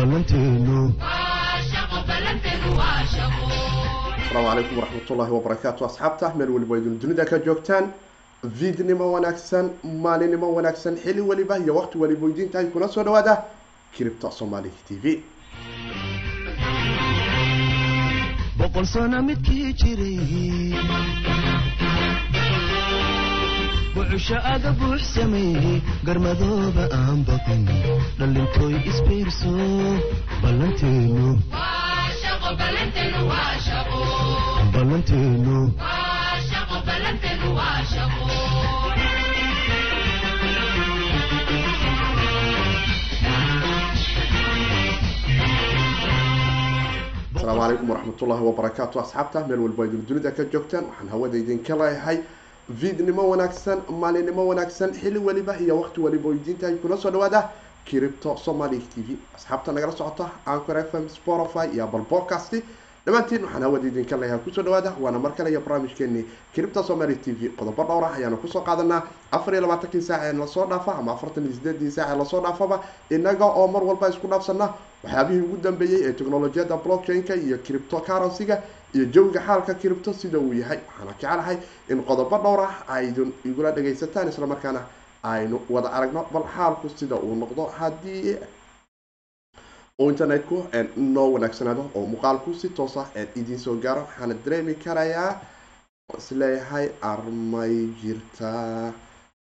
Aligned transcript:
asalaamu 0.00 0.24
calaykum 4.30 4.78
waraxmatullaahi 4.78 5.32
wabarakaatu 5.32 5.84
asxaabta 5.84 6.32
meel 6.36 6.50
weliba 6.50 6.78
idin 6.78 6.98
dunida 7.00 7.24
ka 7.24 7.38
joogtaan. 7.38 7.84
Viidnimo 8.60 9.12
wanaagsan 9.12 9.70
maalinimo 10.04 10.54
wanaagsan 10.56 10.96
xili 10.96 11.20
weliba 11.20 11.58
iyo 11.58 11.74
waqti 11.76 11.98
weliba 11.98 12.28
idintahay 12.28 12.66
kuna 12.66 12.88
soo 12.88 13.02
dhawaada 13.04 13.42
kiribta 13.94 14.30
soomaali 14.30 14.70
t 14.88 14.94
v. 15.02 15.04
Boqol 18.58 18.86
sano 18.86 19.22
midkii 19.22 19.72
jiray 19.72 20.18
bucusho 23.94 24.36
aga 24.54 24.70
buux 24.78 25.00
sameeyey 25.14 25.78
garmadooba 26.06 26.84
aan 26.98 27.18
baqin 27.28 27.62
dhallintooy 28.18 28.74
isbiirso 28.90 29.52
ballanteenu 30.42 31.26
asalaamu 47.36 47.60
calaykum 47.60 47.88
waraxmatullaahi 47.90 48.44
wabarakaatu 48.48 48.96
asxaabta 49.00 49.38
meel 49.48 49.60
weliba 49.64 49.84
idin 49.86 50.02
dunida 50.08 50.30
ka 50.36 50.42
joogtaan 50.52 50.84
waxaan 50.90 51.08
hawada 51.12 51.36
idinka 51.42 51.74
leeyahay 51.80 52.16
viidnimo 52.70 53.22
wanaagsan 53.28 53.82
maalinimo 54.00 54.46
wanaagsan 54.46 54.92
xili 54.94 55.18
weliba 55.18 55.56
iyo 55.58 55.80
waqti 55.80 56.00
weliba 56.00 56.28
oo 56.28 56.34
idintahay 56.34 56.76
kuna 56.76 56.96
soo 56.96 57.10
dhawaada. 57.10 57.48
Kiribto 57.84 58.36
somali 58.36 58.78
t 58.78 59.00
v. 59.02 59.16
Asxaabta 59.34 59.72
nagala 59.72 59.92
socota 59.92 60.30
anchor 60.46 60.76
f 60.78 60.94
m 60.94 61.08
spotify 61.08 61.66
iyo 61.74 61.84
apple 61.84 62.04
podcast 62.08 62.52
dhammaantiin 63.06 63.42
waxaan 63.44 63.62
hawada 63.62 63.88
idinka 63.88 64.16
leeyahay 64.16 64.38
ku 64.44 64.50
soo 64.52 64.62
dhawaada 64.62 64.92
waana 65.00 65.18
mar 65.18 65.32
kale 65.34 65.50
iyo 65.50 65.60
barnaamijkeeni 65.60 66.24
kiribta 66.54 66.82
somali 66.84 67.16
t 67.16 67.32
v. 67.32 67.48
Qodobo 67.56 67.82
dhowr 67.84 68.04
ah 68.04 68.14
ayaanu 68.14 68.36
ku 68.36 68.48
soo 68.48 68.60
qaadanaa 68.60 69.02
afar 69.32 69.54
iyo 69.54 69.62
labaatankii 69.62 70.02
saac 70.02 70.22
ee 70.22 70.32
la 70.32 70.46
soo 70.46 70.66
dhaafa 70.66 70.94
ama 70.98 71.12
afartan 71.12 71.44
iyo 71.44 71.54
sideedii 71.54 71.90
saac 71.90 72.10
ee 72.12 72.18
la 72.18 72.24
soo 72.24 72.40
dhaafaba 72.40 72.84
inaga 73.10 73.44
oo 73.46 73.66
mar 73.66 73.82
walba 73.84 74.08
isku 74.08 74.28
dhaafsana 74.28 74.68
waxyaabihii 75.04 75.40
ugu 75.40 75.56
dambeeyey 75.56 76.04
ee 76.08 76.12
teknolojiyadda 76.12 76.76
blockchain-ka 76.76 77.34
iyo 77.34 77.58
cripto 77.58 78.00
currency-ga 78.00 78.62
iyo 78.94 79.04
jawiga 79.14 79.40
xaalka 79.46 79.74
cripto 79.74 80.12
sida 80.12 80.38
uu 80.38 80.52
yahay. 80.54 80.78
Waxaana 80.88 81.12
jecelahay 81.20 81.56
in 81.90 82.02
qodobo 82.08 82.36
dhowr 82.44 82.60
ah 82.68 82.74
aydun 82.96 83.32
igula 83.44 83.70
dhagaysataan 83.76 84.28
islamarkaana 84.28 84.80
aynu 85.22 85.56
wada 85.74 85.88
aragno 85.96 86.22
bal 86.32 86.44
xaalku 86.56 86.88
sida 86.98 87.16
uu 87.16 87.34
noqdo 87.42 87.64
haddii 87.78 88.36
uu 90.00 90.08
internetku 90.10 90.56
noo 90.96 91.28
wanaagsanaado 91.34 91.82
oo 91.94 92.06
muuqaalku 92.12 92.54
si 92.60 92.68
toosa 92.78 93.02
idiin 93.40 93.58
soo 93.64 93.74
gaaro 93.84 94.00
waxaana 94.06 94.34
dareemi 94.44 94.74
karayaa 94.84 95.30
is 96.18 96.30
leeyahay 96.40 96.86
armay 97.12 97.74
jirtaa 98.02 98.92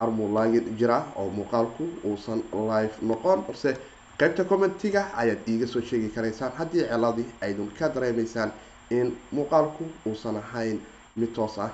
armulaagin 0.04 0.66
jira 0.80 0.98
oo 1.16 1.30
muuqaalku 1.38 1.84
uusan 2.10 2.40
live 2.70 2.94
noqon. 3.10 3.40
Balse 3.48 3.72
qaybta 4.20 4.44
commentiga 4.52 5.02
ayaad 5.22 5.42
iiga 5.52 5.68
soo 5.74 5.82
sheegi 5.90 6.10
karaysaan 6.16 6.52
haddii 6.60 6.84
ciladii 6.92 7.26
aydun 7.42 7.70
ka 7.80 7.86
dareemaysaan 7.96 8.52
in 9.00 9.08
muuqaalku 9.36 9.84
uusan 10.10 10.36
ahayn 10.44 10.78
mid 11.20 11.32
toos 11.36 11.58
ah. 11.66 11.70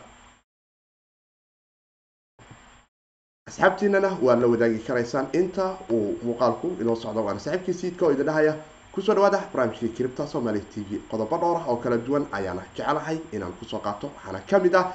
Asxaabtiinana 3.49 4.09
waad 4.25 4.39
la 4.41 4.47
wadaagi 4.53 4.79
karaysaan 4.87 5.27
inta 5.41 5.65
uu 5.95 6.17
muuqaalku 6.23 6.67
inoo 6.81 6.95
socdo 7.03 7.21
waana 7.27 7.39
saaxiibkii 7.45 7.73
siidka 7.81 8.05
oo 8.05 8.11
idin 8.15 8.25
dhahaya. 8.29 8.53
Kusoo 8.93 9.15
dhawaada 9.15 9.39
barnaamijkii 9.53 9.89
kiribta 9.97 10.27
somaali 10.27 10.61
t 10.73 10.81
v. 10.89 10.99
Qodobo 11.11 11.37
dhowr 11.41 11.57
ah 11.61 11.65
oo 11.71 11.75
kala 11.83 11.97
duwan 11.97 12.25
ayaana 12.31 12.61
jecelahay 12.75 13.17
inaan 13.33 13.53
ku 13.59 13.65
soo 13.65 13.79
qaato 13.79 14.07
waxaana 14.15 14.39
ka 14.49 14.59
mid 14.59 14.75
ah 14.75 14.85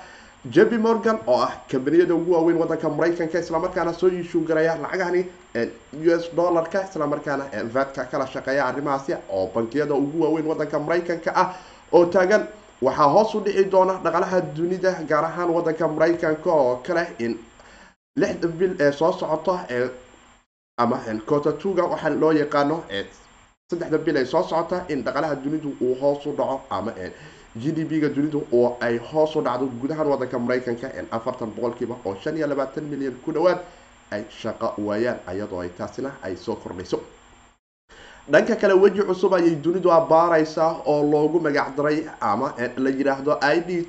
jebi 0.54 0.78
morgan 0.78 1.18
oo 1.26 1.38
ah 1.46 1.52
kambaniyada 1.70 2.14
ugu 2.14 2.32
waaweyn 2.32 2.58
wadanka 2.62 2.88
maraykanka 2.88 3.38
islamarkaana 3.44 3.92
soo 4.00 4.08
iishuu 4.08 4.44
garaya 4.48 4.76
lacagahani 4.82 5.22
u 6.06 6.10
s 6.22 6.24
dollarka 6.36 6.78
islamarkaana 6.88 7.44
vatka 7.74 8.04
kala 8.10 8.26
shaqeeya 8.26 8.66
arrimahaasi 8.66 9.12
oo 9.30 9.46
bankiyada 9.54 9.94
ugu 9.94 10.22
waaweyn 10.22 10.46
wadanka 10.46 10.78
maraykanka 10.78 11.30
ah 11.42 11.46
oo 11.92 12.06
taagan. 12.06 12.46
Waxaa 12.82 13.08
hoos 13.08 13.34
u 13.34 13.40
dhici 13.40 13.64
doona 13.70 13.94
dhaqalaha 14.04 14.40
dunida 14.56 14.92
gaar 15.08 15.24
ahaan 15.24 15.50
wadanka 15.50 15.88
maraykanka 15.88 16.50
oo 16.52 16.76
kale 16.86 17.06
in 17.18 17.38
lixda 18.16 18.48
bil 18.48 18.76
ee 18.80 18.92
soo 18.92 19.12
socota 19.12 19.64
ee 19.70 19.88
ama 20.78 20.98
cotatuga 21.26 21.84
waxaa 21.84 22.10
loo 22.10 22.32
yaqaano 22.32 22.82
saddexda 23.70 23.98
bil 23.98 24.16
ee 24.16 24.24
soo 24.24 24.42
socota 24.42 24.84
in 24.88 25.02
dhaqalaha 25.04 25.34
dunidu 25.36 25.76
uu 25.80 25.94
hoos 26.00 26.26
u 26.26 26.32
dhaco 26.36 26.60
ama 26.70 26.92
g 27.56 27.72
d 27.72 27.84
p-ga 27.84 28.08
dunidu 28.08 28.42
oo 28.52 28.76
ay 28.80 28.98
hoos 28.98 29.36
u 29.36 29.40
dhacdo 29.42 29.66
gudahaan 29.80 30.08
wadanka 30.08 30.38
maraykanka 30.38 30.88
afartan 31.10 31.50
boqolkiiba 31.56 31.96
oo 32.04 32.14
shan 32.22 32.36
iyo 32.36 32.46
labaatan 32.46 32.84
milyan 32.84 33.14
ku 33.24 33.32
dhawaad 33.32 33.58
ay 34.10 34.24
shaqo 34.40 34.74
waayaan 34.78 35.18
iyadoo 35.32 35.60
ay 35.60 35.68
taasina 35.78 36.10
ay 36.22 36.36
soo 36.36 36.56
kordhayso 36.56 37.00
dhanka 38.30 38.56
kale 38.56 38.74
weji 38.74 39.02
cusub 39.02 39.34
ayay 39.34 39.54
dunidu 39.54 39.92
abaaraysaa 39.92 40.76
oo 40.86 41.02
loogu 41.12 41.40
magacdaray 41.40 41.98
ama 42.20 42.54
la 42.76 42.90
yidhaahdo 42.90 43.38
i 43.40 43.60
d 43.60 43.86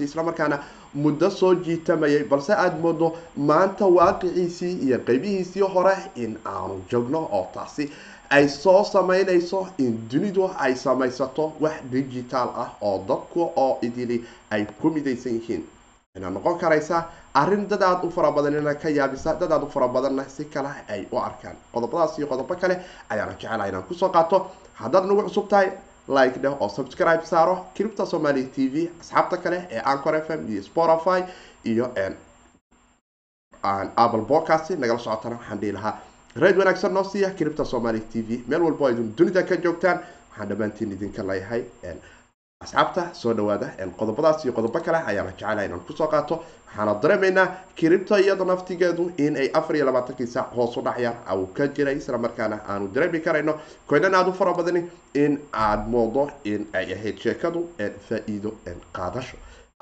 islamarkaana 0.00 0.58
muddo 0.94 1.30
soo 1.30 1.54
jiitamayay. 1.54 2.24
Balse 2.24 2.52
aada 2.52 2.76
moodo 2.76 3.16
maanta 3.36 3.86
waaqiciisii 3.86 4.72
iyo 4.86 4.98
qeybihiisii 4.98 5.60
hore 5.74 5.94
in 6.16 6.36
aanu 6.46 6.82
joogno 6.90 7.18
oo 7.32 7.46
taasi 7.54 7.90
ay 8.30 8.48
soo 8.48 8.84
sameynayso 8.84 9.66
in 9.78 10.08
dunidu 10.10 10.50
ay 10.58 10.74
samaysato 10.74 11.52
wax 11.60 11.74
digitaal 11.92 12.48
ah 12.56 12.68
oo 12.82 13.04
dadku 13.08 13.40
oo 13.56 13.78
idili 13.82 14.24
ay 14.50 14.64
ku 14.80 14.90
midaysan 14.90 15.32
yihiin. 15.38 15.62
Waxayna 16.14 16.30
noqon 16.30 16.58
karaysaa 16.58 17.04
arrin 17.34 17.66
dad 17.68 17.82
aada 17.82 18.06
u 18.06 18.10
fara 18.10 18.30
badanina 18.32 18.74
ka 18.74 18.88
yaabisa 18.88 19.34
dad 19.40 19.52
aada 19.52 19.64
u 19.64 19.70
fara 19.70 19.88
badanna 19.88 20.24
si 20.28 20.44
kale 20.44 20.68
ay 20.88 21.06
u 21.12 21.16
arkaan. 21.18 21.56
Qodobadaas 21.72 22.18
iyo 22.18 22.26
qodobo 22.26 22.54
kale 22.54 22.76
ayaana 23.10 23.32
jecelaha 23.32 23.68
inaan 23.68 23.82
ku 23.88 23.94
soo 23.94 24.08
qaato. 24.08 24.50
Haddaad 24.74 25.04
nagu 25.06 25.22
cusub 25.22 25.48
tahay 25.48 25.70
like 26.08 26.38
dheh 26.42 26.54
oo 26.60 26.68
subscribe 26.68 27.24
saaro 27.24 27.66
cripta 27.74 28.06
somali 28.06 28.44
t 28.54 28.68
v 28.68 28.90
asxaabta 29.00 29.36
kale 29.36 29.66
ee 29.70 29.80
anchor 29.84 30.14
f 30.16 30.30
m 30.30 30.48
iyo 30.48 30.62
spotify 30.62 31.20
iyo 31.64 31.86
apple 33.96 34.24
podcast 34.32 34.70
nagala 34.70 34.98
socotana 34.98 35.36
waxaan 35.36 35.58
dhihi 35.60 35.72
lahaa. 35.72 35.98
Reed 36.36 36.56
wanaagsan 36.58 36.92
noo 36.94 37.04
siiya 37.04 37.30
cripta 37.38 37.64
somali 37.64 38.00
t 38.00 38.22
v. 38.22 38.44
Meel 38.48 38.62
walbo 38.62 38.88
idin 38.90 39.14
dunida 39.16 39.42
ka 39.42 39.56
joogtaan 39.56 39.98
waxaan 40.30 40.48
dhammaantiin 40.48 40.92
idinka 40.92 41.22
leeyahay 41.22 41.64
asxaabta 42.64 43.02
soo 43.20 43.32
dhawaada 43.34 43.66
qodobadaas 44.00 44.44
iyo 44.44 44.52
qodobo 44.52 44.80
kale 44.80 44.98
ayaana 45.10 45.30
jecelaha 45.32 45.64
inaan 45.64 45.80
ku 45.86 45.92
soo 45.92 46.06
qaato. 46.06 46.34
Waxaana 46.72 46.94
dareemaynaa 47.02 47.46
kiribto 47.76 48.16
iyada 48.18 48.44
naftigeedu 48.44 49.12
in 49.18 49.36
ay 49.36 49.50
afar 49.54 49.76
iyo 49.76 49.84
labaatankii 49.86 50.26
saac 50.26 50.54
hoos 50.56 50.76
u 50.76 50.82
uu 51.36 51.46
ka 51.56 51.66
jiray 51.68 51.96
islamarkaana 51.96 52.60
aanu 52.68 52.88
dareemi 52.94 53.20
karayno. 53.20 53.54
Koynan 53.86 54.14
aada 54.14 54.30
u 54.30 54.32
fara 54.32 54.52
badani 54.54 54.82
in 55.14 55.38
aada 55.52 55.82
moodo 55.94 56.30
in 56.44 56.66
ay 56.72 56.92
ahayd 56.94 57.18
sheekadu 57.18 57.68
faa-iido 58.08 58.52
qaadasho. 58.92 59.36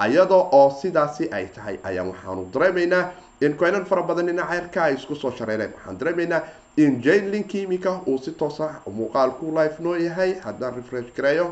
Iyadoo 0.09 0.49
oo 0.53 0.71
sidaasi 0.83 1.29
ay 1.33 1.47
tahay 1.55 1.79
ayaan 1.85 2.09
waxaanu 2.13 2.49
dareemaynaa 2.55 3.05
in 3.41 3.55
koynan 3.57 3.85
fara 3.85 4.03
badanina 4.03 4.47
ceyrka 4.51 4.83
ay 4.85 4.95
isku 4.95 5.15
soo 5.15 5.31
shareereen. 5.31 5.73
Waxaan 5.77 5.99
dareemaynaa 5.99 6.43
in 6.77 7.01
jane 7.03 7.31
link 7.31 7.55
imika 7.55 8.01
uu 8.07 8.19
si 8.19 8.33
toosa 8.33 8.71
muuqaalku 8.87 9.53
life 9.55 9.79
noo 9.83 9.95
yahay. 9.97 10.35
Haddaan 10.45 10.75
refresh 10.75 11.13
gareeyo 11.17 11.47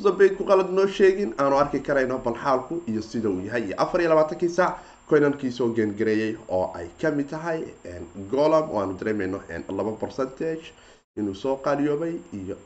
ku 0.00 0.44
qalad 0.44 0.70
noo 0.70 0.86
sheegin. 0.86 1.34
Aanu 1.38 1.56
arki 1.56 1.80
karayno 1.80 2.18
bal 2.18 2.34
xaalku 2.34 2.82
iyo 2.86 3.02
sida 3.02 3.28
uu 3.28 3.40
yahay. 3.44 3.62
Iyo 3.68 3.74
afar 3.78 4.00
iyo 4.00 4.10
labaatankii 4.10 4.48
saac 4.48 4.76
coynankii 5.08 5.50
soo 5.50 5.72
geengareeyay 5.74 6.36
oo 6.48 6.72
ay 6.74 6.86
ka 7.00 7.10
mid 7.10 7.28
tahay 7.30 7.64
golam. 8.30 8.70
Oo 8.70 8.80
aanu 8.80 8.94
dareemayno 8.98 9.40
laba 9.68 9.92
percentage 9.92 10.72
inuu 11.16 11.34
soo 11.34 11.56
qaaliyoobay 11.56 12.14
iyo 12.32 12.56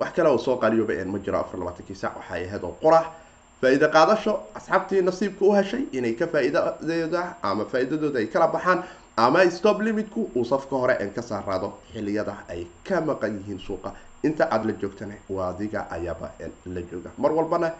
wax 0.00 0.12
kale 0.16 0.28
oo 0.28 0.38
soo 0.38 0.56
qaaliyoobay 0.56 1.04
ma 1.04 1.18
jiro 1.18 1.38
afar 1.38 1.58
labaatankii 1.60 1.94
saac. 1.96 2.16
Waxay 2.16 2.44
ahayd 2.48 2.64
oo 2.64 2.76
qurax 2.82 3.06
faa-iide 3.60 3.88
qaadasho 3.92 4.40
asxaabtii 4.54 5.02
nasiibka 5.02 5.44
u 5.44 5.52
heshay 5.52 5.84
inay 5.92 6.12
ka 6.14 6.26
faa-iidadeeda 6.26 7.36
ama 7.42 7.64
faa-iidadooda 7.64 8.18
ay 8.18 8.26
kala 8.26 8.48
baxaan 8.48 8.82
ama 9.16 9.44
stop 9.50 9.80
limitku 9.82 10.30
uu 10.34 10.44
safka 10.44 10.76
hore 10.76 10.96
ka 11.14 11.22
saaraado 11.22 11.72
xiliyada 11.92 12.36
ay 12.48 12.66
ka 12.88 13.00
maqan 13.00 13.38
yihiin 13.38 13.58
suuqa 13.60 13.92
inta 14.22 14.44
aada 14.50 14.64
la 14.66 14.72
joogtana 14.82 15.14
waa 15.28 15.48
adiga 15.54 15.86
ayaaba 15.90 16.30
la 16.66 16.80
jooga. 16.90 17.10
Mar 17.18 17.32
walbana 17.32 17.72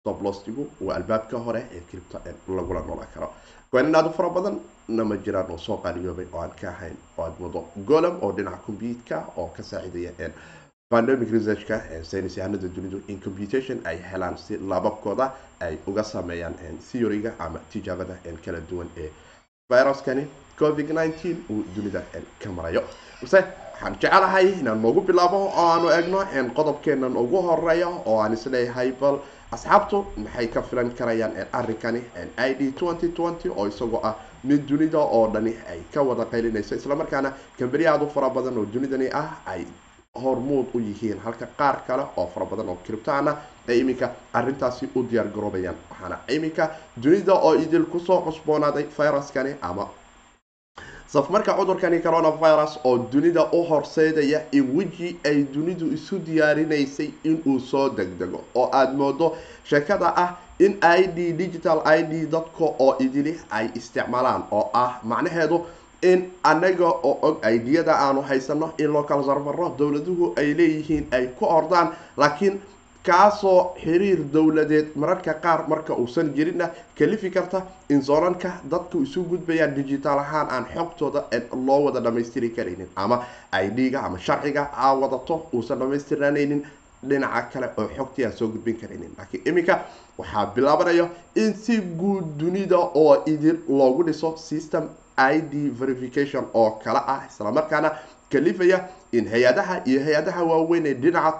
stoplostigu 0.00 0.66
waa 0.80 0.96
albaabka 0.96 1.38
hore 1.38 1.62
ee 1.76 1.80
cripto 1.90 2.20
lagula 2.56 2.80
noolan 2.80 3.08
karo. 3.14 3.28
Goynan 3.72 3.94
aada 3.94 4.08
u 4.08 4.12
fara 4.12 4.30
badan 4.30 4.56
nama 4.88 5.16
jiraan 5.16 5.50
oo 5.50 5.58
soo 5.58 5.76
qaaliyoobay 5.84 6.26
oo 6.32 6.40
aan 6.42 6.50
ka 6.60 6.68
ahayn 6.68 6.96
oo 7.18 7.24
aada 7.24 7.36
wado 7.44 7.64
golam 7.86 8.16
oo 8.22 8.32
dhinaca 8.32 8.62
computka 8.66 9.24
oo 9.36 9.46
ka 9.56 9.62
saaciidaya 9.62 10.30
pandemic 10.90 11.30
researchka 11.30 11.76
saynis 12.02 12.36
yahanada 12.36 12.68
dunidu 12.76 12.98
in 13.08 13.20
computation 13.20 13.78
ay 13.84 13.98
helaan 14.12 14.36
si 14.38 14.58
laababkooda 14.58 15.30
ay 15.60 15.76
uga 15.86 16.02
sameeyaan 16.04 16.54
theoryga 16.90 17.32
ama 17.38 17.58
tijaabada 17.72 18.14
kala 18.44 18.60
duwan 18.70 18.88
ee 18.96 19.10
viruskani. 19.70 20.26
Covid 20.58 20.88
nineteen 20.90 21.36
uu 21.50 21.62
dunida 21.76 22.02
ka 22.42 22.50
marayo. 22.50 22.82
Balse 23.22 23.44
waxaan 23.80 23.96
jecelahay 24.00 24.46
inaan 24.60 24.80
noogu 24.82 25.00
bilaabo 25.00 25.36
oo 25.36 25.50
aanu 25.72 25.88
egno 25.98 26.20
qodobkeenan 26.54 27.16
ugu 27.16 27.38
horreeya 27.42 27.88
oo 28.06 28.18
aan 28.20 28.32
is 28.32 28.46
leeyahay 28.46 28.92
bal 29.00 29.18
asxaabtu 29.52 30.04
maxay 30.16 30.46
ka 30.48 30.62
filan 30.62 30.90
karayaan 30.98 31.32
arrinkani 31.52 32.02
i 32.36 32.54
d 32.54 32.72
oo 33.56 33.66
isagoo 33.66 34.00
ah 34.02 34.14
mid 34.44 34.66
dunida 34.68 34.98
oo 34.98 35.26
dhani 35.32 35.54
ay 35.70 35.80
ka 35.94 36.02
wada 36.02 36.24
qaylinayso 36.24 36.74
islamarkaana 36.74 37.32
kamberi 37.58 37.86
aada 37.86 38.04
u 38.04 38.10
fara 38.10 38.28
badan 38.30 38.58
oo 38.58 38.64
dunidani 38.74 39.08
ah 39.12 39.28
ay 39.46 39.64
hormuud 40.22 40.66
u 40.74 40.78
yihiin 40.80 41.18
halka 41.24 41.46
qaar 41.58 41.76
kale 41.86 42.02
oo 42.16 42.26
fara 42.34 42.46
badan 42.46 42.68
oo 42.68 42.78
criptana 42.86 43.36
ay 43.68 43.78
iminka 43.80 44.10
arintaasi 44.32 44.88
u 44.94 45.02
diyaar 45.10 45.26
garoobayaan 45.34 45.76
waxaana 45.90 46.16
iminka 46.28 46.70
dunida 47.02 47.34
oo 47.34 47.54
idil 47.54 47.84
ku 47.92 47.98
soo 48.00 48.20
cusboonaaday 48.26 48.84
viruskani 48.98 49.54
ama 49.62 49.88
safmarka 51.12 51.54
cudurkani 51.58 51.98
coronavirus 52.00 52.78
oo 52.84 52.98
dunida 53.12 53.44
u 53.52 53.62
horseedaya 53.64 54.42
in 54.52 54.76
weji 54.76 55.16
ay 55.24 55.42
dunidu 55.54 55.86
isu 55.92 56.18
diyaarinaysay 56.18 57.10
inuu 57.24 57.58
soo 57.60 57.88
degdego 57.90 58.40
oo 58.54 58.68
aada 58.72 58.92
moodo 58.92 59.36
sheekada 59.64 60.12
ah 60.16 60.36
in 60.58 60.76
i 60.82 61.06
d 61.06 61.32
digital 61.32 61.82
i 61.84 62.02
d 62.02 62.26
dadka 62.30 62.64
oo 62.78 62.96
idili 63.00 63.34
ay 63.50 63.66
isticmaalaan 63.74 64.42
oo 64.50 64.70
ah 64.74 65.00
macnaheedu 65.02 65.66
in 66.02 66.30
anaga 66.42 66.86
oo 66.88 67.18
og 67.22 67.44
idiyada 67.54 67.94
aanu 67.98 68.22
haysano 68.22 68.72
in 68.78 68.86
loo 68.92 69.02
kala 69.02 69.24
sarmaro 69.24 69.74
dowladuhu 69.78 70.32
ay 70.36 70.54
leeyihiin 70.54 71.06
ay 71.10 71.26
ku 71.38 71.44
ordaan 71.44 71.88
laakiin 72.16 72.60
kaasoo 73.06 73.74
xiriir 73.82 74.18
dowladeed 74.32 74.88
mararka 74.96 75.34
qaar 75.44 75.60
marka 75.68 75.94
uusan 75.94 76.32
jirinna 76.36 76.66
kalifi 76.98 77.30
karta 77.30 77.62
in 77.88 78.02
zoonanka 78.02 78.50
dadku 78.70 79.02
isu 79.02 79.22
gudbayaan 79.30 79.74
digital 79.74 80.18
ahaan 80.18 80.48
aan 80.50 80.66
xogtooda 80.74 81.24
loo 81.66 81.80
wada 81.84 82.00
dhamaystiri 82.00 82.50
karaynin. 82.50 82.88
Ama 82.96 83.24
id-ga 83.64 84.00
ama 84.06 84.18
sharciga 84.18 84.68
aa 84.76 84.94
wadato 84.94 85.46
uusan 85.54 85.78
dhamaystirnanaynin 85.78 86.62
dhinaca 87.08 87.48
kale 87.52 87.68
oo 87.78 87.88
xogtii 87.96 88.24
aan 88.24 88.32
soo 88.32 88.48
gudbin 88.48 88.76
karaynin. 88.80 89.10
Laakiin 89.18 89.42
iminka 89.48 89.80
waxaa 90.18 90.46
bilaabanaya 90.54 91.08
in 91.36 91.54
si 91.54 91.80
guud 91.80 92.24
dunida 92.38 92.76
oo 92.78 93.22
idin 93.26 93.62
loogu 93.68 94.02
dhiso 94.04 94.36
system 94.36 94.88
i 95.16 95.40
d 95.40 95.70
verification 95.80 96.44
oo 96.54 96.70
kale 96.84 96.98
ah 97.06 97.22
islamarkaana 97.30 97.90
kalifaya 98.32 98.88
in 99.12 99.26
hay'adaha 99.28 99.80
iyo 99.86 100.00
hay'adaha 100.04 100.44
waaweyn 100.44 100.86
ee 100.86 100.94
dhinaca 100.94 101.32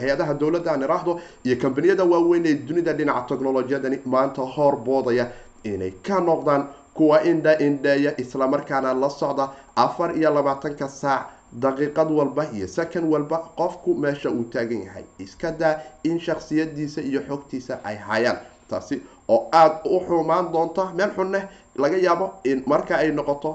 hay'adaha 0.00 0.34
dowladda 0.34 0.72
aan 0.72 0.82
iraahdo 0.82 1.20
iyo 1.44 1.56
kambaniyada 1.62 2.04
waaweyn 2.04 2.46
ee 2.46 2.54
dunida 2.54 2.92
dhinaca 2.92 3.26
technolojiyadani 3.28 3.98
maanta 4.04 4.42
hor 4.42 4.76
boodaya 4.76 5.26
inay 5.64 5.90
ka 6.02 6.20
noqdaan 6.20 6.64
kuwa 6.94 7.22
indha 7.24 7.58
indheeya 7.58 8.20
islamarkaana 8.20 8.94
la 8.94 9.10
socda 9.10 9.48
afar 9.76 10.16
iyo 10.18 10.30
labaatanka 10.34 10.88
saac 10.88 11.26
daqiiqad 11.52 12.10
walba 12.10 12.44
iyo 12.52 12.66
second 12.68 13.12
walba 13.12 13.38
qofku 13.56 13.94
meesha 13.94 14.30
uu 14.30 14.44
taagan 14.52 14.82
yahay. 14.86 15.04
Iska 15.18 15.50
daa 15.52 15.78
in 16.04 16.20
shaksiyadiisa 16.20 17.00
iyo 17.02 17.20
xogtiisa 17.28 17.78
ay 17.84 17.96
hayaan 17.96 18.38
taasi 18.70 19.02
oo 19.28 19.48
aada 19.52 19.80
u 19.84 20.00
xumaan 20.06 20.52
doonta 20.52 20.92
meel 20.94 21.10
xunneh 21.16 21.42
laga 21.76 21.96
yaabo 21.96 22.30
in 22.44 22.62
marka 22.66 22.96
ay 22.96 23.10
noqoto 23.12 23.50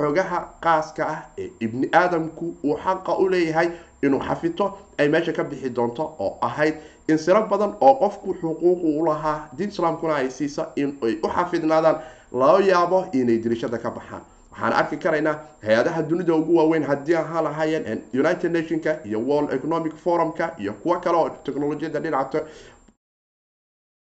xogaha 0.00 0.38
qaaska 0.64 1.04
ah 1.08 1.20
ee 1.38 1.50
ibni 1.60 1.88
aadamku 1.92 2.54
uu 2.64 2.76
xaqa 2.84 3.12
u 3.18 3.28
leeyahay 3.28 3.68
inuu 4.06 4.20
xafito 4.28 4.66
ay 4.98 5.08
meesha 5.08 5.32
ka 5.32 5.44
bixi 5.44 5.70
doonto 5.70 6.02
oo 6.18 6.38
ahayd 6.40 6.74
in 7.08 7.18
siro 7.18 7.42
badan 7.46 7.72
oo 7.80 7.94
qofku 8.02 8.34
xuquuqu 8.40 8.86
u 9.00 9.04
lahaa 9.06 9.48
diin 9.56 9.70
islaamkuna 9.70 10.14
ay 10.14 10.30
siisa 10.30 10.68
in 10.76 10.98
ay 11.02 11.14
u 11.24 11.28
xafidnaadaan 11.36 11.96
loo 12.32 12.58
yaabo 12.60 13.06
inay 13.12 13.38
dirishada 13.38 13.78
ka 13.78 13.90
baxaan. 13.90 14.22
Waxaan 14.52 14.72
arki 14.72 14.96
karaynaa 14.96 15.36
hay'adaha 15.66 16.02
dunida 16.08 16.34
ugu 16.34 16.56
waaweyn 16.56 16.84
haddii 16.84 17.14
ahaa 17.16 17.42
lahaayeen 17.42 18.02
united 18.14 18.52
nationka 18.52 18.98
iyo 19.04 19.18
world 19.20 19.52
economic 19.52 19.94
forumka 20.04 20.54
iyo 20.58 20.72
kuwo 20.72 20.96
kale 21.00 21.16
oo 21.18 21.28
technolojiyada 21.44 22.00
dhinaca 22.00 22.42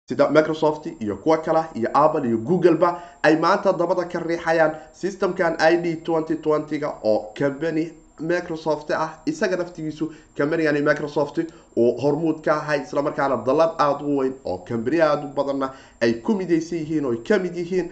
sida 0.09 0.29
microsoft 0.31 0.87
iyo 1.01 1.17
kuwo 1.17 1.37
kale 1.39 1.63
iyo 1.75 1.91
apple 1.95 2.29
iyo 2.29 2.39
googleba 2.39 3.03
ay 3.23 3.37
maanta 3.37 3.73
dabada 3.73 4.05
ka 4.05 4.19
riixayaan. 4.21 4.73
Systemkan 4.93 5.57
i 5.59 5.77
d 5.77 5.97
twenty-ga 6.43 6.89
oo 7.05 7.33
company 7.39 7.91
microsoft 8.21 8.91
ah 8.91 9.19
isaga 9.27 9.57
naftigiisu 9.57 10.13
combanigani 10.39 10.81
microsoft 10.83 11.39
uu 11.77 11.97
hormuud 12.01 12.41
ka 12.45 12.53
ahay 12.57 12.81
islamarkaana 12.81 13.37
dalad 13.47 13.71
aada 13.79 14.05
u 14.05 14.17
weyn 14.19 14.35
oo 14.45 14.59
combani 14.69 15.01
aada 15.01 15.27
u 15.27 15.33
badanna 15.37 15.71
ay 16.01 16.13
ku 16.15 16.35
midaysan 16.35 16.79
yihiin 16.79 17.05
oo 17.05 17.13
ay 17.13 17.19
ka 17.29 17.39
mid 17.39 17.57
yihiin 17.57 17.91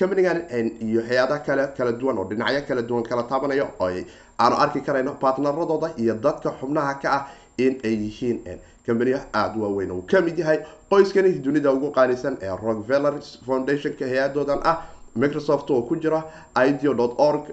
combanigan 0.00 0.42
iyo 0.80 1.02
hay'ada 1.08 1.38
kale 1.38 1.66
kala 1.76 1.92
duwan 1.92 2.18
oo 2.18 2.24
dhinacyo 2.24 2.62
kala 2.68 2.82
duwan 2.82 3.02
kala 3.02 3.22
taabanaya 3.22 3.64
oo 3.80 3.90
aanu 4.38 4.56
arki 4.56 4.80
karayno 4.80 5.14
partneradooda 5.20 5.90
iyo 5.96 6.14
dadka 6.14 6.52
xubnaha 6.60 6.94
ka 7.02 7.08
ah 7.12 7.22
in 7.58 7.80
ay 7.84 7.94
yihiin 8.04 8.38
combaniya 8.86 9.20
aada 9.34 9.58
waaweyn 9.60 9.90
uu 9.90 10.02
ka 10.10 10.20
mid 10.20 10.38
yahay 10.38 10.58
qoyskani 10.90 11.32
dunida 11.42 11.72
ugu 11.72 11.90
qaalisan 11.90 12.38
ee 12.42 12.54
rockefeller 12.62 13.14
foundationka 13.46 14.04
hay'adoodan 14.06 14.60
ah 14.64 14.76
microsoft 15.16 15.70
oo 15.70 15.82
ku 15.82 15.96
jira 15.96 16.22
ido 16.68 17.14
org 17.18 17.44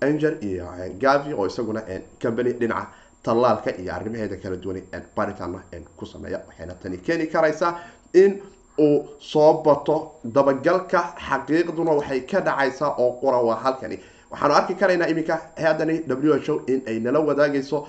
anger 0.00 0.36
iyo 0.42 0.66
gavi 1.00 1.32
oo 1.34 1.46
isaguna 1.46 1.82
combany 2.22 2.52
dhinaca 2.52 2.86
tallaalka 3.22 3.70
iyo 3.80 3.92
arrimaheeda 3.94 4.36
kala 4.36 4.56
duwan 4.56 4.82
baritana 5.16 5.62
ku 5.96 6.06
sameeya 6.06 6.40
waxayna 6.48 6.74
tani 6.82 6.98
keeni 6.98 7.26
karaysaa 7.26 7.72
in 8.14 8.40
uu 8.78 9.08
soo 9.18 9.62
bato 9.64 10.12
dabagalka 10.24 11.14
xaqiiqduna 11.28 11.92
waxay 11.98 12.20
ka 12.20 12.40
dhacaysaa 12.40 12.94
oo 12.98 13.12
qura 13.20 13.38
waa 13.48 13.56
halkani. 13.64 13.98
Waxaanu 14.30 14.54
arki 14.54 14.74
karaynaa 14.74 15.08
iminka 15.08 15.34
hay'adani 15.56 16.02
w 16.08 16.34
h 16.44 16.48
o 16.52 16.62
in 16.66 16.82
ay 16.86 16.98
nala 17.00 17.20
wadaagayso 17.20 17.86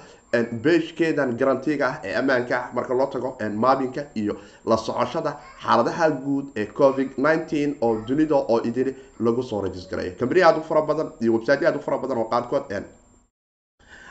beeshkeedan 0.63 1.37
garantiga 1.37 1.87
ah 1.87 1.99
ee 2.03 2.13
ammaanka 2.15 2.55
ah. 2.59 2.69
Marka 2.73 2.93
loo 2.93 3.07
tago 3.07 3.37
maabinka 3.55 4.01
iyo 4.15 4.35
la 4.65 4.77
socoshada 4.77 5.37
xaaladaha 5.63 6.09
guud 6.11 6.45
ee 6.55 6.65
covid 6.65 7.09
nineteen 7.17 7.75
oo 7.81 7.95
dunida 8.07 8.35
oo 8.35 8.61
idin 8.63 8.95
lagu 9.19 9.43
soo 9.43 9.61
rajisgareeyo 9.61 10.15
kambani 10.19 10.41
aada 10.43 10.59
u 10.59 10.63
fara 10.63 10.81
badan 10.81 11.11
iyo 11.21 11.33
website 11.33 11.63
aada 11.65 11.77
u 11.79 11.81
fara 11.81 11.97
badan 11.97 12.17
oo 12.17 12.29
qaarkood 12.29 12.63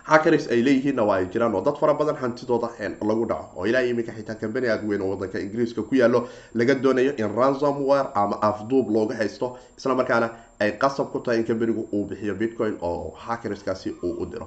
hackers 0.07 0.47
ay 0.51 0.63
leeyihiinna 0.65 1.03
waa 1.05 1.17
ay 1.21 1.27
jiraan 1.27 1.55
oo 1.55 1.61
dad 1.67 1.77
fara 1.81 1.95
badan 1.95 2.17
hantidooda 2.17 2.69
lagu 3.09 3.25
dhaco. 3.27 3.47
Oo 3.57 3.67
ilaa 3.67 3.81
iminka 3.83 4.13
xitaa 4.13 4.35
kambani 4.35 4.69
aada 4.69 4.87
weyn 4.89 5.03
oo 5.03 5.11
wadanka 5.15 5.39
ingiriiska 5.39 5.83
ku 5.83 5.95
yaalo 5.95 6.29
laga 6.55 6.75
doonayo 6.75 7.13
in 7.17 7.35
ransomware 7.37 8.09
ama 8.15 8.37
afduub 8.43 8.91
looga 8.91 9.15
haysto 9.17 9.59
isla 9.79 9.95
markaana 9.95 10.31
ay 10.61 10.73
qasab 10.79 11.07
ku 11.13 11.19
tahay 11.21 11.39
in 11.41 11.45
kambanigu 11.45 11.89
uu 11.93 12.05
bixiyo 12.05 12.35
bitcoin 12.35 12.79
oo 12.81 13.11
hackerskaasi 13.25 13.91
uu 14.03 14.15
u 14.23 14.27
diro 14.27 14.47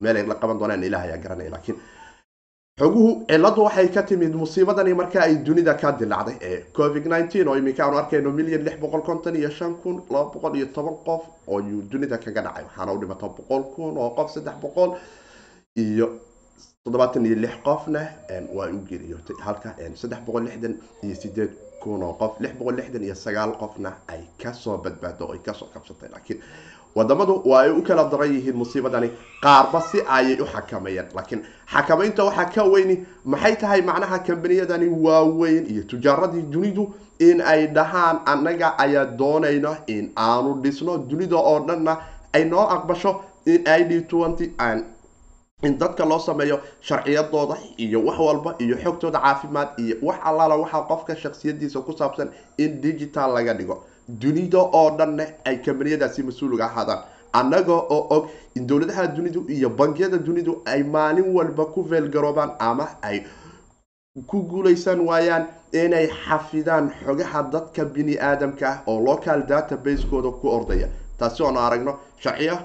meel 0.00 0.16
ay 0.16 0.26
la 0.26 0.34
qaban 0.34 0.58
doonaan 0.58 0.82
ilaah 0.84 1.02
ayaa 1.06 1.18
garanaya 1.24 1.50
laakiin 1.54 1.76
xoguhu 2.80 3.08
ciladu 3.28 3.62
waxay 3.66 3.88
ka 3.94 4.02
timid 4.02 4.34
musiibadani 4.42 4.94
marka 5.00 5.20
ay 5.22 5.34
dunida 5.46 5.74
ka 5.74 5.92
dilacday 5.92 6.36
ee 6.40 6.58
covid 6.76 7.04
nineteen 7.12 7.48
oo 7.48 7.56
iminka 7.60 7.84
aanu 7.84 7.98
arkayno 8.02 8.32
milyan 8.38 8.64
lix 8.64 8.76
boqol 8.80 9.02
konton 9.08 9.36
iyo 9.36 9.50
shan 9.58 9.74
kun 9.82 9.96
laba 10.10 10.30
boqol 10.34 10.56
iyo 10.56 10.66
toban 10.76 10.96
qof 11.06 11.22
oo 11.48 11.60
dunida 11.92 12.16
kaga 12.18 12.42
dhacay. 12.46 12.64
Waxaana 12.64 12.92
u 12.92 12.98
dhimata 13.00 13.28
boqol 13.38 13.62
kun 13.74 13.98
oo 13.98 14.10
qof 14.16 14.28
saddex 14.34 14.56
boqol 14.64 14.90
iyo 15.76 16.06
toddobaatan 16.84 17.26
iyo 17.26 17.36
lix 17.44 17.54
qofna 17.66 18.00
waa 18.56 18.68
u 18.76 18.80
geeriyootay 18.88 19.36
halka 19.46 19.74
saddex 20.02 20.20
boqol 20.26 20.44
lixdan 20.48 20.74
iyo 21.02 21.14
sideed 21.22 21.50
kun 21.82 22.02
oo 22.02 22.12
qof 22.20 22.40
lix 22.40 22.52
boqol 22.58 22.74
lixdan 22.80 23.02
iyo 23.04 23.14
sagaal 23.14 23.52
qofna 23.60 23.90
ay 24.08 24.22
ka 24.42 24.52
soo 24.62 24.78
badbaado 24.84 25.24
oo 25.26 25.32
ay 25.36 25.38
ka 25.44 25.52
soo 25.54 25.68
kabsatay 25.74 26.08
laakiin 26.14 26.40
wadamadu 26.94 27.42
waa 27.44 27.62
ay 27.62 27.70
u 27.70 27.82
kala 27.82 28.04
daran 28.10 28.32
yihiin 28.34 28.56
musiibadani 28.56 29.10
qaarba 29.42 29.80
si 29.80 29.98
ayay 30.08 30.40
u 30.40 30.46
xakameeyeen 30.46 31.08
laakiin 31.14 31.42
xakamaynta 31.72 32.24
waxaa 32.24 32.44
ka 32.54 32.64
weyni 32.64 32.96
maxay 33.24 33.56
tahay 33.56 33.82
macnaha 33.82 34.18
kambaniyadani 34.18 34.88
waaweyn 35.06 35.66
iyo 35.70 35.82
tujaaradii 35.82 36.42
dunidu 36.42 36.92
in 37.18 37.40
ay 37.40 37.66
dhahaan 37.66 38.18
annaga 38.26 38.78
ayaa 38.78 39.04
doonayno 39.06 39.76
in 39.86 40.10
aanu 40.16 40.54
dhisno 40.62 40.98
dunida 40.98 41.36
oo 41.36 41.58
dhanna 41.68 41.96
ay 42.32 42.44
noo 42.44 42.66
aqbasho 42.76 43.20
in 43.46 43.62
i 43.68 43.84
d 43.84 44.00
twenty 44.02 44.50
in 45.62 45.78
dadka 45.78 46.04
loo 46.04 46.18
sameeyo 46.18 46.60
sharciyadooda 46.80 47.56
iyo 47.76 48.04
wax 48.06 48.18
walba 48.18 48.54
iyo 48.58 48.76
xogtooda 48.76 49.18
caafimaad 49.20 49.68
iyo 49.78 49.96
wax 50.02 50.16
allaala 50.24 50.56
waxaa 50.56 50.82
qofka 50.90 51.16
shaksiyadiisa 51.16 51.80
ku 51.80 51.92
saabsan 51.92 52.28
in 52.58 52.80
digital 52.80 53.32
laga 53.34 53.54
dhigo 53.54 53.84
dunida 54.18 54.58
oo 54.58 54.90
dhanna 54.98 55.24
ay 55.44 55.56
kambaniyadaasi 55.64 56.22
mas'uuliga 56.28 56.64
ahaadaan 56.66 57.00
annaga 57.32 57.72
oo 57.72 58.00
og 58.16 58.28
in 58.56 58.66
dowladaha 58.66 59.06
dunidu 59.16 59.44
iyo 59.48 59.68
bangiyada 59.70 60.18
dunidu 60.18 60.62
ay 60.66 60.82
maalin 60.82 61.28
walba 61.36 61.64
ku 61.74 61.84
feelgaroobaan 61.90 62.50
ama 62.58 62.88
ay 63.02 63.22
ku 64.26 64.42
guulaysan 64.50 65.00
waayaan 65.08 65.46
inay 65.72 66.08
xafidaan 66.08 66.90
xogaha 67.04 67.42
dadka 67.52 67.84
bini 67.84 68.16
aadamka 68.18 68.68
ah 68.68 68.82
oo 68.86 68.98
local 69.00 69.42
database-kooda 69.46 70.30
ku 70.40 70.48
ordaya. 70.48 70.88
Taasi 71.18 71.42
oonu 71.42 71.58
aragno 71.60 71.92
sharciyo 72.18 72.58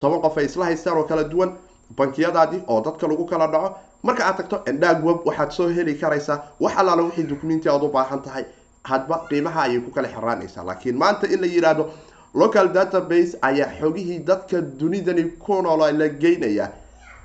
toban 0.00 0.20
qof 0.20 0.36
ay 0.38 0.44
isla 0.44 0.64
haystaan 0.64 0.96
oo 0.98 1.04
kala 1.04 1.24
duwan 1.24 1.56
bankiyadaadii 1.96 2.62
oo 2.68 2.80
dadka 2.84 3.06
lagu 3.08 3.24
kala 3.26 3.46
dhaco. 3.46 3.76
Marka 4.02 4.24
aad 4.26 4.36
tagto 4.36 4.56
endhaag 4.66 5.04
web 5.04 5.18
waxaad 5.26 5.50
soo 5.50 5.68
heli 5.68 5.94
karaysaa 5.94 6.42
wax 6.60 6.76
allaala 6.76 7.02
wixii 7.02 7.24
dukumenti 7.32 7.68
aad 7.68 7.82
u 7.82 7.88
baahan 7.88 8.20
tahay 8.22 8.44
hadba 8.84 9.26
qiimaha 9.28 9.62
ayay 9.62 9.80
ku 9.80 9.90
kala 9.90 10.08
xiraanaysaa 10.08 10.64
laakiin 10.64 10.96
maanta 10.96 11.26
in 11.26 11.40
la 11.40 11.46
yidhaahdo 11.46 11.90
local 12.34 12.68
database 12.72 13.38
ayaa 13.42 13.70
xogihii 13.80 14.18
dadka 14.18 14.60
dunidani 14.60 15.24
ku 15.38 15.62
noola 15.62 15.92
la 15.92 16.08
geynaya 16.08 16.68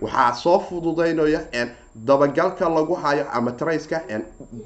waxaa 0.01 0.33
soo 0.33 0.59
fududeynaya 0.59 1.41
dabagalka 1.95 2.69
lagu 2.69 2.95
hayo 2.95 3.25
ama 3.33 3.51
traceka 3.51 4.01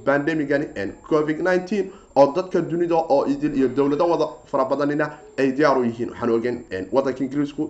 bandemigani 0.06 0.68
covid 1.10 1.40
nineteen 1.42 1.92
oo 2.16 2.34
dadka 2.36 2.62
dunida 2.62 2.96
oo 2.96 3.26
idil 3.28 3.56
iyo 3.58 3.68
dowlado 3.68 4.06
wada 4.10 4.28
fara 4.46 4.66
badanina 4.66 5.10
ay 5.38 5.52
diyaar 5.52 5.78
u 5.78 5.84
yihiin. 5.86 6.10
Waxaan 6.10 6.30
ogeyn 6.30 6.58
wadanka 6.92 7.24
ingiriisku 7.24 7.70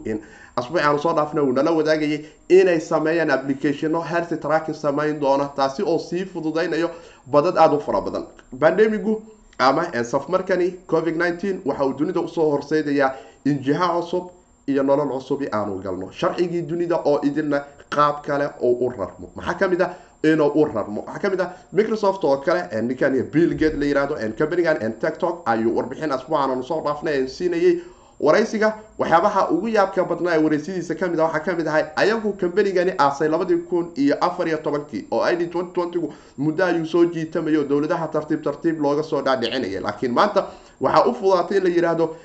asbuucaanu 0.55 0.99
soo 0.99 1.13
dhaafna 1.13 1.43
uu 1.43 1.53
nala 1.53 1.71
wadaagayay 1.71 2.25
inay 2.49 2.79
sameeyaan 2.79 3.31
applicationo 3.31 4.01
health 4.01 4.33
tracking 4.41 4.75
samayn 4.75 5.19
doona 5.19 5.45
taasi 5.55 5.83
oo 5.83 5.99
sii 5.99 6.25
fududeynayo 6.25 6.89
badad 7.25 7.57
aada 7.57 7.75
u 7.75 7.79
fara 7.79 8.01
badan. 8.01 8.25
Bandemigu 8.51 9.21
ama 9.59 10.03
safmarkani 10.03 10.75
covid 10.87 11.15
nineteen 11.15 11.61
waxa 11.65 11.85
uu 11.85 11.93
dunida 11.93 12.19
u 12.21 12.27
soo 12.27 12.49
horseedayaa 12.51 13.11
injiha 13.45 13.87
cusub 14.01 14.29
iyo 14.67 14.83
nolol 14.83 15.09
cusubi 15.19 15.47
aanu 15.53 15.79
galno. 15.79 16.11
Sharcigii 16.11 16.61
dunida 16.61 16.95
oo 17.05 17.19
idilna 17.23 17.61
qaab 17.89 18.21
kale 18.21 18.49
oo 18.61 18.71
u 18.85 18.89
rarmo. 18.89 19.29
Maxaa 19.35 19.53
ka 19.53 19.67
mid 19.67 19.81
a 19.81 19.89
inuu 20.23 20.51
u 20.55 20.65
rarmo. 20.65 21.03
Waxaa 21.07 21.19
ka 21.21 21.29
mid 21.29 21.41
ah 21.41 21.49
microsoft 21.73 22.23
oo 22.23 22.37
kale 22.37 22.63
ninkan 22.81 23.13
bill 23.31 23.53
gate 23.55 23.75
la 23.77 23.85
yiraahdo 23.85 24.15
companigan 24.37 24.77
tiktok 25.01 25.41
ayuu 25.45 25.75
warbixin 25.75 26.11
asbuucan 26.11 26.63
soo 26.63 26.81
dhaafnay 26.81 27.27
siinayay 27.27 27.79
waraysiga. 28.19 28.73
Waxyaabaha 28.99 29.49
ugu 29.51 29.67
yaabka 29.67 30.03
badnaa 30.05 30.35
ee 30.37 30.43
waraysidiisa 30.43 30.95
ka 30.95 31.07
mid 31.07 31.19
a 31.19 31.23
waxaa 31.23 31.39
ka 31.45 31.53
mid 31.55 31.67
ahay 31.67 31.83
ayagu 31.95 32.33
combanigani 32.39 32.93
aasay 32.99 33.27
labadii 33.27 33.57
kun 33.69 33.91
iyo 33.95 34.15
afar 34.21 34.47
iyo 34.47 34.57
tobankii 34.57 35.07
oo 35.11 35.27
id 35.31 35.49
twenty 35.51 35.73
twentygu 35.73 36.13
muddo 36.37 36.65
ayuu 36.65 36.85
soo 36.85 37.05
jiitamayo 37.05 37.63
dowladaha 37.63 38.07
tartiib 38.07 38.41
tartiib 38.43 38.79
looga 38.81 39.03
soo 39.03 39.21
dhaadhicinaya 39.21 39.81
laakiin 39.81 40.13
maanta 40.13 40.45
waxaa 40.81 41.05
u 41.05 41.13
fudaatay 41.13 41.57
in 41.57 41.63
la 41.63 41.69
yidhaahdo 41.69 42.15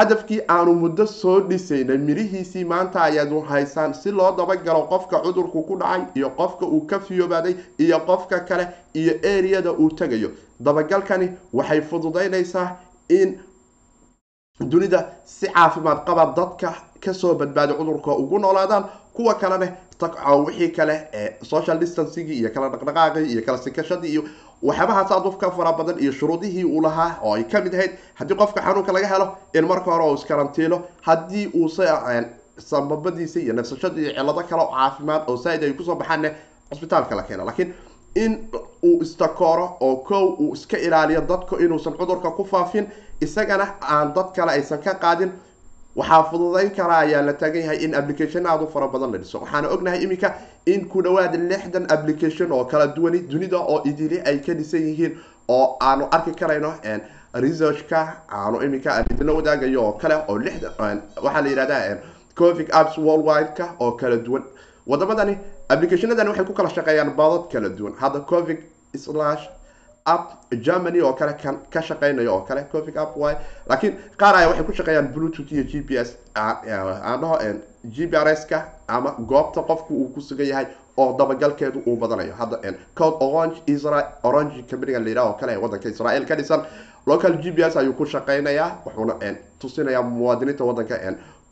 hadafkii 0.00 0.40
aanu 0.56 0.74
muddo 0.82 1.06
soo 1.06 1.38
dhisaynay 1.48 1.98
mirihiisii 2.08 2.64
maanta 2.72 3.02
ayaadu 3.08 3.40
haysaan 3.50 3.94
si 4.02 4.10
loo 4.18 4.30
dabagalo 4.38 4.82
qofka 4.92 5.20
cudurku 5.24 5.62
ku 5.68 5.76
dhacay 5.82 6.02
iyo 6.20 6.30
qofka 6.40 6.66
uu 6.66 6.80
ka 6.90 7.00
fiyoobaaday 7.06 7.54
iyo 7.86 7.98
qofka 8.08 8.40
kale 8.50 8.68
iyo 9.00 9.14
eriyada 9.32 9.72
uu 9.72 9.90
tegayo 10.00 10.30
dabagalkani 10.60 11.28
waxay 11.52 11.80
fududeynaysaa 11.90 12.68
in 13.18 13.38
dunida 14.60 15.00
si 15.24 15.46
caafimaad 15.56 16.04
qaba 16.06 16.24
dadka 16.36 16.74
ka 17.04 17.12
soo 17.14 17.34
badbaaday 17.34 17.76
cudurka 17.76 18.10
ugu 18.22 18.38
noolaadaan 18.38 18.84
kuwa 19.14 19.34
kalena 19.34 19.68
wixii 20.46 20.68
kale 20.68 21.08
ee 21.12 21.36
social 21.42 21.78
distancigii 21.78 22.38
iyo 22.40 22.50
kala 22.54 22.68
dhaqdhaqaaqii 22.68 23.26
iyo 23.32 23.42
kala 23.46 23.58
sikashadii 23.58 24.08
iyo 24.12 24.22
waxyaabahaas 24.62 25.10
aad 25.12 25.26
ufka 25.26 25.50
fara 25.50 25.72
badan 25.72 25.98
iyo 26.00 26.12
shuruudihii 26.12 26.64
uu 26.64 26.80
lahaa 26.82 27.18
oo 27.22 27.34
ay 27.34 27.44
ka 27.44 27.60
mid 27.60 27.74
ahayd 27.74 27.92
haddii 28.14 28.34
qofka 28.42 28.60
xanuunka 28.62 28.92
laga 28.92 29.06
helo 29.08 29.26
in 29.54 29.64
marka 29.66 29.90
hore 29.90 30.04
uu 30.04 30.14
iskarantiilo 30.14 30.80
haddii 31.02 31.46
uuse 31.54 31.84
sambabadiisa 32.58 33.40
iyo 33.40 33.52
nafsashada 33.52 34.00
iyo 34.00 34.10
cilado 34.12 34.42
kale 34.48 34.62
oo 34.62 34.70
caafimaad 34.76 35.22
oo 35.30 35.36
saaid 35.36 35.62
ay 35.64 35.72
ku 35.72 35.82
soo 35.84 35.94
baxaanne 35.94 36.30
cusbitaalka 36.70 37.14
la 37.16 37.22
keena. 37.22 37.44
Laakiin 37.44 37.74
in 38.14 38.32
uu 38.82 39.02
istakooro 39.02 39.76
oo 39.80 39.96
kow 39.96 40.24
uu 40.38 40.54
iska 40.54 40.76
ilaaliyo 40.78 41.20
dadku 41.20 41.56
inuusan 41.56 41.92
cudurka 41.94 42.30
ku 42.30 42.44
faafin 42.44 42.86
isagana 43.20 43.66
aan 43.80 44.12
dad 44.14 44.32
kale 44.36 44.50
aysan 44.52 44.78
ka 44.82 44.94
qaadin 44.94 45.32
waxaa 45.96 46.22
fududeyn 46.30 46.70
kara 46.76 46.98
ayaa 46.98 47.22
la 47.22 47.32
taagan 47.32 47.62
yahay 47.62 47.78
in 47.84 47.94
application 47.94 48.46
aada 48.46 48.64
u 48.64 48.68
fara 48.70 48.88
badan 48.88 49.12
la 49.12 49.18
dhiso. 49.18 49.38
Waxaana 49.40 49.68
ognahay 49.74 50.02
iminka 50.04 50.34
in 50.66 50.88
ku 50.88 51.02
dhawaad 51.02 51.34
lixdan 51.50 51.86
application 51.90 52.52
oo 52.52 52.64
kala 52.64 52.86
duwani 52.86 53.18
dunida 53.20 53.58
oo 53.58 53.82
idili 53.84 54.20
ay 54.24 54.38
ka 54.38 54.54
dhisan 54.54 54.80
yihiin 54.86 55.18
oo 55.48 55.76
aanu 55.80 56.06
arki 56.10 56.32
karayno 56.40 56.74
researchka 57.34 58.22
aanu 58.30 58.62
iminka 58.62 59.04
idinla 59.10 59.32
wadaagayo 59.32 59.82
oo 59.84 59.92
kale 59.92 60.14
oo 60.28 60.38
lixdan 60.38 61.02
waxaa 61.22 61.42
la 61.42 61.48
yihahda 61.48 61.98
covic 62.34 62.68
apps 62.74 62.96
worldwide-ka 62.98 63.74
oo 63.80 63.92
kala 63.92 64.16
duwan. 64.16 64.42
Wadamadani 64.86 65.38
applicationadani 65.68 66.28
waxay 66.30 66.44
ku 66.44 66.52
kala 66.54 66.70
shaqeeyaan 66.70 67.10
badad 67.16 67.50
kala 67.52 67.68
duwan. 67.68 67.92
Hadda 68.00 68.20
covic 68.20 68.60
slash 68.96 69.48
app 70.04 70.52
germany 70.66 71.00
oo 71.00 71.12
kale 71.12 71.32
kan 71.42 71.58
ka 71.70 71.80
shaqeynayo 71.82 72.34
oo 72.34 72.40
kale 72.40 72.64
covic 72.72 72.96
app 72.96 73.16
y 73.16 73.34
laakiin 73.68 73.94
qaar 74.16 74.34
aya 74.36 74.48
waxay 74.48 74.64
ku 74.64 74.72
shaqeeyaan 74.72 75.08
bluetooth 75.14 75.52
iyo 75.52 75.64
g 75.64 75.82
p 75.82 75.96
s 75.96 76.16
aan 76.34 77.20
dhaho 77.20 77.38
g 77.84 78.06
p 78.06 78.16
r 78.16 78.28
s 78.28 78.44
ka 78.46 78.64
ama 78.88 79.14
goobta 79.18 79.62
qofku 79.62 79.94
uu 79.94 80.08
ku 80.14 80.20
sugan 80.20 80.46
yahay 80.46 80.66
oo 80.96 81.16
dabagalkeedu 81.18 81.82
uu 81.86 81.96
badanayo. 81.96 82.34
Hadda 82.34 82.58
code 82.94 83.16
orange 83.20 83.62
isra 83.66 84.12
orange 84.22 84.64
companiga 84.70 84.98
la 84.98 85.08
yidhaha 85.08 85.28
oo 85.30 85.34
kale 85.40 85.56
wadanka 85.56 85.88
israel 85.88 86.26
ka 86.26 86.34
dhisan. 86.36 86.62
Local 87.06 87.36
g 87.42 87.52
p 87.52 87.62
s 87.62 87.76
ayuu 87.76 87.92
ku 87.94 88.04
shaqeynayaa 88.06 88.82
wuxuuna 88.86 89.14
tusinayaa 89.58 90.02
muwaadiniinta 90.02 90.64
wadanka 90.64 90.98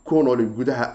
ku 0.03 0.23
nooli 0.23 0.45
gudaha 0.45 0.93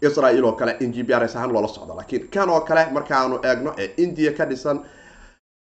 israel 0.00 0.44
oo 0.44 0.52
kale 0.52 0.76
in 0.80 0.92
g 0.92 1.04
p 1.04 1.12
r 1.14 1.24
s 1.24 1.36
ahaan 1.36 1.52
loola 1.52 1.68
socdo. 1.68 1.94
Laakiin 1.94 2.28
kan 2.30 2.48
oo 2.50 2.60
kale 2.60 2.86
markaanu 2.92 3.40
eegno 3.44 3.72
ee 3.78 3.94
india 3.96 4.32
ka 4.32 4.44
dhisan 4.46 4.80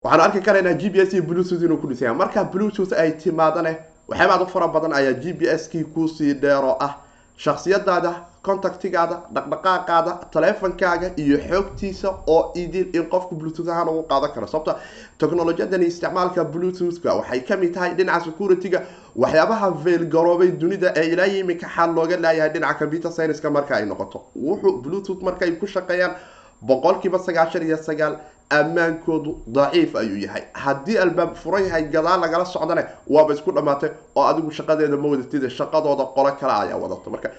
waxaanu 0.03 0.23
arki 0.23 0.41
karaynaa 0.45 0.73
g 0.77 0.89
p 0.93 0.99
s 1.01 1.13
iyo 1.13 1.23
bluetooth 1.23 1.63
inuu 1.63 1.77
ku 1.81 1.87
dhisaya 1.87 2.13
marka 2.13 2.43
bluetooth 2.43 2.93
ay 2.93 3.11
timaadane 3.17 3.77
waxyaabaad 4.07 4.41
u 4.41 4.45
fara 4.47 4.67
badan 4.67 4.93
ayaa 4.93 5.13
g 5.13 5.33
p 5.33 5.47
s 5.49 5.67
kii 5.67 5.83
ku 5.83 6.07
sii 6.07 6.33
dheero 6.33 6.77
ah. 6.79 6.97
Shaksiyadaada 7.37 8.11
contactigaada 8.45 9.15
dhaqdhaqaaqaada 9.33 10.11
taleefonkaaga 10.33 11.11
iyo 11.17 11.37
xoogtiisa 11.49 12.09
oo 12.27 12.51
idil 12.55 12.87
in 12.95 13.09
qofku 13.09 13.35
bluetooth 13.35 13.69
ahaan 13.69 13.89
ugu 13.89 14.03
qaadan 14.11 14.31
karo. 14.35 14.47
Sababta 14.47 14.75
technolojiyadani 15.17 15.85
isticmaalka 15.85 16.43
bluetoothka 16.45 17.15
waxay 17.17 17.41
ka 17.41 17.57
mid 17.57 17.73
tahay 17.73 17.93
dhinaca 17.97 18.25
security-ga 18.25 18.81
waxyaabaha 19.15 19.71
veelgaroobay 19.83 20.51
dunida 20.61 20.93
ee 20.95 21.09
ilaa 21.13 21.25
yimika 21.25 21.67
xal 21.75 21.93
looga 21.95 22.17
laayahay 22.17 22.49
dhinaca 22.53 22.79
computer 22.79 23.11
science-ka 23.11 23.49
marka 23.49 23.75
ay 23.75 23.85
noqoto. 23.85 24.23
Wuxuu 24.35 24.81
bluetooth 24.81 25.21
markay 25.21 25.51
ku 25.59 25.67
shaqeeyaan 25.67 26.15
boqolkiiba 26.61 27.19
sagaashan 27.19 27.63
iyo 27.63 27.77
sagaal 27.77 28.17
ammaankoodu 28.49 29.31
daciif 29.47 29.95
ayuu 29.95 30.17
yahay. 30.25 30.43
Haddii 30.53 30.97
albaab 30.97 31.35
furan 31.35 31.63
yahay 31.65 31.83
gadaal 31.89 32.19
lagala 32.21 32.45
socdane 32.45 32.83
waaba 33.07 33.33
isku 33.33 33.51
dhamaatay 33.51 33.89
oo 34.15 34.23
adigu 34.31 34.51
shaqadeeda 34.51 34.97
ma 34.97 35.07
wadatid 35.09 35.43
shaqadooda 35.49 36.05
qolo 36.15 36.31
kale 36.39 36.53
ayaa 36.53 36.77
wadato. 36.83 37.09
Marka 37.09 37.29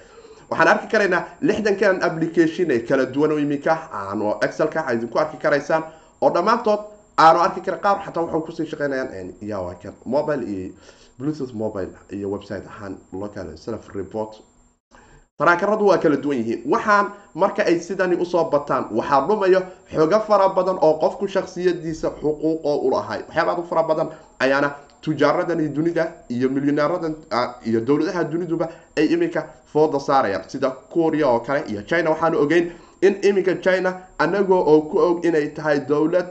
waxaan 0.49 0.67
arki 0.67 0.87
karaynaa 0.87 1.23
lixdankan 1.41 2.03
application 2.03 2.71
ee 2.71 2.79
kala 2.79 3.05
duwan 3.05 3.31
oo 3.31 3.39
iminka 3.39 3.73
aanu 3.93 4.35
excelka 4.45 4.85
idinku 4.93 5.19
arki 5.19 5.37
karaysaan 5.37 5.83
oo 6.21 6.29
dhammaantood 6.35 6.79
aanu 7.17 7.39
arki 7.45 7.61
kara 7.61 7.77
qaar 7.77 7.97
xataa 8.05 8.23
waxay 8.23 8.41
ku 8.45 8.51
sii 8.51 8.65
shaqeynayaan 8.71 9.33
yawakan 9.41 9.93
mobile 10.05 10.43
iyo 10.53 10.71
bluetooth 11.19 11.53
mobile 11.53 11.91
iyo 12.11 12.27
website 12.31 12.65
ahaan 12.67 12.97
local 13.13 13.47
self 13.57 13.89
report 13.95 14.31
taraakaradu 15.43 15.87
waa 15.87 15.97
kala 15.97 16.17
duwan 16.17 16.37
yihiin. 16.37 16.61
Waxaan 16.71 17.11
marka 17.35 17.63
ay 17.65 17.79
sidani 17.79 18.15
u 18.15 18.25
soo 18.25 18.43
bataan 18.49 18.85
waxaa 18.91 19.27
dhumayo 19.27 19.61
xogo 19.91 20.19
fara 20.27 20.49
badan 20.49 20.77
oo 20.81 20.93
qofku 20.99 21.27
shaksiyadiisa 21.27 22.09
xuquuqoo 22.21 22.75
ulahay 22.87 23.21
waxyaabaad 23.27 23.59
u 23.59 23.63
fara 23.69 23.83
badan 23.83 24.07
ayaana 24.39 24.71
tujaaradani 25.01 25.69
dunida 25.69 26.11
iyo 26.29 26.49
milyonaaradan 26.49 27.15
iyo 27.65 27.79
dowladaha 27.81 28.23
duniduba 28.23 28.67
ay 28.97 29.05
iminka 29.13 29.45
fooda 29.73 29.99
saarayaan. 29.99 30.43
Sida 30.49 30.69
korea 30.71 31.27
oo 31.27 31.39
kale 31.39 31.63
iyo 31.71 31.81
china 31.81 32.09
waxaanu 32.09 32.39
ogeyn 32.41 32.71
in 33.01 33.15
iminka 33.23 33.55
china 33.55 33.93
anagoo 34.17 34.59
oo 34.67 34.81
ku 34.81 34.97
og 34.99 35.25
inay 35.25 35.47
tahay 35.55 35.79
dowlad 35.79 36.27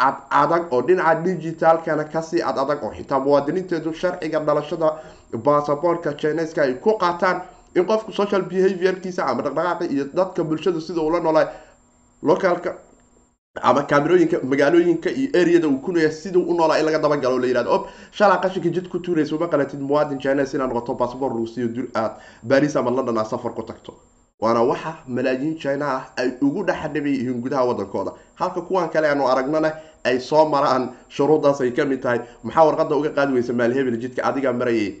cad 0.00 0.16
adag 0.30 0.72
oo 0.72 0.82
dhinaca 0.82 1.20
digitalkana 1.20 2.04
ka 2.04 2.22
sii 2.22 2.40
cad 2.40 2.58
adag 2.58 2.82
oo 2.84 2.92
xitaa 2.96 3.20
muwaadiniinteedu 3.20 3.92
sharciga 3.92 4.40
dhalashada 4.40 4.92
basaboortka 5.44 6.12
chineska 6.16 6.62
ay 6.62 6.74
ku 6.74 6.96
qaataan 6.98 7.42
in 7.76 7.84
qofku 7.90 8.12
social 8.12 8.42
behaviorkiisa 8.42 9.22
ama 9.30 9.42
dhaqdhaqaaqi 9.42 9.84
iyo 9.94 10.04
dadka 10.14 10.44
bulshada 10.44 10.80
sida 10.80 11.00
ula 11.00 11.20
noolay 11.20 11.46
localka 12.22 12.70
ama 13.62 13.82
kaamirooyinka 13.90 14.36
magaalooyinka 14.50 15.10
iyo 15.10 15.28
areada 15.40 15.68
uu 15.68 15.78
kunaya 15.86 16.10
siduu 16.12 16.42
u 16.50 16.54
noolaa 16.54 16.78
in 16.78 16.84
laga 16.86 16.98
dabagalo 16.98 17.38
la 17.38 17.46
yihahdo 17.46 17.70
ob 17.76 17.82
shalaa 18.18 18.38
qashinka 18.44 18.68
jid 18.76 18.88
ku 18.88 18.98
tuuraysa 18.98 19.36
uma 19.36 19.48
qalatid 19.48 19.80
muwaadin 19.80 20.18
chines 20.24 20.54
inaad 20.54 20.70
noqoto 20.72 20.94
bassabor 20.94 21.30
lagu 21.34 21.46
siiyo 21.46 21.68
dur 21.68 21.86
aad 21.94 22.12
baris 22.42 22.76
ama 22.76 22.90
london 22.90 23.18
aad 23.18 23.26
safar 23.26 23.52
ku 23.54 23.62
tagto 23.62 23.94
waana 24.40 24.62
waxa 24.62 24.92
malaayiin 25.16 25.58
china 25.62 25.86
ah 25.96 26.02
ay 26.16 26.28
ugu 26.42 26.62
dhexdhibay 26.68 27.12
yihiin 27.18 27.40
gudaha 27.42 27.64
wadankooda 27.70 28.12
halka 28.40 28.60
kuwan 28.68 28.88
kale 28.94 29.08
aanu 29.08 29.26
aragnana 29.32 29.72
ay 30.04 30.20
soo 30.20 30.44
maraan 30.48 30.88
shuruudaas 31.08 31.60
ay 31.60 31.70
ka 31.72 31.84
mid 31.84 32.00
tahay 32.02 32.20
maxaa 32.44 32.64
warqada 32.68 32.94
uga 32.96 33.10
qaadi 33.18 33.32
weysa 33.34 33.52
maalhebel 33.52 33.98
jidka 34.04 34.22
adigaa 34.24 34.52
marayay 34.52 34.94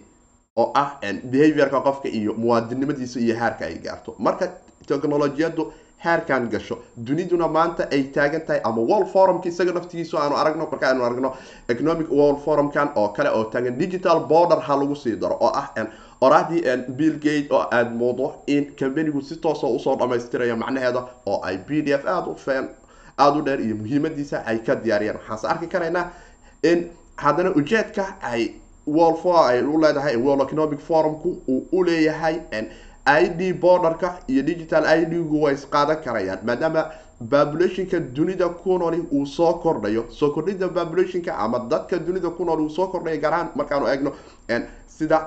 oo 0.56 0.72
ah 0.74 0.98
behaviorka 1.24 1.80
qofka 1.80 2.08
iyo 2.08 2.34
muwaadinimadiisa 2.34 3.20
iyo 3.20 3.34
heerka 3.36 3.66
ay 3.66 3.78
gaarto. 3.78 4.14
Marka 4.18 4.48
technolojiyadu 4.86 5.72
heerkan 5.98 6.48
gasho 6.48 6.78
duniduna 6.96 7.48
maanta 7.48 7.86
ay 7.92 8.02
taagan 8.10 8.40
tahay 8.46 8.60
ama 8.64 8.80
world 8.82 9.06
forumka 9.12 9.48
isaga 9.48 9.72
naftigiisu 9.72 10.18
aanu 10.18 10.36
aragno 10.36 10.66
marka 10.70 10.88
aanu 10.88 11.04
aragno 11.04 11.36
economic 11.68 12.10
world 12.10 12.38
forumkan 12.44 12.88
oo 12.96 13.08
kale 13.08 13.28
oo 13.30 13.44
taagan 13.44 13.78
digital 13.78 14.20
border 14.26 14.58
ha 14.60 14.76
lagu 14.76 14.96
sii 14.96 15.16
daro 15.16 15.36
oo 15.40 15.52
ah 15.54 15.68
orahdii 16.20 16.62
bill 16.88 17.18
gate 17.20 17.46
oo 17.52 17.60
aada 17.70 17.90
moodo 17.90 18.34
in 18.46 18.72
companigu 18.78 19.22
si 19.22 19.36
toosa 19.36 19.66
u 19.66 19.78
soo 19.78 19.96
dhamaystiraya 19.96 20.56
macnaheeda 20.56 21.04
oo 21.26 21.40
ay 21.44 21.58
b 21.58 21.82
d 21.82 21.92
f 21.92 22.06
aada 22.06 22.26
u 22.30 22.34
feen 22.34 22.68
aada 23.18 23.38
u 23.38 23.42
dheer 23.42 23.60
iyo 23.60 23.76
muhiimadiisa 23.76 24.42
ay 24.46 24.58
ka 24.58 24.74
diyaariyaan 24.74 25.16
waxaanse 25.20 25.46
arki 25.48 25.66
karaynaa 25.66 26.10
in 26.62 26.88
haddana 27.16 27.50
ujeedka 27.54 28.14
ay 28.22 28.50
world 28.96 29.18
for 29.22 29.36
ay 29.50 29.62
u 29.62 29.78
leedahay 29.82 30.16
world 30.16 30.42
economic 30.46 30.80
forumku 30.88 31.28
uu 31.48 31.62
u 31.72 31.84
leeyahay 31.84 32.36
i 33.04 33.28
d 33.28 33.52
borderka 33.52 34.08
iyo 34.28 34.42
digital 34.42 34.84
i 34.86 35.04
d-gu 35.06 35.42
way 35.42 35.54
isqaadan 35.54 35.96
karayaan 36.04 36.38
maadaama 36.48 36.82
populationka 37.30 37.98
dunida 38.00 38.48
ku 38.48 38.78
nooli 38.78 39.00
uu 39.12 39.26
soo 39.26 39.52
kordhayo 39.64 40.04
soo 40.18 40.30
kordhida 40.34 40.68
populationka 40.68 41.36
ama 41.44 41.58
dadka 41.70 41.98
dunida 41.98 42.30
ku 42.30 42.44
nool 42.44 42.60
uu 42.60 42.70
soo 42.70 42.86
kordhayo 42.92 43.20
gaar 43.24 43.32
ahaan 43.34 43.48
markaanu 43.56 43.86
eegno 43.92 44.12
sida 44.96 45.18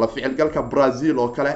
la 0.00 0.06
ficilgalka 0.08 0.62
brazil 0.62 1.18
oo 1.18 1.28
kale 1.28 1.52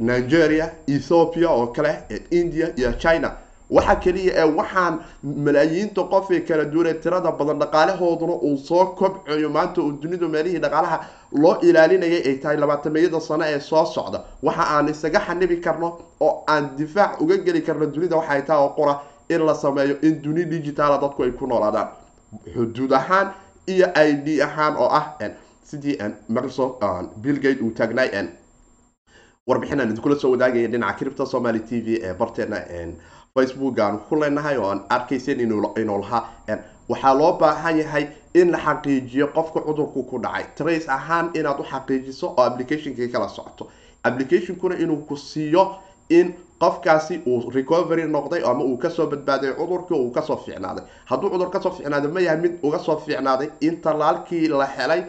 nigeria 0.00 0.70
ethiopia 0.88 1.48
oo 1.50 1.66
kale 1.66 1.92
india 2.30 2.66
iyo 2.76 2.92
china 2.92 3.30
waxa 3.70 3.94
keliya 3.96 4.32
ee 4.42 4.48
waxaan 4.58 4.94
malaayiinta 5.22 6.02
qof 6.12 6.30
ee 6.30 6.40
kala 6.40 6.64
duwanee 6.64 6.94
tirada 6.94 7.30
badan 7.32 7.58
dhaqaalahooduna 7.62 8.32
uu 8.46 8.56
soo 8.58 8.86
kobcayo 8.98 9.48
maanta 9.50 9.82
uu 9.82 9.92
dunidu 10.02 10.28
meelihii 10.28 10.58
dhaqaalaha 10.64 10.98
loo 11.42 11.56
ilaalinayay 11.62 12.22
ay 12.28 12.36
tahay 12.42 12.56
labaatameyada 12.56 13.20
sano 13.20 13.44
ee 13.44 13.60
soo 13.60 13.84
socda. 13.86 14.24
Waxa 14.42 14.64
aan 14.74 14.88
isaga 14.88 15.20
xanibi 15.26 15.56
karno 15.60 15.98
oo 16.20 16.44
aan 16.48 16.76
difaac 16.76 17.20
uga 17.20 17.36
geli 17.36 17.60
karno 17.62 17.86
dunida 17.86 18.16
waxay 18.16 18.42
tahay 18.42 18.62
oo 18.64 18.68
qura 18.78 19.00
in 19.28 19.46
la 19.46 19.54
sameeyo 19.54 19.96
in 20.02 20.22
duni 20.22 20.44
digitaala 20.44 20.98
dadku 20.98 21.22
ay 21.22 21.30
ku 21.30 21.46
noolaadaan. 21.46 21.88
Xuduud 22.54 22.92
ahaan 22.92 23.32
iyo 23.66 23.86
i 23.94 24.12
d 24.24 24.42
ahaan 24.42 24.76
oo 24.76 24.88
ah 24.90 25.14
sidii 25.64 25.96
microsoft 26.28 26.82
billgate 27.22 27.62
uu 27.62 27.70
taagnaay 27.70 28.10
warbixin 29.46 29.80
aan 29.80 29.90
idinkula 29.90 30.16
soo 30.18 30.30
wadaagaya 30.32 30.68
dhinaca 30.68 30.98
cripta 30.98 31.26
somaly 31.26 31.60
t 31.60 31.80
v 31.80 31.98
ee 32.02 32.14
barteena 32.14 32.58
facebook 33.34 33.78
aan 33.78 33.98
ku 34.08 34.16
leenahay 34.16 34.56
oo 34.58 34.70
aan 34.70 34.80
arkaysen 34.88 35.40
inuu 35.40 35.60
lahaa. 36.00 36.22
Waxaa 36.88 37.14
loo 37.14 37.32
baahan 37.38 37.78
yahay 37.78 38.08
in 38.34 38.50
la 38.50 38.58
xaqiijiyo 38.58 39.26
qofka 39.34 39.60
cudurku 39.60 40.02
ku 40.10 40.18
dhacay. 40.18 40.44
Trace 40.56 40.88
ahaan 40.88 41.30
inaad 41.34 41.60
u 41.60 41.64
xaqiijiso 41.64 42.26
oo 42.36 42.42
applicationkii 42.42 43.08
kala 43.12 43.28
socoto. 43.28 43.68
Applicationkuna 44.04 44.74
inuu 44.74 44.96
ku 45.06 45.16
siiyo 45.16 45.76
in 46.08 46.34
qofkaasi 46.58 47.20
uu 47.26 47.50
recovery 47.50 48.04
noqday 48.08 48.42
ama 48.44 48.64
uu 48.64 48.76
ka 48.76 48.90
soo 48.90 49.06
badbaaday 49.06 49.52
cudurkii 49.54 49.94
uu 49.98 50.10
ka 50.10 50.22
soo 50.22 50.36
fiicnaaday. 50.36 50.84
Hadduu 51.04 51.30
cudur 51.30 51.50
ka 51.50 51.60
soo 51.62 51.70
fiicnaaday 51.70 52.10
ma 52.10 52.20
yahay 52.20 52.40
mid 52.40 52.58
uga 52.62 52.78
soo 52.78 52.96
fiicnaaday. 52.96 53.48
In 53.60 53.80
talaalkii 53.80 54.48
la 54.48 54.66
helay 54.66 55.04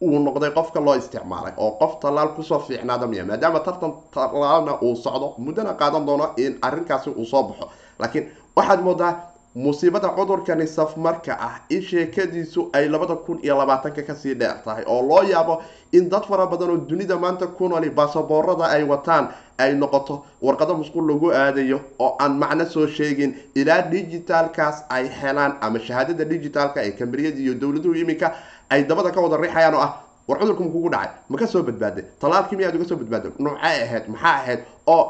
uu 0.00 0.18
noqday 0.18 0.50
qofka 0.50 0.80
loo 0.80 0.94
isticmaalay 0.96 1.52
oo 1.56 1.70
qof 1.80 2.00
tallaal 2.00 2.28
ku 2.36 2.42
soo 2.42 2.58
fiicnaada 2.58 3.06
miya 3.06 3.24
maadaama 3.24 3.60
tartan 3.60 3.92
tallaalna 4.14 4.78
uu 4.82 4.96
socdo 4.96 5.34
muddana 5.38 5.74
qaadan 5.74 6.06
doono 6.06 6.26
in 6.36 6.58
arrinkaasi 6.62 7.10
uu 7.10 7.24
soo 7.24 7.42
baxo. 7.42 7.68
Laakiin 7.98 8.26
waxaad 8.56 8.80
moodaa 8.82 9.12
musiibada 9.54 10.08
cudurkani 10.08 10.66
safmarka 10.66 11.36
ah 11.40 11.54
in 11.70 11.82
sheekadiisu 11.82 12.70
ay 12.72 12.88
labada 12.88 13.14
kun 13.16 13.38
iyo 13.42 13.56
labaatanka 13.58 14.02
ka 14.02 14.14
sii 14.14 14.34
dheer 14.34 14.62
tahay 14.64 14.84
oo 14.86 15.02
loo 15.02 15.22
yaabo 15.22 15.62
in 15.92 16.08
dad 16.08 16.22
fara 16.24 16.46
badan 16.46 16.70
oo 16.70 16.76
dunida 16.76 17.16
maanta 17.18 17.46
ku 17.46 17.68
nooli 17.68 17.90
baasaboorada 17.90 18.64
ay 18.70 18.84
wataan 18.84 19.28
ay 19.64 19.74
noqoto 19.82 20.14
warqado 20.46 20.74
musqul 20.80 21.04
lagu 21.10 21.28
aadayo 21.32 21.78
oo 21.98 22.10
aan 22.24 22.32
macno 22.42 22.64
soo 22.74 22.86
sheegin 22.98 23.34
ilaa 23.54 23.82
digitaalkaas 23.92 24.76
ay 24.96 25.04
helaan 25.20 25.52
ama 25.60 25.78
shahaadada 25.86 26.24
digitaalka 26.32 26.78
ee 26.86 26.92
kambariyada 27.00 27.38
iyo 27.44 27.54
dowladuhu 27.62 27.94
iminka 28.02 28.28
ay 28.70 28.84
dabada 28.84 29.10
ka 29.14 29.20
wada 29.20 29.36
riixayaan 29.44 29.74
oo 29.74 29.82
ah 29.86 29.92
war 30.28 30.38
cudurku 30.40 30.62
ma 30.64 30.70
kugu 30.74 30.88
dhacay 30.94 31.10
ma 31.30 31.36
ka 31.38 31.46
soo 31.46 31.62
badbaaday 31.68 32.04
talaalkii 32.22 32.56
miyaad 32.58 32.76
uga 32.78 32.84
soo 32.90 32.96
badbaaday 33.02 33.30
noocay 33.38 33.76
ahayd 33.86 34.04
maxaa 34.14 34.34
ahayd 34.42 34.60
oo 34.86 35.02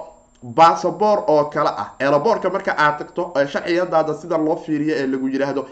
basaboor 0.59 1.19
oo 1.29 1.45
kale 1.55 1.69
ah 1.83 1.89
eelaboorka 2.01 2.51
marka 2.51 2.73
aad 2.85 2.99
tagto 2.99 3.23
sharciyadaada 3.53 4.15
sida 4.21 4.39
loo 4.47 4.57
fiiriyo 4.67 4.95
ee 5.01 5.07
lagu 5.07 5.29
yiraahdo 5.35 5.63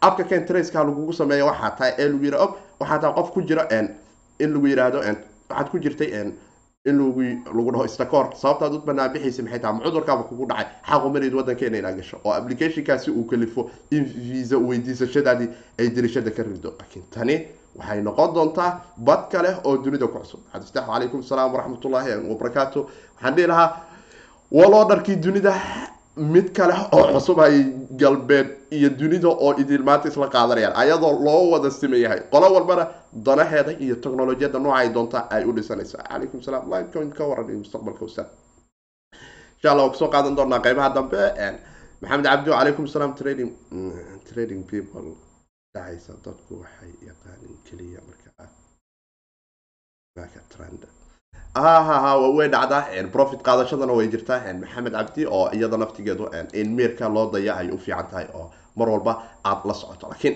abka 0.00 0.24
kentraska 0.30 0.84
lagugu 0.84 1.12
sameeyo 1.12 1.46
waxaa 1.50 1.70
tahay 1.78 1.92
ee 1.98 2.08
lagu 2.08 2.36
og 2.44 2.50
waxaa 2.80 2.98
tahay 3.02 3.14
qof 3.18 3.30
ku 3.34 3.42
jira 3.48 3.64
in 3.78 4.52
lagu 4.54 4.66
yiraahdo 4.72 4.98
waxaad 5.50 5.68
ku 5.72 5.78
jirtay 5.84 6.08
in 6.86 6.96
lagu 6.98 7.70
dhaho 7.72 7.84
istakoor 7.84 8.26
sababtaad 8.42 8.74
u 8.74 8.78
banaan 8.86 9.12
bixaysa 9.12 9.42
maxay 9.42 9.58
tahay? 9.60 9.80
Cudurkaaba 9.84 10.22
kugu 10.28 10.46
dhacay. 10.46 10.66
Xaqumaleyd 10.88 11.34
wadankeena 11.34 11.78
inaa 11.78 11.92
gasho 11.98 12.16
oo 12.24 12.32
applicationkaasi 12.32 13.10
uu 13.10 13.24
kalifo 13.30 13.70
in 13.90 14.04
visa 14.04 14.56
weydiisashadaadii 14.58 15.48
ay 15.78 15.88
dirishada 15.90 16.30
ka 16.30 16.42
rido. 16.42 16.74
Laakiin 16.78 17.04
tani 17.10 17.36
waxay 17.76 18.00
noqon 18.02 18.34
doontaa 18.34 18.70
bad 18.96 19.28
kale 19.32 19.50
oo 19.64 19.76
dunida 19.78 20.06
ku 20.06 20.18
cusub. 20.18 20.40
Xadistax 20.52 20.86
calaykum 20.86 21.20
asalaam 21.20 21.52
waraxmatullaahi 21.54 22.10
wabarakaatu 22.30 22.86
waxaan 23.16 23.34
dhihi 23.36 23.46
lahaa 23.46 23.68
waloo 24.52 24.84
dharkii 24.88 25.16
dunida 25.16 25.52
mid 26.16 26.52
kale 26.56 26.72
oo 26.96 27.12
cusub 27.14 27.38
ay 27.40 27.56
galbeed 28.00 28.48
iyo 28.72 28.88
dunida 28.90 29.28
oo 29.28 29.52
idil 29.62 29.82
maanta 29.88 30.08
isla 30.08 30.28
qaadanayaan 30.34 30.74
ayadoo 30.82 31.12
loo 31.26 31.50
wada 31.52 31.70
simayahay 31.70 32.20
qolo 32.32 32.46
walbana 32.56 32.84
danaheeda 33.26 33.72
iyo 33.84 33.94
technolojiyada 34.02 34.58
nooca 34.58 34.76
ay 34.80 34.88
doonta 34.96 35.18
ay 35.34 35.44
u 35.44 35.52
dhisanayso 35.56 35.98
calaykum 36.08 36.40
salaam. 36.42 36.64
Livecoin 36.72 37.10
ka 37.12 37.24
waran 37.30 37.46
mustaqbalka 37.62 38.04
ustaad 38.08 38.28
insha 39.56 39.68
allah 39.72 39.84
waan 39.84 39.92
ku 39.92 39.98
soo 40.00 40.08
qaadan 40.14 40.34
doonaa 40.38 40.60
qeybaha 40.66 40.88
dambe 40.96 41.20
maxamed 42.00 42.24
cabdi 42.26 42.50
calaykum 42.50 42.86
salaam. 42.94 43.12
Trading 43.20 43.50
trading 44.28 44.62
people 44.72 45.08
dhacaysa 45.74 46.12
dadku 46.24 46.52
waxay 46.64 46.92
yaqaanin 47.08 47.54
keliya 47.68 48.00
marka 48.08 48.30
trend 50.52 50.80
hahaha 51.64 52.12
way 52.36 52.48
dhacdaa 52.48 52.82
profit 53.12 53.40
qaadashadana 53.46 53.92
way 53.98 54.06
jirtaa 54.14 54.40
maxamed 54.62 54.92
cabdi 54.98 55.22
oo 55.26 55.48
iyada 55.56 55.76
naftigeedu 55.82 56.24
in 56.60 56.68
miirka 56.76 57.08
loo 57.08 57.30
daya 57.32 57.52
ay 57.60 57.68
u 57.70 57.78
fiican 57.78 58.06
tahay 58.10 58.26
oo 58.34 58.50
mar 58.76 58.88
walba 58.88 59.12
aada 59.44 59.62
la 59.64 59.74
socoto. 59.74 60.06
Laakiin 60.12 60.34